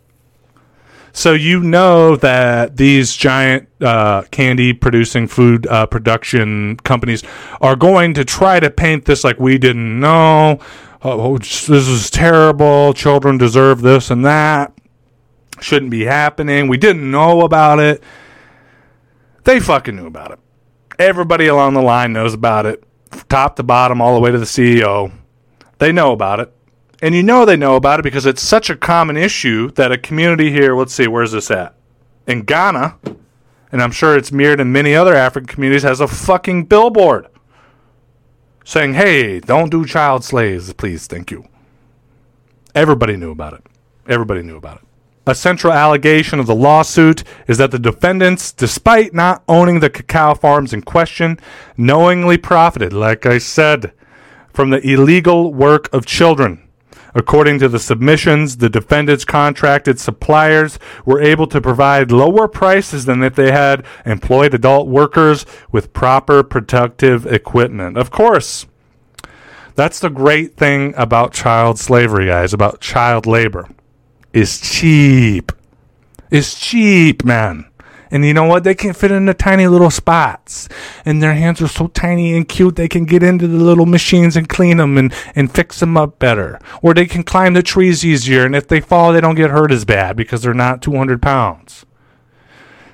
so 1.14 1.34
you 1.34 1.62
know 1.62 2.16
that 2.18 2.76
these 2.78 3.16
giant 3.16 3.70
uh, 3.80 4.24
candy 4.32 4.74
producing 4.74 5.28
food 5.28 5.68
uh, 5.68 5.86
production 5.86 6.76
companies 6.78 7.24
are 7.62 7.76
going 7.76 8.16
to 8.16 8.26
try 8.26 8.60
to 8.60 8.72
paint 8.72 9.06
this 9.06 9.24
like 9.24 9.40
we 9.40 9.60
didn't 9.60 10.00
know. 10.00 10.60
Oh, 11.04 11.38
this 11.38 11.70
is 11.70 12.10
terrible. 12.10 12.94
Children 12.94 13.38
deserve 13.38 13.82
this 13.82 14.10
and 14.10 14.26
that. 14.26 14.74
Shouldn't 15.62 15.92
be 15.92 16.06
happening. 16.06 16.68
We 16.68 16.78
didn't 16.78 17.10
know 17.10 17.42
about 17.42 17.80
it. 17.80 18.04
They 19.44 19.60
fucking 19.60 19.96
knew 19.96 20.08
about 20.08 20.32
it. 20.32 20.40
Everybody 20.98 21.46
along 21.46 21.76
the 21.76 21.82
line 21.82 22.14
knows 22.14 22.34
about 22.34 22.66
it, 22.66 22.84
top 23.30 23.56
to 23.58 23.64
bottom, 23.64 24.02
all 24.02 24.16
the 24.16 24.22
way 24.22 24.32
to 24.32 24.40
the 24.40 24.46
CEO. 24.46 25.12
They 25.78 25.92
know 25.92 26.12
about 26.12 26.40
it. 26.40 26.54
And 27.04 27.14
you 27.14 27.22
know 27.22 27.44
they 27.44 27.58
know 27.58 27.76
about 27.76 28.00
it 28.00 28.04
because 28.04 28.26
it's 28.26 28.42
such 28.42 28.70
a 28.70 28.78
common 28.78 29.18
issue 29.18 29.72
that 29.72 29.92
a 29.92 29.98
community 29.98 30.50
here, 30.52 30.74
let's 30.74 30.94
see, 30.94 31.06
where's 31.06 31.34
this 31.34 31.52
at? 31.52 31.76
In 32.28 32.44
Ghana, 32.44 32.98
and 33.74 33.82
I'm 33.82 33.92
sure 33.92 34.18
it's 34.18 34.32
mirrored 34.32 34.62
in 34.62 34.72
many 34.72 34.96
other 34.96 35.14
African 35.14 35.48
communities, 35.48 35.84
has 35.84 36.00
a 36.00 36.08
fucking 36.08 36.64
billboard 36.68 37.28
saying, 38.64 38.94
hey, 38.94 39.42
don't 39.42 39.70
do 39.70 39.86
child 39.86 40.24
slaves, 40.24 40.72
please, 40.72 41.06
thank 41.06 41.30
you. 41.30 41.46
Everybody 42.74 43.18
knew 43.18 43.32
about 43.32 43.52
it. 43.52 43.66
Everybody 44.08 44.42
knew 44.42 44.56
about 44.56 44.78
it. 44.78 44.84
A 45.28 45.36
central 45.36 45.74
allegation 45.74 46.40
of 46.40 46.48
the 46.48 46.56
lawsuit 46.56 47.26
is 47.50 47.58
that 47.58 47.72
the 47.72 47.80
defendants, 47.80 48.54
despite 48.54 49.14
not 49.14 49.44
owning 49.50 49.82
the 49.82 49.90
cacao 49.90 50.36
farms 50.36 50.72
in 50.72 50.82
question, 50.82 51.38
knowingly 51.76 52.38
profited, 52.38 52.94
like 52.94 53.26
I 53.26 53.40
said, 53.40 53.92
from 54.54 54.70
the 54.70 54.80
illegal 54.90 55.54
work 55.54 55.94
of 55.94 56.06
children. 56.06 56.63
According 57.16 57.60
to 57.60 57.70
the 57.70 57.80
submissions, 57.80 58.58
the 58.58 58.70
defendants' 58.70 59.26
contracted 59.26 60.00
suppliers 60.00 60.80
were 61.06 61.22
able 61.22 61.48
to 61.48 61.62
provide 61.62 62.12
lower 62.12 62.48
prices 62.48 63.06
than 63.06 63.24
if 63.24 63.36
they 63.36 63.52
had 63.52 63.86
employed 64.06 64.54
adult 64.54 64.88
workers 64.88 65.46
with 65.72 65.94
proper 65.94 66.42
protective 66.44 67.26
equipment. 67.28 67.98
Of 67.98 68.10
course, 68.10 68.66
that's 69.76 70.00
the 70.00 70.10
great 70.10 70.56
thing 70.56 70.94
about 70.98 71.34
child 71.34 71.80
slavery, 71.80 72.28
guys, 72.28 72.54
about 72.54 72.82
child 72.82 73.26
labor. 73.26 73.70
It's 74.32 74.60
cheap. 74.60 75.52
It's 76.32 76.60
cheap, 76.60 77.24
man. 77.24 77.66
And 78.14 78.24
you 78.24 78.32
know 78.32 78.44
what? 78.44 78.64
They 78.64 78.76
can 78.76 78.94
fit 78.94 79.12
in 79.12 79.26
the 79.26 79.34
tiny 79.34 79.66
little 79.66 79.90
spots. 79.90 80.70
And 81.04 81.22
their 81.22 81.34
hands 81.34 81.60
are 81.64 81.68
so 81.68 81.88
tiny 81.88 82.38
and 82.38 82.48
cute, 82.48 82.76
they 82.76 82.88
can 82.88 83.06
get 83.06 83.24
into 83.24 83.48
the 83.48 83.58
little 83.58 83.88
machines 83.88 84.38
and 84.38 84.48
clean 84.48 84.78
them 84.78 85.00
and, 85.00 85.12
and 85.34 85.52
fix 85.52 85.80
them 85.80 85.98
up 85.98 86.20
better. 86.20 86.60
Or 86.84 86.94
they 86.94 87.08
can 87.08 87.24
climb 87.24 87.56
the 87.56 87.64
trees 87.64 88.06
easier. 88.06 88.46
And 88.46 88.56
if 88.56 88.68
they 88.68 88.82
fall, 88.82 89.12
they 89.12 89.20
don't 89.20 89.34
get 89.34 89.50
hurt 89.50 89.72
as 89.72 89.84
bad 89.84 90.16
because 90.16 90.44
they're 90.44 90.54
not 90.54 90.84
200 90.84 91.24
pounds. 91.24 91.88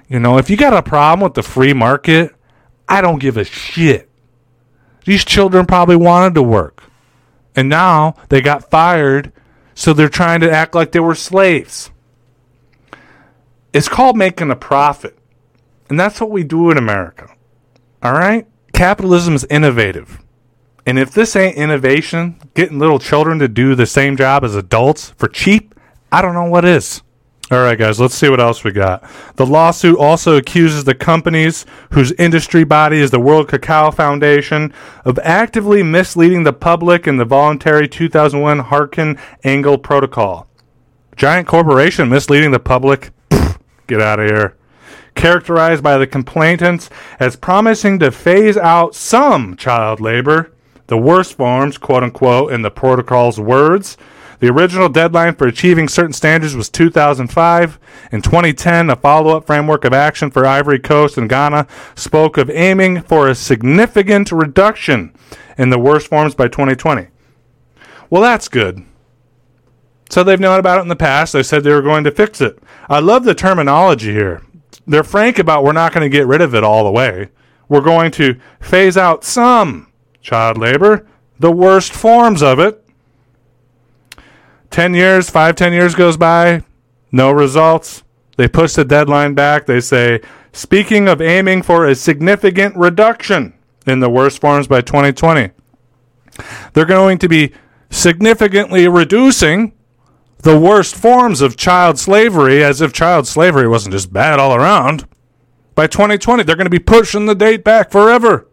You 0.08 0.21
know, 0.21 0.38
if 0.38 0.49
you 0.49 0.55
got 0.55 0.73
a 0.73 0.82
problem 0.82 1.19
with 1.19 1.34
the 1.34 1.43
free 1.43 1.73
market, 1.73 2.34
I 2.88 3.01
don't 3.01 3.19
give 3.19 3.36
a 3.36 3.43
shit. 3.43 4.10
These 5.03 5.25
children 5.25 5.65
probably 5.65 5.97
wanted 5.97 6.34
to 6.36 6.43
work. 6.43 6.84
And 7.58 7.67
now 7.67 8.15
they 8.29 8.39
got 8.39 8.69
fired, 8.69 9.34
so 9.75 9.91
they're 9.91 10.08
trying 10.08 10.39
to 10.39 10.51
act 10.51 10.75
like 10.75 10.93
they 10.93 11.01
were 11.01 11.13
slaves. 11.13 11.91
It's 13.73 13.89
called 13.89 14.17
making 14.17 14.51
a 14.51 14.55
profit. 14.55 15.17
And 15.89 15.99
that's 15.99 16.21
what 16.21 16.32
we 16.32 16.43
do 16.43 16.71
in 16.71 16.77
America. 16.77 17.29
All 18.01 18.13
right? 18.13 18.47
Capitalism 18.73 19.36
is 19.36 19.45
innovative. 19.49 20.19
And 20.86 20.97
if 20.97 21.12
this 21.12 21.36
ain't 21.36 21.58
innovation, 21.58 22.39
getting 22.53 22.79
little 22.79 22.99
children 22.99 23.39
to 23.39 23.47
do 23.47 23.75
the 23.75 23.86
same 23.86 24.17
job 24.17 24.43
as 24.43 24.55
adults 24.55 25.12
for 25.17 25.27
cheap, 25.27 25.75
I 26.12 26.21
don't 26.21 26.34
know 26.34 26.45
what 26.45 26.65
is. 26.65 27.01
All 27.51 27.63
right, 27.63 27.77
guys, 27.77 27.99
let's 27.99 28.13
see 28.13 28.29
what 28.29 28.39
else 28.39 28.63
we 28.63 28.71
got. 28.71 29.03
The 29.36 29.45
lawsuit 29.45 29.97
also 29.97 30.38
accuses 30.38 30.84
the 30.84 30.93
companies 30.93 31.65
whose 31.91 32.12
industry 32.13 32.63
body 32.63 32.99
is 32.99 33.10
the 33.10 33.19
World 33.19 33.49
Cacao 33.49 33.89
Foundation 33.89 34.71
of 35.03 35.17
actively 35.23 35.82
misleading 35.82 36.43
the 36.43 36.53
public 36.53 37.08
in 37.08 37.17
the 37.17 37.25
voluntary 37.25 37.88
2001 37.88 38.60
Harkin 38.60 39.17
Engel 39.43 39.79
Protocol. 39.79 40.47
Giant 41.15 41.47
corporation 41.47 42.08
misleading 42.08 42.51
the 42.51 42.60
public? 42.60 43.10
Get 43.89 44.02
out 44.02 44.21
of 44.21 44.30
here. 44.30 44.56
Characterized 45.15 45.84
by 45.84 45.97
the 45.97 46.08
complainants 46.08 46.89
as 47.19 47.36
promising 47.36 47.99
to 47.99 48.12
phase 48.12 48.56
out 48.56 48.95
some 48.95 49.58
child 49.58 49.99
labor, 49.99 50.54
the 50.88 50.97
worst 50.97 51.34
forms, 51.34 51.78
quote 51.78 52.04
unquote, 52.04 52.54
in 52.54 52.62
the 52.62 52.71
protocol's 52.71 53.38
words 53.38 53.97
the 54.39 54.49
original 54.49 54.88
deadline 54.88 55.36
for 55.36 55.47
achieving 55.47 55.89
certain 55.89 56.13
standards 56.13 56.56
was 56.56 56.69
2005. 56.69 57.80
In 58.12 58.21
2010, 58.21 58.89
a 58.89 58.95
follow 58.95 59.36
up 59.36 59.45
framework 59.45 59.84
of 59.84 59.93
action 59.93 60.32
for 60.32 60.45
Ivory 60.45 60.80
Coast 60.80 61.17
and 61.17 61.30
Ghana 61.30 61.67
spoke 61.95 62.38
of 62.38 62.49
aiming 62.49 63.02
for 63.02 63.28
a 63.28 63.36
significant 63.36 64.32
reduction 64.32 65.13
in 65.58 65.71
the 65.71 65.80
worst 65.80 66.08
forms 66.08 66.36
by 66.36 66.47
2020. 66.47 67.08
Well, 68.10 68.21
that's 68.21 68.47
good. 68.47 68.86
So 70.09 70.23
they've 70.23 70.39
known 70.39 70.59
about 70.59 70.79
it 70.79 70.81
in 70.81 70.87
the 70.87 70.95
past. 70.95 71.33
They 71.33 71.43
said 71.43 71.63
they 71.63 71.71
were 71.71 71.81
going 71.81 72.03
to 72.03 72.11
fix 72.11 72.41
it. 72.41 72.59
I 72.89 72.99
love 72.99 73.23
the 73.23 73.35
terminology 73.35 74.11
here. 74.11 74.41
They're 74.87 75.03
frank 75.03 75.37
about 75.37 75.63
we're 75.63 75.71
not 75.71 75.93
going 75.93 76.09
to 76.09 76.17
get 76.17 76.27
rid 76.27 76.41
of 76.41 76.55
it 76.55 76.63
all 76.63 76.83
the 76.83 76.91
way. 76.91 77.29
We're 77.67 77.81
going 77.81 78.11
to 78.13 78.39
phase 78.59 78.97
out 78.97 79.23
some 79.23 79.91
child 80.21 80.57
labor, 80.57 81.07
the 81.37 81.51
worst 81.51 81.93
forms 81.93 82.41
of 82.41 82.59
it, 82.59 82.83
10 84.71 84.93
years, 84.93 85.29
five, 85.29 85.55
10 85.55 85.73
years 85.73 85.95
goes 85.95 86.17
by, 86.17 86.63
no 87.11 87.31
results. 87.31 88.03
They 88.37 88.47
push 88.47 88.73
the 88.73 88.85
deadline 88.85 89.33
back. 89.33 89.65
They 89.65 89.81
say, 89.81 90.21
speaking 90.53 91.07
of 91.07 91.21
aiming 91.21 91.63
for 91.63 91.85
a 91.85 91.95
significant 91.95 92.75
reduction 92.75 93.53
in 93.85 93.99
the 93.99 94.09
worst 94.09 94.39
forms 94.39 94.67
by 94.67 94.81
2020, 94.81 95.51
they're 96.73 96.85
going 96.85 97.17
to 97.17 97.27
be 97.27 97.53
significantly 97.89 98.87
reducing 98.87 99.73
the 100.41 100.58
worst 100.58 100.95
forms 100.95 101.41
of 101.41 101.58
child 101.58 101.99
slavery 101.99 102.63
as 102.63 102.82
if 102.82 102.93
child 102.93 103.28
slavery 103.28 103.67
wasn't 103.67 103.93
just 103.93 104.13
bad 104.13 104.39
all 104.39 104.56
around. 104.56 105.06
By 105.75 105.88
2020, 105.88 106.43
they're 106.43 106.56
going 106.56 106.65
to 106.65 106.69
be 106.69 106.80
pushing 106.80 107.25
the 107.25 107.36
date 107.36 107.63
back 107.63 107.91
forever. 107.91 108.47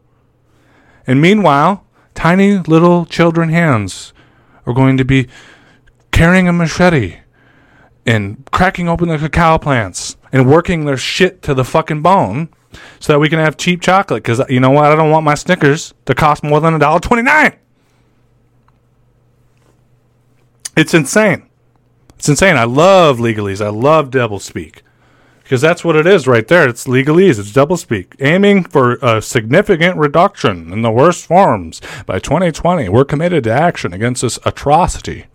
And 1.06 1.20
meanwhile, 1.20 1.86
tiny 2.14 2.58
little 2.58 3.06
children 3.06 3.50
hands 3.50 4.12
are 4.66 4.74
going 4.74 4.96
to 4.96 5.04
be 5.04 5.28
carrying 6.10 6.48
a 6.48 6.52
machete 6.52 7.18
and 8.04 8.44
cracking 8.50 8.88
open 8.88 9.08
the 9.08 9.18
cacao 9.18 9.58
plants 9.58 10.16
and 10.32 10.50
working 10.50 10.84
their 10.84 10.96
shit 10.96 11.42
to 11.42 11.54
the 11.54 11.64
fucking 11.64 12.02
bone 12.02 12.48
so 12.98 13.12
that 13.12 13.18
we 13.18 13.28
can 13.28 13.38
have 13.38 13.56
cheap 13.56 13.80
chocolate. 13.80 14.22
Because 14.22 14.42
you 14.48 14.60
know 14.60 14.70
what? 14.70 14.86
I 14.86 14.96
don't 14.96 15.10
want 15.10 15.24
my 15.24 15.34
Snickers 15.34 15.94
to 16.06 16.14
cost 16.14 16.42
more 16.42 16.60
than 16.60 16.74
a 16.74 16.78
dollar 16.78 17.00
twenty 17.00 17.22
nine. 17.22 17.56
It's 20.76 20.94
insane. 20.94 21.45
It's 22.26 22.40
insane. 22.42 22.56
I 22.56 22.64
love 22.64 23.18
legalese. 23.18 23.64
I 23.64 23.68
love 23.68 24.10
double 24.10 24.40
speak 24.40 24.82
because 25.44 25.60
that's 25.60 25.84
what 25.84 25.94
it 25.94 26.08
is 26.08 26.26
right 26.26 26.48
there. 26.48 26.68
It's 26.68 26.88
legalese. 26.88 27.38
It's 27.38 27.52
double 27.52 27.76
speak, 27.76 28.16
aiming 28.18 28.64
for 28.64 28.94
a 28.94 29.22
significant 29.22 29.96
reduction 29.96 30.72
in 30.72 30.82
the 30.82 30.90
worst 30.90 31.24
forms 31.24 31.80
by 32.04 32.18
2020. 32.18 32.88
We're 32.88 33.04
committed 33.04 33.44
to 33.44 33.52
action 33.52 33.92
against 33.92 34.22
this 34.22 34.40
atrocity. 34.44 35.26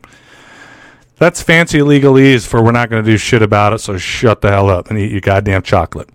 That's 1.16 1.42
fancy 1.42 1.80
legalese 1.80 2.46
for 2.46 2.62
we're 2.62 2.74
not 2.74 2.90
going 2.90 3.06
to 3.06 3.10
do 3.10 3.18
shit 3.18 3.42
about 3.42 3.72
it, 3.72 3.80
so 3.80 3.98
shut 3.98 4.42
the 4.42 4.50
hell 4.50 4.70
up 4.70 4.90
and 4.90 5.00
eat 5.00 5.14
your 5.14 5.22
goddamn 5.22 5.62
chocolate. 5.62 6.10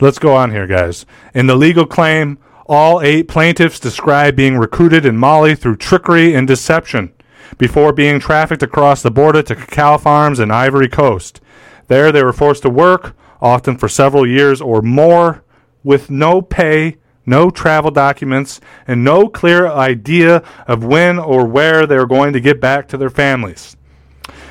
Let's 0.00 0.18
go 0.18 0.36
on 0.36 0.50
here, 0.50 0.66
guys. 0.66 1.06
In 1.32 1.46
the 1.46 1.56
legal 1.56 1.86
claim, 1.86 2.36
all 2.66 3.00
eight 3.00 3.26
plaintiffs 3.26 3.80
describe 3.80 4.36
being 4.36 4.58
recruited 4.58 5.06
in 5.06 5.16
Mali 5.16 5.54
through 5.54 5.76
trickery 5.76 6.34
and 6.34 6.46
deception 6.46 7.14
before 7.58 7.92
being 7.92 8.20
trafficked 8.20 8.62
across 8.62 9.02
the 9.02 9.10
border 9.10 9.42
to 9.42 9.54
cacao 9.54 9.98
farms 9.98 10.40
in 10.40 10.50
Ivory 10.50 10.88
Coast. 10.88 11.40
There, 11.88 12.12
they 12.12 12.22
were 12.22 12.32
forced 12.32 12.62
to 12.62 12.70
work, 12.70 13.16
often 13.40 13.76
for 13.76 13.88
several 13.88 14.26
years 14.26 14.60
or 14.60 14.82
more, 14.82 15.42
with 15.82 16.10
no 16.10 16.42
pay, 16.42 16.96
no 17.26 17.50
travel 17.50 17.90
documents, 17.90 18.60
and 18.86 19.02
no 19.02 19.28
clear 19.28 19.66
idea 19.66 20.42
of 20.66 20.84
when 20.84 21.18
or 21.18 21.46
where 21.46 21.86
they 21.86 21.96
were 21.96 22.06
going 22.06 22.32
to 22.32 22.40
get 22.40 22.60
back 22.60 22.88
to 22.88 22.96
their 22.96 23.10
families. 23.10 23.76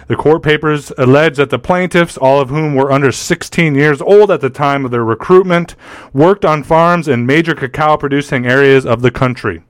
The 0.08 0.16
court 0.16 0.42
papers 0.42 0.92
allege 0.98 1.38
that 1.38 1.52
the 1.52 1.60
plaintiffs, 1.60 2.18
all 2.18 2.42
of 2.42 2.50
whom 2.50 2.74
were 2.74 2.92
under 2.92 3.12
16 3.12 3.76
years 3.76 4.02
old 4.02 4.32
at 4.32 4.42
the 4.42 4.50
time 4.50 4.84
of 4.84 4.90
their 4.90 5.04
recruitment, 5.04 5.76
worked 6.14 6.44
on 6.44 6.64
farms 6.64 7.08
in 7.08 7.28
major 7.28 7.54
cacao 7.54 7.96
producing 7.96 8.48
areas 8.48 8.88
of 8.88 9.04
the 9.04 9.12
country. 9.12 9.62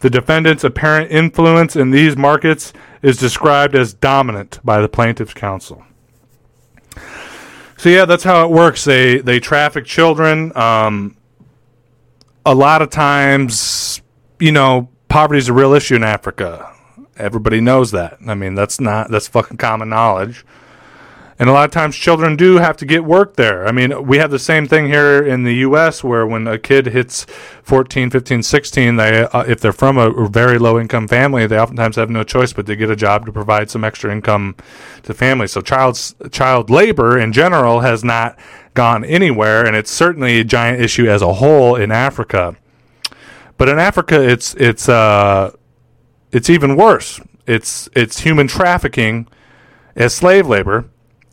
The 0.00 0.10
defendant's 0.10 0.64
apparent 0.64 1.10
influence 1.10 1.74
in 1.74 1.90
these 1.90 2.16
markets 2.16 2.72
is 3.02 3.16
described 3.16 3.74
as 3.74 3.94
dominant 3.94 4.60
by 4.64 4.80
the 4.80 4.88
plaintiff's 4.88 5.34
counsel. 5.34 5.84
So 7.76 7.88
yeah, 7.88 8.04
that's 8.04 8.24
how 8.24 8.44
it 8.44 8.50
works. 8.50 8.84
They 8.84 9.18
they 9.18 9.38
traffic 9.38 9.84
children. 9.84 10.56
Um, 10.56 11.16
a 12.44 12.54
lot 12.54 12.82
of 12.82 12.90
times, 12.90 14.02
you 14.40 14.52
know, 14.52 14.88
poverty 15.08 15.38
is 15.38 15.48
a 15.48 15.52
real 15.52 15.74
issue 15.74 15.94
in 15.94 16.02
Africa. 16.02 16.74
Everybody 17.16 17.60
knows 17.60 17.90
that. 17.92 18.18
I 18.26 18.34
mean, 18.34 18.54
that's 18.54 18.80
not 18.80 19.10
that's 19.10 19.28
fucking 19.28 19.58
common 19.58 19.88
knowledge. 19.88 20.44
And 21.40 21.48
a 21.48 21.52
lot 21.52 21.66
of 21.66 21.70
times 21.70 21.94
children 21.94 22.34
do 22.34 22.56
have 22.56 22.76
to 22.78 22.84
get 22.84 23.04
work 23.04 23.36
there. 23.36 23.66
I 23.66 23.70
mean, 23.70 24.06
we 24.06 24.18
have 24.18 24.32
the 24.32 24.40
same 24.40 24.66
thing 24.66 24.86
here 24.86 25.24
in 25.24 25.44
the 25.44 25.54
US 25.56 26.02
where 26.02 26.26
when 26.26 26.48
a 26.48 26.58
kid 26.58 26.86
hits 26.86 27.26
14, 27.62 28.10
15, 28.10 28.42
16, 28.42 28.96
they 28.96 29.22
uh, 29.22 29.44
if 29.44 29.60
they're 29.60 29.72
from 29.72 29.98
a 29.98 30.28
very 30.28 30.58
low 30.58 30.80
income 30.80 31.06
family, 31.06 31.46
they 31.46 31.58
oftentimes 31.58 31.94
have 31.94 32.10
no 32.10 32.24
choice 32.24 32.52
but 32.52 32.66
to 32.66 32.74
get 32.74 32.90
a 32.90 32.96
job 32.96 33.24
to 33.26 33.32
provide 33.32 33.70
some 33.70 33.84
extra 33.84 34.10
income 34.10 34.56
to 35.04 35.14
family. 35.14 35.46
So 35.46 35.60
child 35.60 36.14
child 36.32 36.70
labor 36.70 37.16
in 37.18 37.32
general 37.32 37.80
has 37.80 38.02
not 38.02 38.36
gone 38.74 39.04
anywhere 39.04 39.64
and 39.64 39.76
it's 39.76 39.90
certainly 39.90 40.40
a 40.40 40.44
giant 40.44 40.80
issue 40.80 41.08
as 41.08 41.22
a 41.22 41.34
whole 41.34 41.76
in 41.76 41.92
Africa. 41.92 42.56
But 43.58 43.68
in 43.68 43.78
Africa, 43.78 44.26
it's 44.26 44.54
it's 44.54 44.88
uh, 44.88 45.52
it's 46.32 46.48
even 46.50 46.76
worse. 46.76 47.20
It's 47.46 47.88
it's 47.94 48.20
human 48.20 48.48
trafficking 48.48 49.28
as 49.94 50.14
slave 50.14 50.46
labor. 50.48 50.88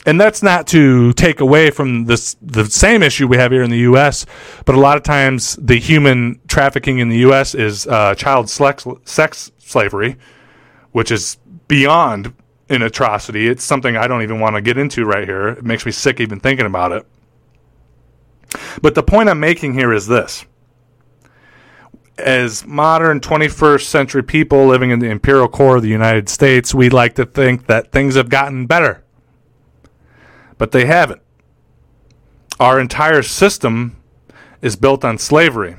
And 0.05 0.21
that's 0.21 0.43
not 0.43 0.67
to 0.67 1.13
take 1.13 1.39
away 1.39 1.71
from 1.71 2.05
this 2.05 2.35
the 2.41 2.65
same 2.65 3.01
issue 3.01 3.27
we 3.27 3.37
have 3.37 3.51
here 3.51 3.63
in 3.63 3.71
the 3.71 3.79
U.S., 3.79 4.25
but 4.63 4.75
a 4.75 4.79
lot 4.79 4.97
of 4.97 5.03
times 5.03 5.55
the 5.55 5.77
human 5.77 6.39
trafficking 6.47 6.99
in 6.99 7.09
the 7.09 7.17
U.S. 7.19 7.55
is 7.55 7.87
uh, 7.87 8.13
child 8.13 8.49
sex, 8.49 8.85
sex 9.03 9.51
slavery, 9.57 10.17
which 10.91 11.11
is 11.11 11.37
beyond 11.67 12.33
an 12.69 12.83
atrocity. 12.83 13.47
It's 13.47 13.63
something 13.63 13.97
I 13.97 14.07
don't 14.07 14.21
even 14.21 14.39
want 14.39 14.55
to 14.55 14.61
get 14.61 14.77
into 14.77 15.05
right 15.05 15.27
here. 15.27 15.49
It 15.49 15.63
makes 15.63 15.85
me 15.85 15.91
sick 15.91 16.19
even 16.19 16.39
thinking 16.39 16.67
about 16.67 16.91
it. 16.91 17.05
But 18.81 18.93
the 18.93 19.03
point 19.03 19.29
I'm 19.29 19.39
making 19.39 19.73
here 19.73 19.91
is 19.91 20.07
this 20.07 20.45
as 22.17 22.65
modern 22.65 23.19
21st 23.19 23.83
century 23.83 24.23
people 24.23 24.67
living 24.67 24.91
in 24.91 24.99
the 24.99 25.09
imperial 25.09 25.47
core 25.47 25.77
of 25.77 25.83
the 25.83 25.89
United 25.89 26.29
States, 26.29 26.73
we 26.73 26.89
like 26.89 27.15
to 27.15 27.25
think 27.25 27.67
that 27.67 27.91
things 27.91 28.15
have 28.15 28.29
gotten 28.29 28.65
better. 28.65 29.03
But 30.57 30.71
they 30.71 30.85
haven't. 30.85 31.21
Our 32.59 32.79
entire 32.79 33.21
system 33.21 34.01
is 34.61 34.75
built 34.75 35.03
on 35.03 35.17
slavery, 35.17 35.75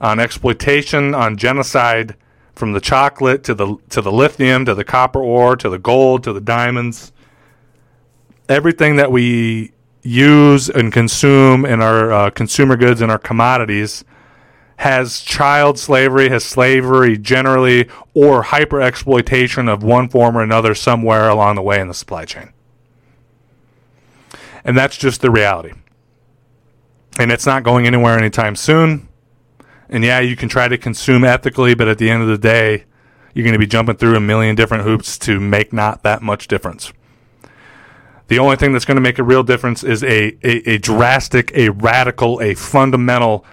on 0.00 0.20
exploitation, 0.20 1.14
on 1.14 1.36
genocide, 1.36 2.16
from 2.54 2.72
the 2.72 2.80
chocolate 2.80 3.42
to 3.44 3.54
the 3.54 3.76
to 3.88 4.00
the 4.00 4.12
lithium 4.12 4.64
to 4.66 4.74
the 4.74 4.84
copper 4.84 5.20
ore 5.20 5.56
to 5.56 5.68
the 5.68 5.78
gold 5.78 6.22
to 6.24 6.32
the 6.32 6.40
diamonds. 6.40 7.12
Everything 8.48 8.96
that 8.96 9.10
we 9.10 9.72
use 10.02 10.68
and 10.68 10.92
consume 10.92 11.64
in 11.64 11.80
our 11.80 12.12
uh, 12.12 12.30
consumer 12.30 12.76
goods 12.76 13.00
and 13.00 13.10
our 13.10 13.18
commodities 13.18 14.04
has 14.76 15.20
child 15.20 15.78
slavery, 15.78 16.28
has 16.28 16.44
slavery 16.44 17.16
generally, 17.16 17.88
or 18.14 18.42
hyper 18.42 18.80
exploitation 18.80 19.68
of 19.68 19.82
one 19.82 20.08
form 20.08 20.36
or 20.36 20.42
another 20.42 20.74
somewhere 20.74 21.28
along 21.28 21.54
the 21.54 21.62
way 21.62 21.80
in 21.80 21.86
the 21.86 21.94
supply 21.94 22.24
chain. 22.24 22.52
And 24.64 24.76
that's 24.76 24.96
just 24.96 25.20
the 25.20 25.30
reality. 25.30 25.72
And 27.18 27.30
it's 27.30 27.46
not 27.46 27.62
going 27.62 27.86
anywhere 27.86 28.18
anytime 28.18 28.56
soon. 28.56 29.08
And 29.88 30.02
yeah, 30.02 30.20
you 30.20 30.36
can 30.36 30.48
try 30.48 30.68
to 30.68 30.78
consume 30.78 31.24
ethically, 31.24 31.74
but 31.74 31.88
at 31.88 31.98
the 31.98 32.08
end 32.08 32.22
of 32.22 32.28
the 32.28 32.38
day, 32.38 32.84
you're 33.34 33.44
going 33.44 33.52
to 33.52 33.58
be 33.58 33.66
jumping 33.66 33.96
through 33.96 34.16
a 34.16 34.20
million 34.20 34.54
different 34.54 34.84
hoops 34.84 35.18
to 35.18 35.40
make 35.40 35.72
not 35.72 36.02
that 36.02 36.22
much 36.22 36.48
difference. 36.48 36.92
The 38.28 38.38
only 38.38 38.56
thing 38.56 38.72
that's 38.72 38.84
going 38.84 38.96
to 38.96 39.02
make 39.02 39.18
a 39.18 39.22
real 39.22 39.42
difference 39.42 39.84
is 39.84 40.02
a, 40.02 40.36
a, 40.42 40.70
a 40.70 40.78
drastic, 40.78 41.52
a 41.54 41.68
radical, 41.70 42.40
a 42.40 42.54
fundamental 42.54 43.44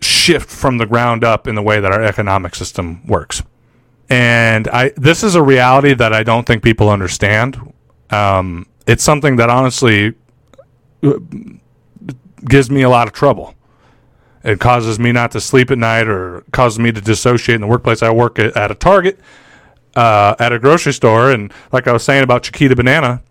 shift 0.00 0.48
from 0.48 0.78
the 0.78 0.86
ground 0.86 1.24
up 1.24 1.48
in 1.48 1.54
the 1.54 1.62
way 1.62 1.80
that 1.80 1.90
our 1.90 2.02
economic 2.02 2.54
system 2.54 3.04
works. 3.06 3.42
And 4.08 4.68
I 4.68 4.92
this 4.96 5.24
is 5.24 5.34
a 5.34 5.42
reality 5.42 5.94
that 5.94 6.12
I 6.12 6.22
don't 6.22 6.46
think 6.46 6.62
people 6.62 6.88
understand. 6.90 7.74
Um, 8.10 8.66
it's 8.86 9.02
something 9.02 9.36
that 9.36 9.50
honestly 9.50 10.14
gives 12.44 12.70
me 12.70 12.82
a 12.82 12.88
lot 12.88 13.06
of 13.06 13.12
trouble. 13.12 13.54
It 14.44 14.60
causes 14.60 14.98
me 14.98 15.10
not 15.10 15.32
to 15.32 15.40
sleep 15.40 15.70
at 15.70 15.78
night 15.78 16.06
or 16.06 16.44
causes 16.52 16.78
me 16.78 16.92
to 16.92 17.00
dissociate 17.00 17.56
in 17.56 17.62
the 17.62 17.66
workplace. 17.66 18.02
I 18.02 18.10
work 18.10 18.38
at, 18.38 18.56
at 18.56 18.70
a 18.70 18.74
Target, 18.74 19.18
uh, 19.96 20.36
at 20.38 20.52
a 20.52 20.58
grocery 20.58 20.92
store, 20.92 21.32
and 21.32 21.52
like 21.72 21.88
I 21.88 21.92
was 21.92 22.04
saying 22.04 22.22
about 22.22 22.44
Chiquita 22.44 22.76
Banana, 22.76 23.22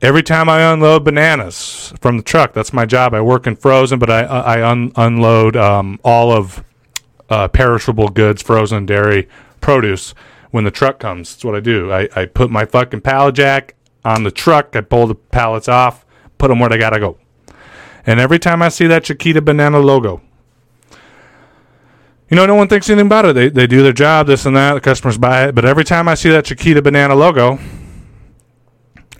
every 0.00 0.22
time 0.22 0.48
I 0.48 0.72
unload 0.72 1.04
bananas 1.04 1.92
from 2.00 2.16
the 2.16 2.22
truck, 2.22 2.54
that's 2.54 2.72
my 2.72 2.86
job. 2.86 3.12
I 3.12 3.20
work 3.20 3.46
in 3.46 3.56
frozen, 3.56 3.98
but 3.98 4.10
I 4.10 4.22
I 4.22 4.70
un- 4.70 4.92
unload 4.96 5.56
um, 5.56 6.00
all 6.02 6.32
of 6.32 6.64
uh, 7.28 7.48
perishable 7.48 8.08
goods, 8.08 8.42
frozen 8.42 8.86
dairy, 8.86 9.28
produce 9.60 10.14
when 10.50 10.64
the 10.64 10.70
truck 10.70 10.98
comes. 10.98 11.34
That's 11.34 11.44
what 11.44 11.54
I 11.54 11.60
do. 11.60 11.92
I, 11.92 12.08
I 12.14 12.26
put 12.26 12.50
my 12.50 12.64
fucking 12.64 13.00
pallet 13.00 13.34
jack 13.34 13.74
on 14.04 14.22
the 14.22 14.30
truck. 14.30 14.76
I 14.76 14.82
pull 14.82 15.06
the 15.06 15.14
pallets 15.14 15.68
off, 15.68 16.03
put 16.38 16.48
them 16.48 16.58
where 16.58 16.68
they 16.68 16.78
gotta 16.78 17.00
go. 17.00 17.18
And 18.06 18.20
every 18.20 18.38
time 18.38 18.62
I 18.62 18.68
see 18.68 18.86
that 18.86 19.04
Chiquita 19.04 19.40
Banana 19.40 19.78
logo, 19.78 20.20
you 22.30 22.36
know, 22.36 22.46
no 22.46 22.54
one 22.54 22.68
thinks 22.68 22.88
anything 22.88 23.06
about 23.06 23.26
it. 23.26 23.34
They, 23.34 23.48
they 23.48 23.66
do 23.66 23.82
their 23.82 23.92
job, 23.92 24.26
this 24.26 24.46
and 24.46 24.56
that. 24.56 24.74
The 24.74 24.80
customers 24.80 25.18
buy 25.18 25.48
it. 25.48 25.54
But 25.54 25.64
every 25.64 25.84
time 25.84 26.08
I 26.08 26.14
see 26.14 26.30
that 26.30 26.46
Chiquita 26.46 26.82
Banana 26.82 27.14
logo, 27.14 27.58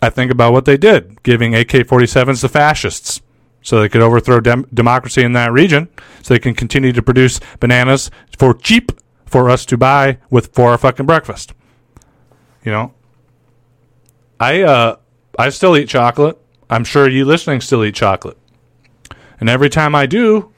I 0.02 0.10
think 0.10 0.30
about 0.30 0.52
what 0.52 0.64
they 0.64 0.76
did, 0.76 1.22
giving 1.22 1.54
AK 1.54 1.68
47s 1.68 2.40
to 2.40 2.48
fascists 2.48 3.22
so 3.62 3.80
they 3.80 3.88
could 3.88 4.02
overthrow 4.02 4.40
dem- 4.40 4.66
democracy 4.72 5.22
in 5.22 5.32
that 5.32 5.50
region, 5.50 5.88
so 6.22 6.34
they 6.34 6.38
can 6.38 6.54
continue 6.54 6.92
to 6.92 7.02
produce 7.02 7.40
bananas 7.60 8.10
for 8.38 8.52
cheap 8.52 8.92
for 9.24 9.48
us 9.48 9.64
to 9.66 9.78
buy 9.78 10.18
with 10.28 10.54
for 10.54 10.70
our 10.70 10.78
fucking 10.78 11.06
breakfast. 11.06 11.54
You 12.62 12.72
know, 12.72 12.94
I 14.38 14.62
uh, 14.62 14.96
I 15.38 15.48
still 15.48 15.76
eat 15.76 15.88
chocolate. 15.88 16.38
I'm 16.70 16.84
sure 16.84 17.08
you 17.08 17.24
listening 17.24 17.60
still 17.60 17.84
eat 17.84 17.94
chocolate. 17.94 18.38
And 19.40 19.48
every 19.48 19.68
time 19.68 19.94
I 19.94 20.06
do, 20.06 20.52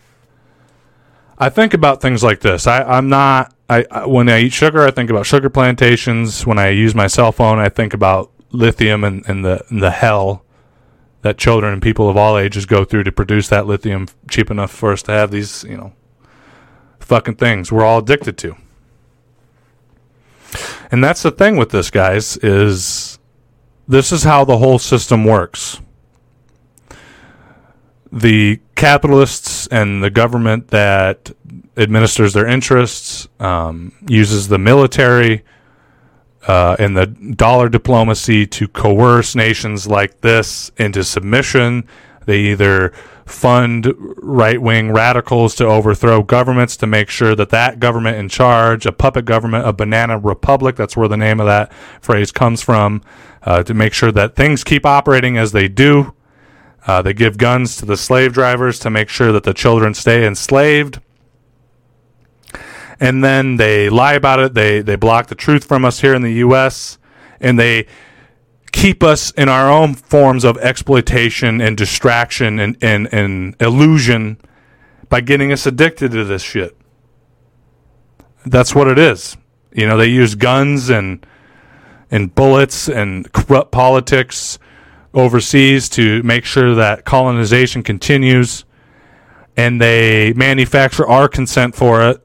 I 1.39 1.49
think 1.49 1.75
about 1.75 2.01
things 2.01 2.23
like 2.23 2.41
this. 2.41 2.67
I, 2.67 2.83
I'm 2.83 3.09
not. 3.09 3.55
I, 3.69 3.85
I 3.91 4.07
when 4.07 4.29
I 4.29 4.41
eat 4.41 4.53
sugar, 4.53 4.85
I 4.87 4.91
think 4.91 5.11
about 5.11 5.27
sugar 5.27 5.51
plantations. 5.51 6.47
When 6.47 6.59
I 6.59 6.69
use 6.71 6.95
my 6.95 7.07
cell 7.07 7.33
phone, 7.33 7.59
I 7.59 7.69
think 7.69 7.93
about 7.95 8.31
lithium 8.53 9.05
and, 9.05 9.29
and 9.29 9.45
the 9.45 9.65
and 9.69 9.83
the 9.83 9.91
hell 9.91 10.45
that 11.23 11.37
children 11.37 11.73
and 11.73 11.83
people 11.83 12.09
of 12.09 12.17
all 12.17 12.39
ages 12.39 12.67
go 12.67 12.85
through 12.85 13.03
to 13.03 13.13
produce 13.13 13.49
that 13.49 13.67
lithium 13.67 14.07
cheap 14.31 14.51
enough 14.51 14.71
for 14.71 14.93
us 14.93 15.03
to 15.03 15.13
have 15.13 15.31
these, 15.31 15.65
you 15.65 15.77
know, 15.77 15.93
fucking 17.01 17.35
things 17.35 17.73
we're 17.73 17.85
all 17.85 17.99
addicted 17.99 18.39
to. 18.39 18.57
And 20.93 21.03
that's 21.03 21.23
the 21.23 21.33
thing 21.33 21.57
with 21.57 21.71
this, 21.71 21.91
guys, 21.91 22.37
is 22.39 23.19
this 23.89 24.13
is 24.13 24.23
how 24.23 24.45
the 24.45 24.59
whole 24.59 24.79
system 24.79 25.25
works 25.25 25.81
the 28.13 28.61
capitalists 28.75 29.67
and 29.69 30.03
the 30.03 30.11
government 30.11 30.69
that 30.69 31.33
administers 31.77 32.33
their 32.33 32.47
interests 32.47 33.29
um, 33.41 33.93
uses 34.09 34.49
the 34.49 34.59
military 34.59 35.45
uh, 36.47 36.77
and 36.79 36.97
the 36.97 37.07
dollar 37.07 37.69
diplomacy 37.69 38.47
to 38.47 38.69
coerce 38.69 39.35
nations 39.35 39.87
like 39.87 40.21
this 40.21 40.71
into 40.77 41.03
submission. 41.03 41.87
They 42.25 42.39
either 42.39 42.93
fund 43.25 43.93
right 44.19 44.63
wing 44.63 44.93
radicals 44.93 45.57
to 45.57 45.67
overthrow 45.67 46.23
governments 46.23 46.77
to 46.77 46.87
make 46.87 47.11
sure 47.11 47.35
that 47.35 47.51
that 47.51 47.81
government 47.81 48.17
in 48.17 48.29
charge, 48.29 48.87
a 48.87 48.93
puppet 48.93 49.25
government, 49.25 49.67
a 49.67 49.73
banana 49.73 50.17
republic, 50.17 50.77
that's 50.77 50.97
where 50.97 51.09
the 51.09 51.17
name 51.17 51.41
of 51.41 51.47
that 51.47 51.73
phrase 52.01 52.31
comes 52.31 52.63
from, 52.63 53.03
uh, 53.43 53.65
to 53.65 53.75
make 53.75 53.93
sure 53.93 54.13
that 54.13 54.37
things 54.37 54.63
keep 54.63 54.87
operating 54.87 55.37
as 55.37 55.51
they 55.51 55.67
do 55.67 56.15
uh, 56.87 57.03
they 57.03 57.13
give 57.13 57.37
guns 57.37 57.77
to 57.77 57.85
the 57.85 57.97
slave 57.97 58.33
drivers 58.33 58.79
to 58.81 58.91
make 58.91 59.09
sure 59.09 59.33
that 59.33 59.43
the 59.43 59.55
children 59.55 59.93
stay 59.93 60.27
enslaved. 60.27 61.01
And 63.01 63.23
then 63.23 63.57
they 63.57 63.91
lie 63.91 64.15
about 64.15 64.39
it. 64.39 64.55
They, 64.55 64.81
they 64.81 64.97
block 64.97 65.27
the 65.27 65.35
truth 65.35 65.65
from 65.65 65.85
us 65.85 66.01
here 66.01 66.15
in 66.15 66.23
the 66.23 66.35
U.S. 66.35 66.99
And 67.41 67.59
they 67.59 67.87
keep 68.73 69.03
us 69.03 69.33
in 69.33 69.49
our 69.49 69.71
own 69.71 69.95
forms 69.95 70.45
of 70.45 70.57
exploitation 70.59 71.61
and 71.61 71.77
distraction 71.77 72.59
and, 72.59 72.77
and, 72.81 73.13
and 73.13 73.57
illusion 73.61 74.39
by 75.09 75.21
getting 75.21 75.53
us 75.53 75.67
addicted 75.67 76.13
to 76.13 76.25
this 76.25 76.43
shit. 76.43 76.77
That's 78.45 78.75
what 78.75 78.87
it 78.87 78.99
is. 78.99 79.37
You 79.73 79.87
know, 79.87 79.97
they 79.97 80.07
use 80.07 80.35
guns 80.35 80.89
and 80.89 81.27
and 82.11 82.33
bullets 82.35 82.89
and 82.89 83.31
corrupt 83.33 83.73
politics 83.73 84.61
overseas 85.17 85.89
to 85.89 86.23
make 86.23 86.45
sure 86.45 86.75
that 86.77 87.05
colonization 87.05 87.83
continues, 87.83 88.65
and 89.57 89.81
they 89.81 90.33
manufacture 90.35 91.09
our 91.09 91.27
consent 91.27 91.75
for 91.75 92.03
it 92.03 92.25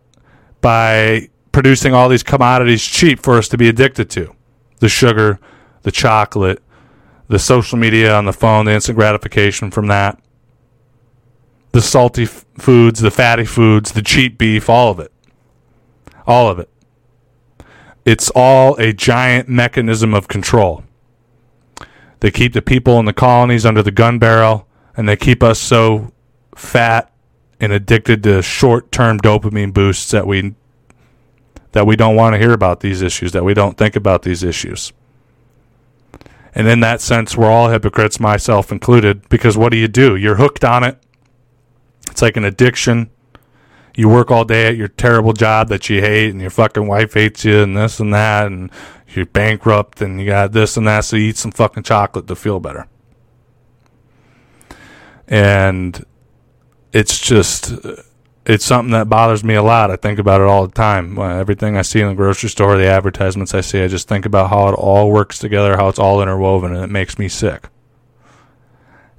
by 0.60 1.30
producing 1.51 1.93
all 1.93 2.10
these 2.10 2.21
commodities 2.21 2.84
cheap 2.84 3.19
for 3.19 3.38
us 3.38 3.47
to 3.47 3.58
be 3.58 3.67
addicted 3.67 4.10
to 4.12 4.36
the 4.80 4.89
sugar, 4.89 5.39
the 5.84 5.91
chocolate, 5.91 6.62
the 7.27 7.39
social 7.39 7.77
media 7.77 8.13
on 8.13 8.25
the 8.25 8.34
phone, 8.34 8.65
the 8.65 8.73
instant 8.73 8.97
gratification 8.97 9.71
from 9.71 9.88
that, 9.88 10.21
the 11.71 11.82
salty 11.82 12.23
f- 12.23 12.45
foods, 12.58 12.99
the 12.99 13.12
fatty 13.12 13.45
foods, 13.45 13.93
the 13.93 14.01
cheap 14.01 14.38
beef, 14.38 14.69
all 14.69 14.91
of 14.91 14.99
it. 14.99 15.13
All 16.27 16.49
of 16.49 16.60
it. 16.60 16.69
It's 18.04 18.30
all 18.36 18.75
a 18.75 18.91
giant 18.91 19.47
mechanism 19.47 20.13
of 20.13 20.27
control. 20.27 20.84
They 22.21 22.31
keep 22.31 22.53
the 22.53 22.62
people 22.62 22.99
in 22.99 23.05
the 23.05 23.13
colonies 23.13 23.65
under 23.65 23.84
the 23.84 23.91
gun 23.91 24.17
barrel, 24.19 24.67
and 24.95 25.10
they 25.10 25.17
keep 25.17 25.43
us 25.43 25.60
so 25.60 26.13
fat 26.55 27.12
and 27.60 27.71
addicted 27.71 28.23
to 28.23 28.41
short-term 28.41 29.19
dopamine 29.19 29.73
boosts 29.73 30.10
that 30.12 30.25
we 30.25 30.55
that 31.73 31.88
we 31.88 31.95
don't 31.95 32.15
want 32.15 32.34
to 32.34 32.38
hear 32.38 32.51
about 32.51 32.81
these 32.81 33.01
issues, 33.01 33.31
that 33.31 33.45
we 33.45 33.53
don't 33.53 33.77
think 33.77 33.95
about 33.95 34.23
these 34.23 34.43
issues. 34.43 34.91
And 36.53 36.67
in 36.67 36.81
that 36.81 36.99
sense, 36.99 37.38
we're 37.38 37.49
all 37.49 37.69
hypocrites, 37.69 38.19
myself 38.19 38.73
included, 38.73 39.29
because 39.29 39.57
what 39.57 39.71
do 39.71 39.77
you 39.77 39.88
do? 39.88 40.17
You're 40.17 40.36
hooked 40.36 40.65
on 40.65 40.84
it. 40.84 40.97
It's 42.10 42.21
like 42.21 42.36
an 42.36 42.43
addiction. 42.43 43.10
You 43.95 44.08
work 44.10 44.32
all 44.32 44.45
day 44.45 44.67
at 44.67 44.77
your 44.77 44.88
terrible 44.88 45.34
job 45.34 45.67
that 45.69 45.89
you 45.89 46.01
hate, 46.01 46.30
and 46.30 46.41
your 46.41 46.49
fucking 46.49 46.88
wife 46.88 47.13
hates 47.13 47.43
you, 47.43 47.62
and 47.62 47.75
this 47.75 47.99
and 47.99 48.13
that, 48.13 48.47
and 48.47 48.71
you're 49.15 49.25
bankrupt 49.25 50.01
and 50.01 50.19
you 50.19 50.25
got 50.25 50.54
this 50.54 50.77
and 50.77 50.88
that, 50.88 51.01
so 51.01 51.17
you 51.17 51.30
eat 51.30 51.38
some 51.38 51.51
fucking 51.51 51.84
chocolate 51.84 52.27
to 52.27 52.36
feel 52.36 52.60
better. 52.60 52.88
And 55.27 56.06
it's 56.93 57.19
just, 57.19 57.73
it's 58.45 58.65
something 58.65 58.91
that 58.91 59.10
bothers 59.10 59.43
me 59.43 59.56
a 59.56 59.63
lot. 59.63 59.91
I 59.91 59.95
think 59.95 60.19
about 60.19 60.41
it 60.41 60.47
all 60.47 60.65
the 60.65 60.73
time. 60.73 61.17
Everything 61.19 61.77
I 61.77 61.82
see 61.82 62.01
in 62.01 62.10
the 62.10 62.15
grocery 62.15 62.49
store, 62.49 62.77
the 62.77 62.88
advertisements 62.88 63.54
I 63.54 63.62
see, 63.62 63.82
I 63.82 63.88
just 63.88 64.08
think 64.08 64.25
about 64.25 64.49
how 64.49 64.67
it 64.69 64.73
all 64.73 65.12
works 65.12 65.39
together, 65.39 65.77
how 65.77 65.89
it's 65.89 65.99
all 65.99 66.21
interwoven, 66.21 66.73
and 66.73 66.84
it 66.84 66.89
makes 66.89 67.17
me 67.19 67.27
sick. 67.27 67.69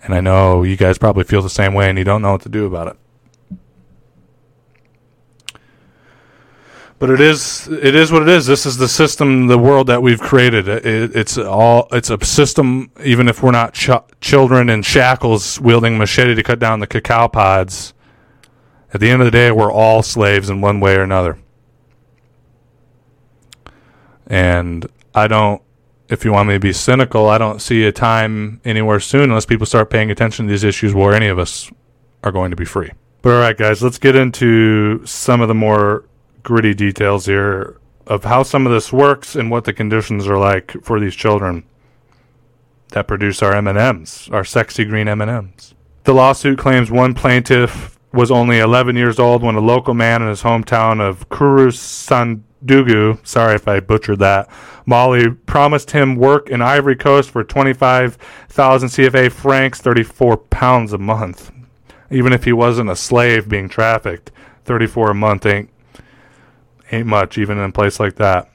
And 0.03 0.15
I 0.15 0.21
know 0.21 0.63
you 0.65 0.77
guys 0.77 0.99
probably 0.99 1.25
feel 1.25 1.43
the 1.43 1.51
same 1.51 1.75
way 1.75 1.89
and 1.89 1.99
you 1.99 2.05
don't 2.05 2.23
know 2.23 2.33
what 2.33 2.43
to 2.43 2.49
do 2.49 2.67
about 2.67 2.89
it. 2.89 2.97
But 7.03 7.11
it 7.11 7.21
is 7.21 7.67
it 7.67 7.97
is 7.97 8.13
what 8.13 8.23
it 8.23 8.29
is. 8.29 8.47
This 8.47 8.65
is 8.65 8.77
the 8.77 8.87
system, 8.87 9.49
the 9.49 9.59
world 9.59 9.89
that 9.89 10.01
we've 10.01 10.21
created. 10.21 10.69
It, 10.69 11.17
it's 11.17 11.37
all 11.37 11.89
it's 11.91 12.11
a 12.11 12.25
system. 12.25 12.93
Even 13.03 13.27
if 13.27 13.43
we're 13.43 13.51
not 13.51 13.75
ch- 13.75 13.91
children 14.21 14.71
in 14.71 14.83
shackles 14.83 15.61
wielding 15.61 15.99
machete 15.99 16.37
to 16.37 16.45
cut 16.45 16.61
down 16.61 16.79
the 16.79 16.87
cacao 16.87 17.27
pods, 17.27 17.93
at 18.95 19.01
the 19.01 19.11
end 19.11 19.21
of 19.21 19.25
the 19.27 19.33
day, 19.33 19.51
we're 19.51 19.73
all 19.73 20.05
slaves 20.05 20.49
in 20.49 20.61
one 20.61 20.79
way 20.79 20.95
or 20.95 21.03
another. 21.03 21.41
And 24.29 24.87
I 25.13 25.27
don't. 25.27 25.61
If 26.09 26.25
you 26.25 26.31
want 26.31 26.51
me 26.51 26.55
to 26.55 26.61
be 26.61 26.73
cynical, 26.73 27.29
I 27.29 27.37
don't 27.37 27.61
see 27.61 27.83
a 27.83 27.91
time 27.91 28.61
anywhere 28.65 29.01
soon 29.01 29.25
unless 29.25 29.45
people 29.45 29.67
start 29.67 29.91
paying 29.91 30.13
attention 30.13 30.47
to 30.47 30.53
these 30.53 30.63
issues 30.63 30.95
where 30.95 31.15
any 31.15 31.27
of 31.27 31.41
us 31.41 31.69
are 32.23 32.31
going 32.31 32.53
to 32.53 32.57
be 32.57 32.65
free. 32.65 32.93
But 33.23 33.35
all 33.35 33.41
right, 33.41 33.59
guys, 33.59 33.83
let's 33.83 33.99
get 33.99 34.15
into 34.15 35.05
some 35.05 35.41
of 35.41 35.49
the 35.49 35.55
more 35.55 36.05
gritty 36.43 36.75
details 36.75 37.27
here 37.27 37.79
of 38.07 38.25
how 38.25 38.43
some 38.43 38.67
of 38.67 38.73
this 38.73 38.93
works 38.93 39.37
and 39.37 39.51
what 39.51 39.65
the 39.65 39.73
conditions 39.73 40.27
are 40.27 40.39
like 40.39 40.77
for 40.83 40.99
these 40.99 41.15
children 41.15 41.65
that 42.89 43.09
produce 43.09 43.43
our 43.43 43.55
M&Ms, 43.55 44.29
our 44.33 44.45
sexy 44.45 44.85
green 44.85 45.09
M&Ms. 45.09 45.75
The 46.05 46.13
lawsuit 46.13 46.59
claims 46.59 46.91
one 46.91 47.15
plaintiff 47.15 47.99
was 48.13 48.31
only 48.31 48.59
11 48.59 48.97
years 48.97 49.19
old 49.19 49.43
when 49.43 49.55
a 49.55 49.61
local 49.61 49.95
man 49.95 50.21
in 50.21 50.29
his 50.29 50.43
hometown 50.43 51.01
of 51.01 51.29
Kurusandugu, 51.31 53.27
sorry 53.27 53.55
if 53.55 53.67
I 53.67 53.81
butchered 53.81 54.19
that, 54.19 54.51
Mali, 54.85 55.31
promised 55.31 55.93
him 55.93 56.17
work 56.17 56.51
in 56.51 56.61
Ivory 56.61 56.97
Coast 56.97 57.31
for 57.31 57.45
25,000 57.45 58.89
CFA 58.89 59.31
francs, 59.33 59.81
34 59.81 60.37
pounds 60.37 60.93
a 60.93 60.99
month. 60.99 61.51
Even 62.11 62.33
if 62.33 62.45
he 62.45 62.53
wasn't 62.53 62.91
a 62.91 62.97
slave 62.97 63.49
being 63.49 63.69
trafficked, 63.69 64.31
34 64.65 65.13
a 65.13 65.15
month 65.15 65.47
ain't 65.47 65.71
ain't 66.93 67.07
much 67.07 67.39
even 67.39 67.59
in 67.59 67.65
a 67.65 67.73
place 67.73 67.99
like 67.99 68.17
that. 68.17 68.49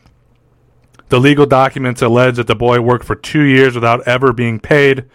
The 1.10 1.20
legal 1.20 1.46
documents 1.46 2.02
allege 2.02 2.36
that 2.36 2.48
the 2.48 2.56
boy 2.56 2.82
worked 2.82 3.06
for 3.06 3.16
2 3.16 3.42
years 3.42 3.76
without 3.76 4.08
ever 4.08 4.34
being 4.34 4.60
paid 4.60 5.06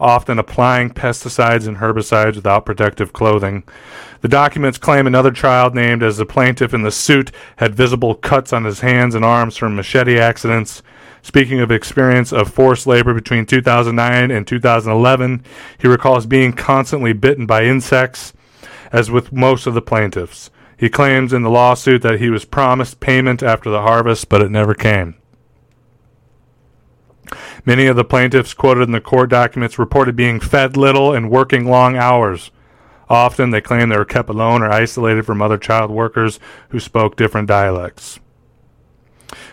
often 0.00 0.38
applying 0.38 0.90
pesticides 0.90 1.66
and 1.66 1.78
herbicides 1.78 2.36
without 2.36 2.64
protective 2.64 3.12
clothing. 3.12 3.64
The 4.20 4.28
documents 4.28 4.78
claim 4.78 5.06
another 5.06 5.30
child 5.30 5.74
named 5.74 6.02
as 6.02 6.16
the 6.16 6.26
plaintiff 6.26 6.72
in 6.72 6.82
the 6.82 6.90
suit 6.90 7.32
had 7.56 7.74
visible 7.74 8.14
cuts 8.14 8.52
on 8.52 8.64
his 8.64 8.80
hands 8.80 9.14
and 9.14 9.24
arms 9.24 9.56
from 9.56 9.76
machete 9.76 10.18
accidents. 10.18 10.82
Speaking 11.22 11.60
of 11.60 11.72
experience 11.72 12.32
of 12.32 12.52
forced 12.52 12.86
labor 12.86 13.12
between 13.12 13.44
2009 13.44 14.30
and 14.30 14.46
2011, 14.46 15.44
he 15.78 15.88
recalls 15.88 16.26
being 16.26 16.52
constantly 16.52 17.12
bitten 17.12 17.44
by 17.44 17.64
insects, 17.64 18.32
as 18.92 19.10
with 19.10 19.32
most 19.32 19.66
of 19.66 19.74
the 19.74 19.82
plaintiffs. 19.82 20.50
He 20.78 20.88
claims 20.88 21.32
in 21.32 21.42
the 21.42 21.50
lawsuit 21.50 22.02
that 22.02 22.20
he 22.20 22.30
was 22.30 22.44
promised 22.44 23.00
payment 23.00 23.42
after 23.42 23.68
the 23.68 23.82
harvest, 23.82 24.28
but 24.28 24.40
it 24.40 24.50
never 24.50 24.74
came. 24.74 25.16
Many 27.66 27.86
of 27.86 27.96
the 27.96 28.04
plaintiffs 28.04 28.54
quoted 28.54 28.82
in 28.82 28.92
the 28.92 29.00
court 29.00 29.28
documents 29.28 29.78
reported 29.78 30.14
being 30.14 30.38
fed 30.38 30.76
little 30.76 31.12
and 31.12 31.30
working 31.30 31.68
long 31.68 31.96
hours. 31.96 32.52
Often 33.08 33.50
they 33.50 33.60
claimed 33.60 33.90
they 33.90 33.96
were 33.96 34.04
kept 34.04 34.30
alone 34.30 34.62
or 34.62 34.70
isolated 34.70 35.26
from 35.26 35.42
other 35.42 35.58
child 35.58 35.90
workers 35.90 36.38
who 36.68 36.78
spoke 36.78 37.16
different 37.16 37.48
dialects. 37.48 38.20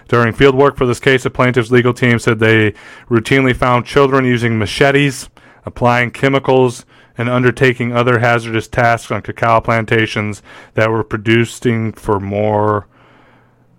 During 0.08 0.34
field 0.34 0.56
work 0.56 0.78
for 0.78 0.86
this 0.86 1.00
case, 1.00 1.24
the 1.24 1.32
plaintiff's 1.32 1.72
legal 1.72 1.94
team 1.94 2.20
said 2.20 2.38
they 2.38 2.74
routinely 3.10 3.56
found 3.56 3.86
children 3.86 4.26
using 4.26 4.60
machetes, 4.60 5.30
applying 5.66 6.12
chemicals, 6.12 6.86
and 7.18 7.30
undertaking 7.30 7.94
other 7.94 8.20
hazardous 8.20 8.68
tasks 8.68 9.12
on 9.12 9.22
cacao 9.22 9.62
plantations 9.62 10.42
that 10.74 10.90
were 10.90 11.04
producing 11.04 11.92
for 11.94 12.20
more 12.20 12.88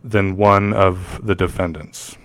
than 0.03 0.37
one 0.37 0.73
of 0.73 1.21
the 1.25 1.35
defendants. 1.35 2.17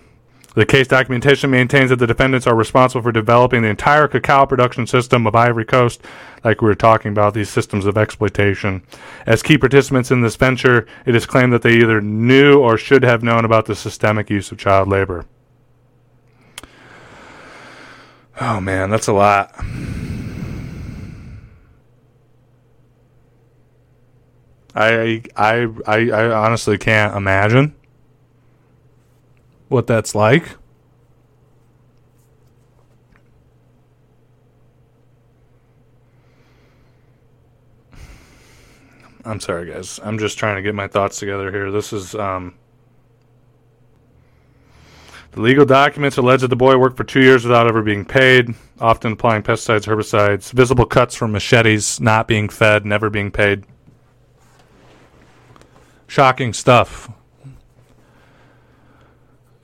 The 0.54 0.66
case 0.66 0.86
documentation 0.86 1.50
maintains 1.50 1.88
that 1.88 1.96
the 1.96 2.06
defendants 2.06 2.46
are 2.46 2.54
responsible 2.54 3.02
for 3.02 3.12
developing 3.12 3.62
the 3.62 3.68
entire 3.68 4.06
cacao 4.06 4.44
production 4.44 4.86
system 4.86 5.26
of 5.26 5.34
Ivory 5.34 5.64
Coast, 5.64 6.02
like 6.44 6.60
we 6.60 6.68
were 6.68 6.74
talking 6.74 7.10
about, 7.10 7.32
these 7.32 7.48
systems 7.48 7.86
of 7.86 7.96
exploitation. 7.96 8.82
As 9.24 9.42
key 9.42 9.56
participants 9.56 10.10
in 10.10 10.20
this 10.20 10.36
venture, 10.36 10.86
it 11.06 11.14
is 11.14 11.24
claimed 11.24 11.54
that 11.54 11.62
they 11.62 11.76
either 11.76 12.02
knew 12.02 12.60
or 12.60 12.76
should 12.76 13.02
have 13.02 13.22
known 13.22 13.46
about 13.46 13.64
the 13.64 13.74
systemic 13.74 14.28
use 14.28 14.52
of 14.52 14.58
child 14.58 14.88
labor. 14.88 15.24
Oh 18.38 18.60
man, 18.60 18.90
that's 18.90 19.08
a 19.08 19.12
lot. 19.14 19.54
I 24.74 25.22
I 25.36 25.68
I, 25.86 26.10
I 26.10 26.30
honestly 26.32 26.78
can't 26.78 27.16
imagine 27.16 27.74
what 29.68 29.86
that's 29.86 30.14
like. 30.14 30.56
I'm 39.24 39.40
sorry, 39.40 39.70
guys. 39.70 40.00
I'm 40.02 40.18
just 40.18 40.36
trying 40.36 40.56
to 40.56 40.62
get 40.62 40.74
my 40.74 40.88
thoughts 40.88 41.18
together 41.18 41.52
here. 41.52 41.70
This 41.70 41.92
is 41.92 42.14
um, 42.14 42.54
the 45.32 45.40
legal 45.40 45.64
documents 45.64 46.16
allege 46.16 46.40
that 46.40 46.48
the 46.48 46.56
boy 46.56 46.76
worked 46.76 46.96
for 46.96 47.04
two 47.04 47.22
years 47.22 47.44
without 47.44 47.68
ever 47.68 47.82
being 47.82 48.04
paid, 48.04 48.52
often 48.80 49.12
applying 49.12 49.42
pesticides, 49.42 49.86
herbicides, 49.86 50.52
visible 50.52 50.84
cuts 50.84 51.14
from 51.14 51.32
machetes, 51.32 52.00
not 52.00 52.26
being 52.26 52.48
fed, 52.48 52.84
never 52.84 53.10
being 53.10 53.30
paid. 53.30 53.64
Shocking 56.12 56.52
stuff. 56.52 57.10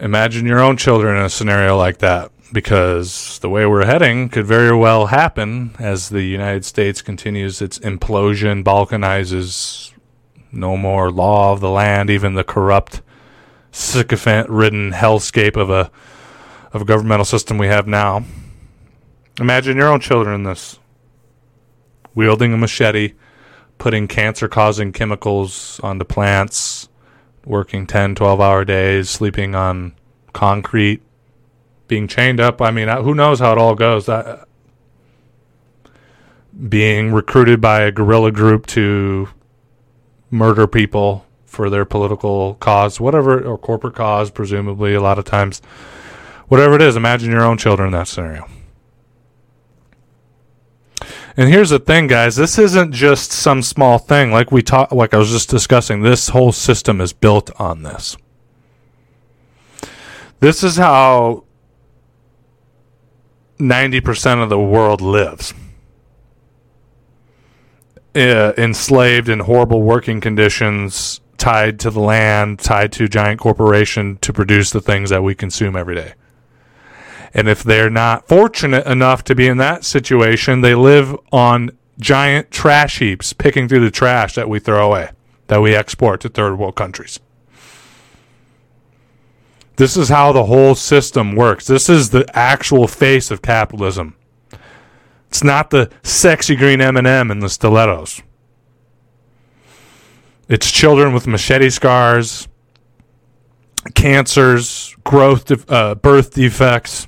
Imagine 0.00 0.46
your 0.46 0.60
own 0.60 0.78
children 0.78 1.18
in 1.18 1.22
a 1.22 1.28
scenario 1.28 1.76
like 1.76 1.98
that 1.98 2.32
because 2.54 3.38
the 3.40 3.50
way 3.50 3.66
we're 3.66 3.84
heading 3.84 4.30
could 4.30 4.46
very 4.46 4.74
well 4.74 5.08
happen 5.08 5.76
as 5.78 6.08
the 6.08 6.22
United 6.22 6.64
States 6.64 7.02
continues 7.02 7.60
its 7.60 7.78
implosion, 7.80 8.64
balkanizes, 8.64 9.92
no 10.50 10.78
more 10.78 11.10
law 11.10 11.52
of 11.52 11.60
the 11.60 11.68
land, 11.68 12.08
even 12.08 12.32
the 12.32 12.44
corrupt, 12.44 13.02
sycophant-ridden 13.70 14.92
hellscape 14.92 15.54
of 15.54 15.68
a 15.68 15.90
of 16.72 16.80
a 16.80 16.86
governmental 16.86 17.26
system 17.26 17.58
we 17.58 17.66
have 17.66 17.86
now. 17.86 18.24
Imagine 19.38 19.76
your 19.76 19.88
own 19.88 20.00
children 20.00 20.34
in 20.34 20.42
this, 20.44 20.78
wielding 22.14 22.54
a 22.54 22.56
machete, 22.56 23.12
putting 23.78 24.08
cancer-causing 24.08 24.92
chemicals 24.92 25.80
onto 25.82 26.04
plants, 26.04 26.88
working 27.44 27.86
10, 27.86 28.14
12-hour 28.14 28.64
days, 28.64 29.08
sleeping 29.08 29.54
on 29.54 29.94
concrete 30.32 31.00
being 31.86 32.06
chained 32.06 32.40
up. 32.40 32.60
I 32.60 32.70
mean, 32.70 32.88
who 32.88 33.14
knows 33.14 33.40
how 33.40 33.52
it 33.52 33.58
all 33.58 33.74
goes? 33.74 34.08
Uh, 34.08 34.44
being 36.68 37.12
recruited 37.12 37.60
by 37.60 37.82
a 37.82 37.92
guerrilla 37.92 38.32
group 38.32 38.66
to 38.66 39.28
murder 40.30 40.66
people 40.66 41.24
for 41.44 41.70
their 41.70 41.84
political 41.84 42.54
cause, 42.54 43.00
whatever, 43.00 43.42
or 43.42 43.56
corporate 43.56 43.94
cause, 43.94 44.30
presumably, 44.30 44.94
a 44.94 45.00
lot 45.00 45.18
of 45.18 45.24
times. 45.24 45.62
Whatever 46.48 46.74
it 46.74 46.82
is, 46.82 46.96
imagine 46.96 47.30
your 47.30 47.42
own 47.42 47.58
children 47.58 47.88
in 47.88 47.92
that 47.92 48.08
scenario. 48.08 48.48
And 51.38 51.48
here's 51.48 51.70
the 51.70 51.78
thing, 51.78 52.08
guys. 52.08 52.34
This 52.34 52.58
isn't 52.58 52.90
just 52.90 53.30
some 53.30 53.62
small 53.62 53.98
thing. 53.98 54.32
Like 54.32 54.50
we 54.50 54.60
talked, 54.60 54.90
like 54.90 55.14
I 55.14 55.18
was 55.18 55.30
just 55.30 55.48
discussing, 55.48 56.02
this 56.02 56.30
whole 56.30 56.50
system 56.50 57.00
is 57.00 57.12
built 57.12 57.52
on 57.60 57.84
this. 57.84 58.16
This 60.40 60.64
is 60.64 60.78
how 60.78 61.44
90% 63.60 64.42
of 64.42 64.48
the 64.48 64.58
world 64.58 65.00
lives. 65.00 65.54
Uh, 68.16 68.52
enslaved 68.58 69.28
in 69.28 69.38
horrible 69.38 69.82
working 69.82 70.20
conditions, 70.20 71.20
tied 71.36 71.78
to 71.78 71.90
the 71.90 72.00
land, 72.00 72.58
tied 72.58 72.90
to 72.90 73.06
giant 73.06 73.38
corporation 73.38 74.16
to 74.22 74.32
produce 74.32 74.72
the 74.72 74.80
things 74.80 75.10
that 75.10 75.22
we 75.22 75.36
consume 75.36 75.76
every 75.76 75.94
day. 75.94 76.14
And 77.34 77.48
if 77.48 77.62
they're 77.62 77.90
not 77.90 78.26
fortunate 78.26 78.86
enough 78.86 79.24
to 79.24 79.34
be 79.34 79.46
in 79.46 79.58
that 79.58 79.84
situation, 79.84 80.60
they 80.60 80.74
live 80.74 81.16
on 81.32 81.70
giant 82.00 82.50
trash 82.50 82.98
heaps, 82.98 83.32
picking 83.32 83.68
through 83.68 83.80
the 83.80 83.90
trash 83.90 84.34
that 84.34 84.48
we 84.48 84.58
throw 84.58 84.86
away, 84.86 85.10
that 85.48 85.60
we 85.60 85.74
export 85.74 86.20
to 86.22 86.28
third 86.28 86.58
world 86.58 86.76
countries. 86.76 87.18
This 89.76 89.96
is 89.96 90.08
how 90.08 90.32
the 90.32 90.46
whole 90.46 90.74
system 90.74 91.36
works. 91.36 91.66
This 91.66 91.88
is 91.88 92.10
the 92.10 92.26
actual 92.36 92.88
face 92.88 93.30
of 93.30 93.42
capitalism. 93.42 94.16
It's 95.28 95.44
not 95.44 95.70
the 95.70 95.90
sexy 96.02 96.56
green 96.56 96.80
M&M 96.80 97.30
and 97.30 97.42
the 97.42 97.48
stilettos. 97.48 98.22
It's 100.48 100.70
children 100.70 101.12
with 101.12 101.26
machete 101.26 101.68
scars, 101.68 102.48
cancers, 103.94 104.96
growth, 105.04 105.44
de- 105.44 105.72
uh, 105.72 105.94
birth 105.94 106.32
defects, 106.32 107.06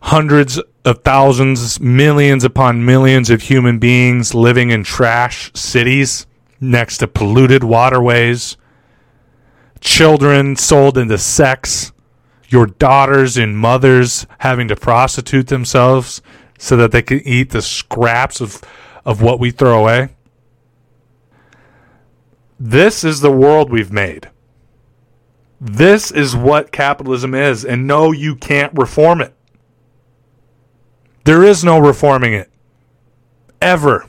hundreds 0.00 0.60
of 0.84 1.02
thousands, 1.02 1.80
millions 1.80 2.44
upon 2.44 2.84
millions 2.84 3.30
of 3.30 3.42
human 3.42 3.78
beings 3.78 4.34
living 4.34 4.70
in 4.70 4.84
trash 4.84 5.50
cities 5.54 6.26
next 6.60 6.98
to 6.98 7.06
polluted 7.06 7.64
waterways 7.64 8.56
children 9.80 10.56
sold 10.56 10.98
into 10.98 11.18
sex, 11.18 11.92
your 12.48 12.66
daughters 12.66 13.36
and 13.36 13.58
mothers 13.58 14.26
having 14.38 14.68
to 14.68 14.76
prostitute 14.76 15.48
themselves 15.48 16.22
so 16.58 16.76
that 16.76 16.92
they 16.92 17.02
can 17.02 17.20
eat 17.26 17.50
the 17.50 17.62
scraps 17.62 18.40
of, 18.40 18.62
of 19.04 19.22
what 19.22 19.38
we 19.38 19.50
throw 19.50 19.80
away. 19.80 20.08
This 22.58 23.04
is 23.04 23.20
the 23.20 23.30
world 23.30 23.70
we've 23.70 23.92
made. 23.92 24.28
This 25.60 26.10
is 26.10 26.34
what 26.34 26.72
capitalism 26.72 27.34
is, 27.34 27.64
and 27.64 27.86
no, 27.86 28.12
you 28.12 28.36
can't 28.36 28.76
reform 28.76 29.20
it. 29.20 29.34
There 31.28 31.44
is 31.44 31.62
no 31.62 31.78
reforming 31.78 32.32
it. 32.32 32.50
Ever 33.60 34.08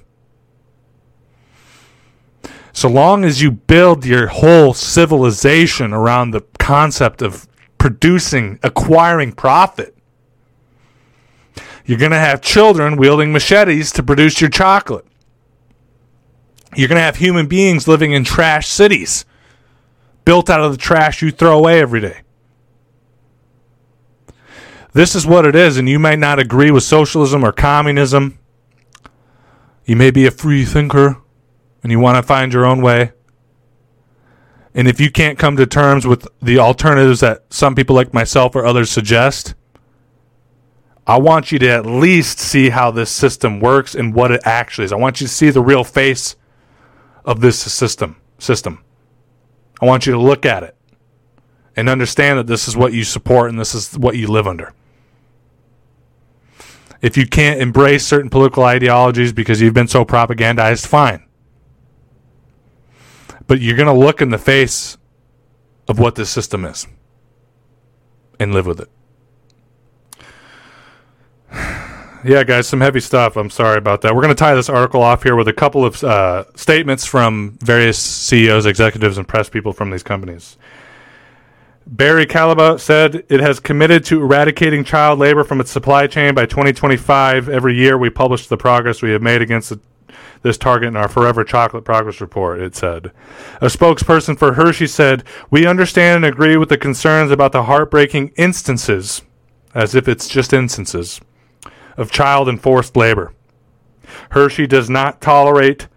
so 2.71 2.87
long 2.87 3.25
as 3.25 3.41
you 3.41 3.51
build 3.51 4.05
your 4.05 4.27
whole 4.27 4.73
civilization 4.73 5.91
around 5.91 6.31
the 6.31 6.45
concept 6.59 7.21
of 7.21 7.45
producing, 7.77 8.57
acquiring 8.63 9.33
profit, 9.33 9.97
You're 11.83 11.97
going 11.97 12.11
to 12.11 12.17
have 12.17 12.39
children 12.39 12.95
wielding 12.95 13.33
machetes 13.33 13.91
to 13.91 14.01
produce 14.01 14.39
your 14.39 14.49
chocolate. 14.49 15.05
You're 16.73 16.87
going 16.87 16.99
to 16.99 17.03
have 17.03 17.17
human 17.17 17.47
beings 17.47 17.85
living 17.85 18.13
in 18.13 18.23
trash 18.23 18.69
cities 18.69 19.25
built 20.23 20.49
out 20.49 20.61
of 20.61 20.71
the 20.71 20.77
trash 20.77 21.21
you 21.21 21.31
throw 21.31 21.57
away 21.57 21.81
every 21.81 21.99
day. 21.99 22.21
This 24.93 25.15
is 25.15 25.27
what 25.27 25.45
it 25.45 25.55
is, 25.55 25.77
and 25.77 25.87
you 25.87 25.99
might 25.99 26.19
not 26.19 26.39
agree 26.39 26.71
with 26.71 26.83
socialism 26.83 27.43
or 27.43 27.51
communism. 27.51 28.39
You 29.85 29.95
may 29.95 30.11
be 30.11 30.25
a 30.25 30.31
free 30.31 30.65
thinker 30.65 31.17
and 31.81 31.91
you 31.91 31.99
want 31.99 32.17
to 32.17 32.23
find 32.23 32.53
your 32.53 32.65
own 32.65 32.81
way. 32.81 33.11
And 34.73 34.87
if 34.87 34.99
you 34.99 35.11
can't 35.11 35.39
come 35.39 35.57
to 35.57 35.65
terms 35.65 36.05
with 36.05 36.27
the 36.41 36.59
alternatives 36.59 37.21
that 37.21 37.45
some 37.49 37.75
people 37.75 37.95
like 37.95 38.13
myself 38.13 38.55
or 38.55 38.65
others 38.65 38.91
suggest, 38.91 39.55
I 41.07 41.17
want 41.17 41.51
you 41.51 41.57
to 41.59 41.69
at 41.69 41.85
least 41.85 42.37
see 42.37 42.69
how 42.69 42.91
this 42.91 43.09
system 43.09 43.59
works 43.59 43.95
and 43.95 44.13
what 44.13 44.31
it 44.31 44.41
actually 44.45 44.85
is. 44.85 44.93
I 44.93 44.97
want 44.97 45.21
you 45.21 45.27
to 45.27 45.33
see 45.33 45.49
the 45.49 45.61
real 45.61 45.83
face 45.83 46.35
of 47.25 47.41
this 47.41 47.57
system. 47.59 48.17
System. 48.37 48.83
I 49.81 49.85
want 49.85 50.05
you 50.05 50.13
to 50.13 50.19
look 50.19 50.45
at 50.45 50.63
it 50.63 50.75
and 51.75 51.89
understand 51.89 52.37
that 52.37 52.47
this 52.47 52.67
is 52.67 52.77
what 52.77 52.93
you 52.93 53.03
support 53.03 53.49
and 53.49 53.59
this 53.59 53.73
is 53.73 53.97
what 53.97 54.17
you 54.17 54.27
live 54.27 54.47
under. 54.47 54.73
If 57.01 57.15
you 57.15 57.25
can't 57.25 57.61
embrace 57.61 58.05
certain 58.05 58.29
political 58.29 58.63
ideologies 58.63 59.31
because 59.31 59.61
you've 59.61 59.73
been 59.73 59.87
so 59.87 60.03
propagandized, 60.03 60.85
fine. 60.85 61.25
But 63.47 63.61
you're 63.61 63.77
going 63.77 63.87
to 63.87 63.93
look 63.93 64.21
in 64.21 64.29
the 64.29 64.37
face 64.37 64.97
of 65.87 65.97
what 65.97 66.15
this 66.15 66.29
system 66.29 66.65
is 66.65 66.87
and 68.39 68.53
live 68.53 68.65
with 68.65 68.81
it. 68.81 68.89
Yeah, 72.21 72.43
guys, 72.43 72.67
some 72.67 72.81
heavy 72.81 72.99
stuff. 72.99 73.37
I'm 73.37 73.49
sorry 73.49 73.77
about 73.77 74.01
that. 74.01 74.13
We're 74.13 74.21
going 74.21 74.35
to 74.35 74.39
tie 74.39 74.53
this 74.53 74.67
article 74.67 75.01
off 75.01 75.23
here 75.23 75.37
with 75.37 75.47
a 75.47 75.53
couple 75.53 75.85
of 75.85 76.03
uh, 76.03 76.43
statements 76.53 77.05
from 77.05 77.57
various 77.61 77.97
CEOs, 77.97 78.65
executives, 78.65 79.17
and 79.17 79.25
press 79.25 79.47
people 79.47 79.71
from 79.71 79.89
these 79.89 80.03
companies. 80.03 80.57
Barry 81.91 82.27
Callebaut 82.27 82.79
said 82.79 83.25
it 83.29 83.39
has 83.39 83.59
committed 83.59 84.05
to 84.05 84.21
eradicating 84.21 84.83
child 84.83 85.17
labor 85.17 85.43
from 85.43 85.59
its 85.59 85.71
supply 85.71 86.05
chain 86.05 86.35
by 86.35 86.45
2025. 86.45 87.49
Every 87.49 87.75
year 87.75 87.97
we 87.97 88.11
publish 88.11 88.45
the 88.45 88.57
progress 88.57 89.01
we 89.01 89.09
have 89.09 89.23
made 89.23 89.41
against 89.41 89.69
the, 89.69 89.79
this 90.43 90.55
target 90.55 90.89
in 90.89 90.95
our 90.95 91.07
Forever 91.07 91.43
Chocolate 91.43 91.83
Progress 91.83 92.21
Report, 92.21 92.59
it 92.59 92.75
said. 92.75 93.11
A 93.59 93.65
spokesperson 93.65 94.37
for 94.37 94.53
Hershey 94.53 94.85
said, 94.85 95.23
We 95.49 95.65
understand 95.65 96.17
and 96.17 96.31
agree 96.31 96.57
with 96.57 96.69
the 96.69 96.77
concerns 96.77 97.31
about 97.31 97.53
the 97.53 97.63
heartbreaking 97.63 98.33
instances, 98.37 99.23
as 99.73 99.95
if 99.95 100.07
it's 100.07 100.27
just 100.27 100.53
instances, 100.53 101.19
of 101.97 102.11
child 102.11 102.47
and 102.47 102.61
forced 102.61 102.95
labor. 102.95 103.33
Hershey 104.29 104.67
does 104.67 104.91
not 104.91 105.21
tolerate 105.21 105.87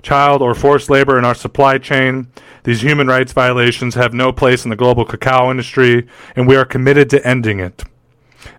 child 0.00 0.42
or 0.42 0.54
forced 0.54 0.88
labor 0.88 1.18
in 1.18 1.24
our 1.24 1.34
supply 1.34 1.78
chain. 1.78 2.28
These 2.64 2.82
human 2.82 3.06
rights 3.06 3.32
violations 3.32 3.94
have 3.94 4.14
no 4.14 4.32
place 4.32 4.64
in 4.64 4.70
the 4.70 4.76
global 4.76 5.04
cacao 5.04 5.50
industry, 5.50 6.08
and 6.34 6.48
we 6.48 6.56
are 6.56 6.64
committed 6.64 7.10
to 7.10 7.26
ending 7.26 7.60
it. 7.60 7.84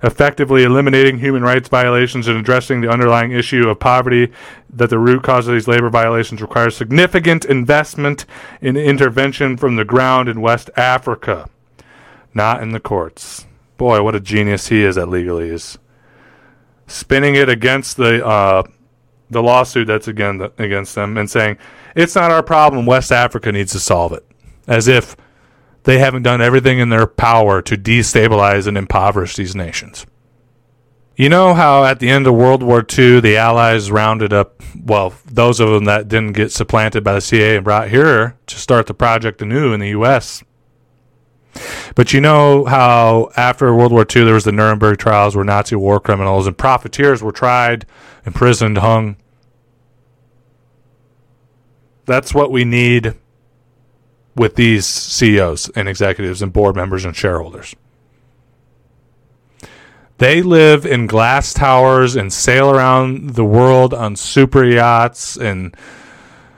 Effectively 0.01 0.63
eliminating 0.63 1.19
human 1.19 1.43
rights 1.43 1.69
violations 1.69 2.27
and 2.27 2.37
addressing 2.37 2.81
the 2.81 2.89
underlying 2.89 3.31
issue 3.31 3.67
of 3.67 3.79
poverty 3.79 4.31
that 4.71 4.89
the 4.89 4.99
root 4.99 5.23
cause 5.23 5.47
of 5.47 5.53
these 5.53 5.67
labor 5.67 5.89
violations 5.89 6.41
requires 6.41 6.75
significant 6.75 7.45
investment 7.45 8.25
in 8.61 8.77
intervention 8.77 9.57
from 9.57 9.75
the 9.75 9.85
ground 9.85 10.29
in 10.29 10.41
West 10.41 10.69
Africa, 10.75 11.49
not 12.33 12.61
in 12.61 12.71
the 12.71 12.79
courts. 12.79 13.45
Boy, 13.77 14.03
what 14.03 14.15
a 14.15 14.19
genius 14.19 14.67
he 14.67 14.83
is 14.83 14.97
at 14.97 15.07
legalese. 15.07 15.77
Spinning 16.87 17.33
it 17.35 17.49
against 17.49 17.97
the 17.97 18.25
uh, 18.25 18.63
the 19.35 19.43
lawsuit 19.43 19.85
that's 19.85 20.07
again 20.07 20.49
against 20.57 20.95
them 20.95 21.17
and 21.17 21.29
saying 21.29 21.57
it's 21.95 22.15
not 22.15 22.31
our 22.31 22.41
problem. 22.41 22.85
West 22.85 23.11
Africa 23.11 23.51
needs 23.51 23.73
to 23.73 23.79
solve 23.79 24.13
it, 24.13 24.25
as 24.67 24.87
if 24.87 25.15
they 25.83 25.99
haven't 25.99 26.23
done 26.23 26.41
everything 26.41 26.79
in 26.79 26.89
their 26.89 27.05
power 27.05 27.61
to 27.61 27.77
destabilize 27.77 28.65
and 28.65 28.77
impoverish 28.77 29.35
these 29.35 29.55
nations. 29.55 30.05
You 31.17 31.29
know 31.29 31.53
how 31.53 31.85
at 31.85 31.99
the 31.99 32.09
end 32.09 32.27
of 32.27 32.33
World 32.33 32.63
War 32.63 32.79
II, 32.79 33.21
the 33.21 33.37
Allies 33.37 33.91
rounded 33.91 34.33
up, 34.33 34.61
well, 34.83 35.13
those 35.25 35.59
of 35.59 35.69
them 35.69 35.85
that 35.85 36.07
didn't 36.07 36.33
get 36.33 36.51
supplanted 36.51 37.03
by 37.03 37.13
the 37.13 37.21
CIA 37.21 37.55
and 37.55 37.63
brought 37.63 37.89
here 37.89 38.35
to 38.47 38.55
start 38.57 38.87
the 38.87 38.93
project 38.93 39.41
anew 39.41 39.71
in 39.73 39.79
the 39.79 39.89
U.S. 39.89 40.43
But 41.95 42.11
you 42.11 42.19
know 42.19 42.65
how 42.65 43.31
after 43.37 43.73
World 43.73 43.93
War 43.93 44.05
II, 44.13 44.25
there 44.25 44.33
was 44.33 44.43
the 44.43 44.51
Nuremberg 44.51 44.97
trials 44.97 45.35
where 45.35 45.45
Nazi 45.45 45.75
war 45.75 45.99
criminals 45.99 46.47
and 46.47 46.57
profiteers 46.57 47.23
were 47.23 47.31
tried, 47.31 47.85
imprisoned, 48.25 48.79
hung. 48.79 49.17
That's 52.05 52.33
what 52.33 52.51
we 52.51 52.65
need 52.65 53.15
with 54.35 54.55
these 54.55 54.85
CEOs 54.85 55.69
and 55.75 55.87
executives 55.87 56.41
and 56.41 56.51
board 56.51 56.75
members 56.75 57.05
and 57.05 57.15
shareholders. 57.15 57.75
They 60.17 60.41
live 60.41 60.85
in 60.85 61.07
glass 61.07 61.53
towers 61.53 62.15
and 62.15 62.31
sail 62.31 62.69
around 62.71 63.31
the 63.31 63.43
world 63.43 63.93
on 63.93 64.15
super 64.15 64.63
yachts 64.63 65.35
and 65.35 65.75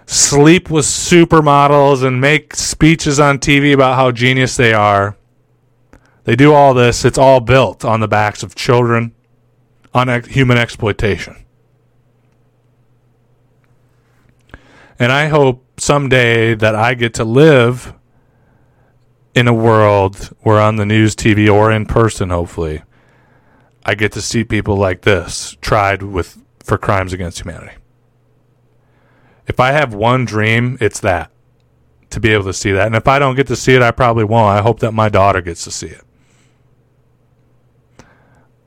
sleep 0.05 0.69
with 0.69 0.85
supermodels 0.85 2.03
and 2.03 2.21
make 2.21 2.55
speeches 2.55 3.19
on 3.19 3.39
TV 3.39 3.73
about 3.73 3.95
how 3.95 4.11
genius 4.11 4.57
they 4.57 4.73
are. 4.73 5.17
They 6.25 6.35
do 6.35 6.53
all 6.53 6.73
this. 6.73 7.03
It's 7.03 7.17
all 7.17 7.39
built 7.39 7.83
on 7.83 7.99
the 7.99 8.07
backs 8.07 8.43
of 8.43 8.53
children, 8.53 9.15
on 9.93 10.23
human 10.23 10.57
exploitation. 10.57 11.35
And 14.99 15.11
I 15.11 15.27
hope 15.27 15.63
someday 15.79 16.55
that 16.55 16.75
I 16.75 16.93
get 16.93 17.13
to 17.15 17.23
live 17.23 17.93
in 19.35 19.47
a 19.47 19.53
world 19.53 20.33
where 20.41 20.59
on 20.59 20.77
the 20.77 20.85
news, 20.85 21.15
TV, 21.15 21.51
or 21.51 21.71
in 21.71 21.85
person, 21.85 22.29
hopefully, 22.29 22.81
I 23.85 23.93
get 23.93 24.11
to 24.13 24.21
see 24.21 24.43
people 24.43 24.75
like 24.75 25.01
this 25.01 25.55
tried 25.61 26.01
with 26.01 26.41
for 26.63 26.77
crimes 26.77 27.13
against 27.13 27.39
humanity. 27.39 27.77
If 29.45 29.59
I 29.59 29.71
have 29.71 29.93
one 29.93 30.25
dream, 30.25 30.77
it's 30.81 30.99
that 31.01 31.31
to 32.09 32.19
be 32.19 32.33
able 32.33 32.45
to 32.45 32.53
see 32.53 32.71
that. 32.71 32.87
And 32.87 32.95
if 32.95 33.07
I 33.07 33.19
don't 33.19 33.35
get 33.35 33.47
to 33.47 33.55
see 33.55 33.75
it, 33.75 33.81
I 33.81 33.91
probably 33.91 34.23
won't. 34.23 34.57
I 34.57 34.61
hope 34.61 34.79
that 34.79 34.91
my 34.91 35.07
daughter 35.07 35.41
gets 35.41 35.63
to 35.65 35.71
see 35.71 35.87
it. 35.87 36.03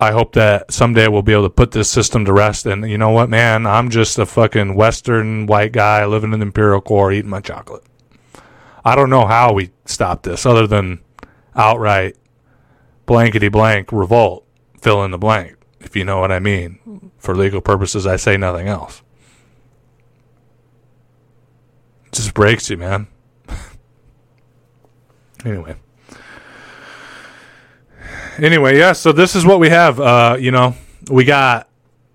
I 0.01 0.13
hope 0.13 0.33
that 0.33 0.73
someday 0.73 1.09
we'll 1.09 1.21
be 1.21 1.35
able 1.35 1.43
to 1.43 1.51
put 1.51 1.73
this 1.73 1.91
system 1.91 2.25
to 2.25 2.33
rest. 2.33 2.65
And 2.65 2.89
you 2.91 2.97
know 2.97 3.11
what, 3.11 3.29
man? 3.29 3.67
I'm 3.67 3.91
just 3.91 4.19
a 4.19 4.25
fucking 4.25 4.75
Western 4.75 5.45
white 5.45 5.73
guy 5.73 6.07
living 6.07 6.33
in 6.33 6.41
the 6.41 6.47
Imperial 6.47 6.81
Core 6.81 7.13
eating 7.13 7.31
my 7.31 7.43
chocolate. 7.43 7.85
I 8.83 8.97
don't 8.97 9.11
know 9.11 9.27
how 9.27 9.53
we 9.53 9.73
stop 9.85 10.23
this 10.23 10.47
other 10.47 10.67
than 10.67 11.01
outright 11.55 12.17
blankety 13.05 13.49
blank 13.49 13.93
revolt, 13.93 14.47
fill 14.81 15.05
in 15.05 15.11
the 15.11 15.19
blank, 15.19 15.57
if 15.81 15.95
you 15.95 16.05
know 16.05 16.19
what 16.19 16.33
I 16.33 16.39
mean. 16.39 17.11
For 17.19 17.37
legal 17.37 17.61
purposes, 17.61 18.07
I 18.07 18.17
say 18.17 18.39
nothing 18.39 18.69
else. 18.69 19.03
It 22.07 22.13
just 22.13 22.33
breaks 22.33 22.71
you, 22.71 22.79
man. 22.79 23.07
anyway 25.45 25.77
anyway, 28.43 28.79
yeah. 28.79 28.93
So 28.93 29.13
this 29.13 29.37
is 29.37 29.45
what 29.45 29.61
we 29.61 29.69
have. 29.69 30.01
Uh, 30.01 30.37
you 30.39 30.51
know, 30.51 30.75
we 31.11 31.25
got 31.25 31.69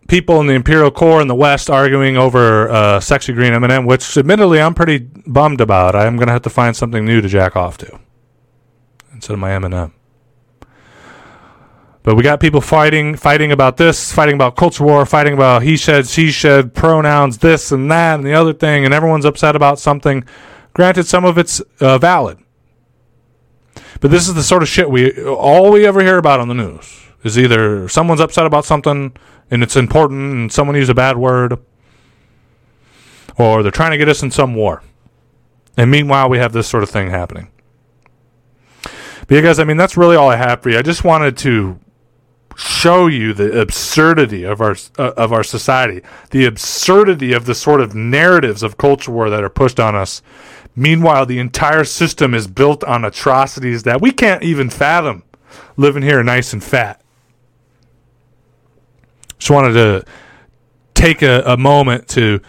people 0.08 0.40
in 0.42 0.48
the 0.48 0.54
Imperial 0.54 0.92
Core 0.92 1.22
in 1.22 1.28
the 1.28 1.36
West 1.36 1.70
arguing 1.70 2.18
over 2.18 2.70
uh, 2.70 3.00
sexy 3.00 3.34
green 3.34 3.54
M&M, 3.54 3.86
which 3.86 4.18
admittedly 4.18 4.62
I'm 4.62 4.74
pretty 4.74 5.00
bummed 5.00 5.62
about. 5.62 5.96
I'm 5.96 6.18
gonna 6.18 6.32
have 6.32 6.44
to 6.44 6.50
find 6.50 6.76
something 6.76 7.06
new 7.06 7.22
to 7.22 7.28
jack 7.28 7.56
off 7.56 7.78
to 7.80 8.00
instead 9.14 9.34
of 9.34 9.40
my 9.40 9.54
M&M. 9.54 9.94
But 12.04 12.16
we 12.16 12.22
got 12.22 12.40
people 12.40 12.62
fighting, 12.62 13.16
fighting 13.16 13.52
about 13.52 13.78
this, 13.78 14.14
fighting 14.14 14.36
about 14.36 14.56
culture 14.56 14.84
war, 14.84 15.08
fighting 15.08 15.34
about 15.34 15.64
he 15.64 15.76
said, 15.76 16.06
she 16.06 16.32
said, 16.32 16.76
pronouns, 16.76 17.40
this 17.40 17.72
and 17.72 17.90
that, 17.90 18.20
and 18.20 18.28
the 18.28 18.34
other 18.34 18.54
thing, 18.54 18.86
and 18.86 18.94
everyone's 18.94 19.26
upset 19.26 19.56
about 19.56 19.80
something. 19.80 20.24
Granted, 20.74 21.08
some 21.08 21.26
of 21.26 21.40
it's 21.40 21.62
uh, 21.80 21.98
valid. 21.98 22.38
But 24.00 24.12
this 24.12 24.28
is 24.28 24.34
the 24.34 24.44
sort 24.44 24.62
of 24.62 24.70
shit 24.70 24.90
we 24.90 25.24
all 25.24 25.72
we 25.72 25.86
ever 25.86 26.02
hear 26.02 26.18
about 26.18 26.40
on 26.40 26.48
the 26.48 26.54
news 26.54 27.08
is 27.24 27.38
either 27.38 27.88
someone's 27.90 28.22
upset 28.22 28.46
about 28.46 28.66
something 28.66 29.16
and 29.50 29.64
it's 29.64 29.76
important 29.76 30.34
and 30.34 30.52
someone 30.52 30.76
used 30.76 30.90
a 30.90 30.96
bad 30.96 31.18
word 31.18 31.60
or 33.38 33.64
they're 33.64 33.72
trying 33.72 33.92
to 33.92 33.98
get 33.98 34.10
us 34.10 34.24
in 34.24 34.32
some 34.32 34.56
war. 34.56 34.84
And 35.78 35.92
meanwhile, 35.92 36.30
we 36.30 36.38
have 36.38 36.54
this 36.54 36.68
sort 36.68 36.84
of 36.84 36.90
thing 36.90 37.10
happening. 37.10 37.50
But 38.84 39.32
yeah, 39.36 39.42
guys, 39.42 39.60
I 39.60 39.64
mean, 39.64 39.78
that's 39.78 39.98
really 39.98 40.16
all 40.16 40.30
I 40.30 40.36
have 40.36 40.62
for 40.62 40.70
you. 40.70 40.78
I 40.78 40.82
just 40.82 41.04
wanted 41.04 41.36
to 41.38 41.80
show 42.56 43.08
you 43.08 43.34
the 43.34 43.60
absurdity 43.60 44.44
of 44.44 44.62
our 44.62 44.76
uh, 44.98 45.12
of 45.18 45.34
our 45.34 45.44
society, 45.44 46.02
the 46.30 46.46
absurdity 46.46 47.34
of 47.34 47.46
the 47.46 47.56
sort 47.56 47.82
of 47.82 47.94
narratives 47.94 48.64
of 48.64 48.78
culture 48.78 49.12
war 49.12 49.30
that 49.30 49.44
are 49.44 49.50
pushed 49.50 49.80
on 49.80 49.96
us 49.96 50.22
Meanwhile, 50.76 51.26
the 51.26 51.40
entire 51.40 51.86
system 51.86 52.34
is 52.34 52.48
built 52.48 52.84
on 52.84 53.06
atrocities 53.06 53.84
that 53.84 54.02
we 54.02 54.12
can't 54.12 54.44
even 54.44 54.70
fathom 54.70 55.24
living 55.78 56.04
here 56.04 56.22
nice 56.22 56.52
and 56.52 56.64
fat. 56.64 57.02
Just 59.38 59.52
wanted 59.52 59.74
to 59.74 60.06
take 60.94 61.22
a, 61.22 61.44
a 61.46 61.58
moment 61.58 62.08
to 62.10 62.42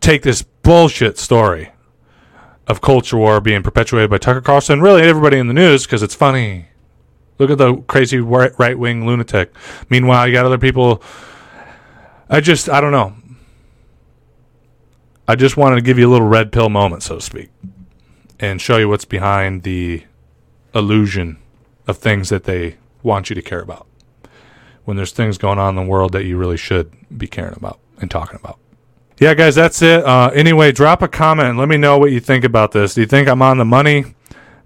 take 0.00 0.22
this 0.22 0.42
bullshit 0.42 1.18
story 1.18 1.70
of 2.66 2.80
culture 2.80 3.16
war 3.16 3.40
being 3.40 3.62
perpetuated 3.62 4.10
by 4.10 4.18
Tucker 4.18 4.40
Carlson, 4.40 4.80
really 4.80 5.02
everybody 5.02 5.38
in 5.38 5.48
the 5.48 5.54
news, 5.54 5.84
because 5.84 6.02
it's 6.02 6.14
funny. 6.14 6.66
Look 7.38 7.50
at 7.50 7.58
the 7.58 7.76
crazy 7.88 8.18
right 8.18 8.78
wing 8.78 9.06
lunatic. 9.06 9.52
Meanwhile, 9.88 10.28
you 10.28 10.32
got 10.32 10.46
other 10.46 10.58
people. 10.58 11.02
I 12.28 12.40
just, 12.40 12.68
I 12.68 12.80
don't 12.80 12.92
know. 12.92 13.14
I 15.26 15.34
just 15.34 15.56
wanted 15.56 15.76
to 15.76 15.82
give 15.82 15.98
you 15.98 16.08
a 16.08 16.12
little 16.12 16.26
red 16.26 16.52
pill 16.52 16.68
moment, 16.68 17.02
so 17.02 17.16
to 17.16 17.20
speak, 17.20 17.50
and 18.42 18.60
show 18.60 18.76
you 18.76 18.88
what's 18.88 19.04
behind 19.04 19.62
the 19.62 20.02
illusion 20.74 21.38
of 21.86 21.96
things 21.96 22.28
that 22.28 22.44
they 22.44 22.76
want 23.02 23.30
you 23.30 23.34
to 23.34 23.40
care 23.40 23.60
about. 23.60 23.86
When 24.84 24.96
there's 24.96 25.12
things 25.12 25.38
going 25.38 25.60
on 25.60 25.78
in 25.78 25.84
the 25.84 25.90
world 25.90 26.12
that 26.12 26.24
you 26.24 26.36
really 26.36 26.56
should 26.56 26.90
be 27.16 27.28
caring 27.28 27.54
about 27.56 27.78
and 28.00 28.10
talking 28.10 28.38
about. 28.42 28.58
Yeah, 29.20 29.34
guys, 29.34 29.54
that's 29.54 29.80
it. 29.80 30.04
Uh, 30.04 30.30
anyway, 30.34 30.72
drop 30.72 31.02
a 31.02 31.08
comment 31.08 31.50
and 31.50 31.58
let 31.58 31.68
me 31.68 31.76
know 31.76 31.98
what 31.98 32.10
you 32.10 32.18
think 32.18 32.44
about 32.44 32.72
this. 32.72 32.94
Do 32.94 33.02
you 33.02 33.06
think 33.06 33.28
I'm 33.28 33.42
on 33.42 33.58
the 33.58 33.64
money? 33.64 34.16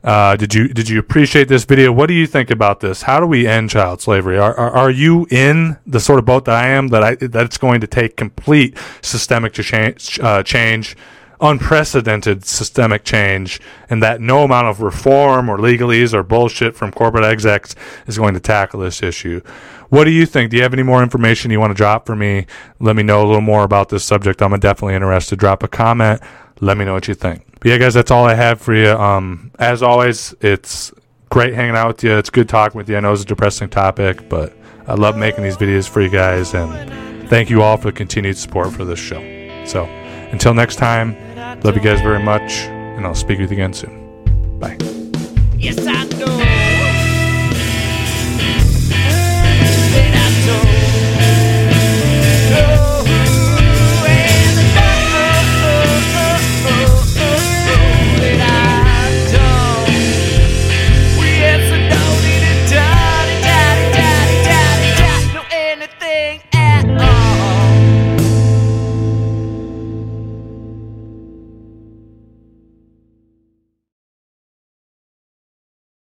Uh, 0.02 0.36
did 0.36 0.54
you 0.54 0.68
did 0.68 0.88
you 0.88 0.98
appreciate 0.98 1.48
this 1.48 1.64
video? 1.64 1.92
What 1.92 2.06
do 2.06 2.14
you 2.14 2.26
think 2.26 2.50
about 2.50 2.80
this? 2.80 3.02
How 3.02 3.18
do 3.20 3.26
we 3.26 3.46
end 3.46 3.70
child 3.70 4.00
slavery? 4.00 4.38
Are, 4.38 4.54
are, 4.54 4.70
are 4.70 4.90
you 4.90 5.26
in 5.30 5.76
the 5.84 5.98
sort 5.98 6.20
of 6.20 6.24
boat 6.24 6.44
that 6.44 6.54
I 6.54 6.68
am 6.68 6.88
that 6.88 7.02
I 7.02 7.16
that 7.16 7.44
it's 7.44 7.58
going 7.58 7.80
to 7.80 7.88
take 7.88 8.16
complete 8.16 8.78
systemic 9.02 9.52
change, 9.52 10.20
uh, 10.20 10.44
change, 10.44 10.96
unprecedented 11.40 12.44
systemic 12.44 13.04
change, 13.04 13.60
and 13.90 14.02
that 14.02 14.20
no 14.20 14.44
amount 14.44 14.66
of 14.68 14.80
reform 14.80 15.48
or 15.48 15.58
legalese 15.58 16.14
or 16.14 16.22
bullshit 16.22 16.74
from 16.74 16.92
corporate 16.92 17.24
execs 17.24 17.74
is 18.06 18.18
going 18.18 18.34
to 18.34 18.40
tackle 18.40 18.80
this 18.80 19.02
issue? 19.02 19.40
What 19.88 20.04
do 20.04 20.10
you 20.10 20.26
think? 20.26 20.50
Do 20.50 20.56
you 20.56 20.62
have 20.62 20.72
any 20.72 20.82
more 20.82 21.02
information 21.02 21.50
you 21.50 21.60
want 21.60 21.70
to 21.70 21.76
drop 21.76 22.06
for 22.06 22.16
me? 22.16 22.46
Let 22.80 22.96
me 22.96 23.02
know 23.02 23.24
a 23.24 23.26
little 23.26 23.40
more 23.40 23.64
about 23.64 23.88
this 23.88 24.04
subject. 24.04 24.42
I'm 24.42 24.58
definitely 24.58 24.94
interested. 24.94 25.38
Drop 25.38 25.62
a 25.62 25.68
comment. 25.68 26.20
Let 26.60 26.76
me 26.76 26.84
know 26.84 26.94
what 26.94 27.06
you 27.06 27.14
think. 27.14 27.44
But 27.60 27.68
yeah, 27.68 27.78
guys, 27.78 27.94
that's 27.94 28.10
all 28.10 28.24
I 28.24 28.34
have 28.34 28.60
for 28.60 28.74
you. 28.74 28.90
Um, 28.90 29.52
as 29.58 29.82
always, 29.82 30.34
it's 30.40 30.92
great 31.30 31.54
hanging 31.54 31.76
out 31.76 31.88
with 31.88 32.04
you. 32.04 32.16
It's 32.16 32.30
good 32.30 32.48
talking 32.48 32.78
with 32.78 32.88
you. 32.88 32.96
I 32.96 33.00
know 33.00 33.12
it's 33.12 33.22
a 33.22 33.26
depressing 33.26 33.68
topic, 33.68 34.28
but 34.28 34.56
I 34.86 34.94
love 34.94 35.16
making 35.16 35.44
these 35.44 35.56
videos 35.56 35.88
for 35.88 36.00
you 36.00 36.08
guys. 36.08 36.54
And 36.54 37.28
thank 37.28 37.50
you 37.50 37.62
all 37.62 37.76
for 37.76 37.90
the 37.90 37.92
continued 37.92 38.38
support 38.38 38.72
for 38.72 38.84
this 38.84 38.98
show. 38.98 39.20
So 39.66 39.84
until 39.84 40.54
next 40.54 40.76
time, 40.76 41.16
love 41.54 41.76
you 41.76 41.82
guys 41.82 42.00
very 42.00 42.22
much, 42.22 42.52
and 42.96 43.06
I'll 43.06 43.14
speak 43.14 43.38
with 43.38 43.50
you 43.50 43.56
again 43.56 43.72
soon. 43.72 44.58
Bye. 44.58 44.76
Yes. 45.56 46.65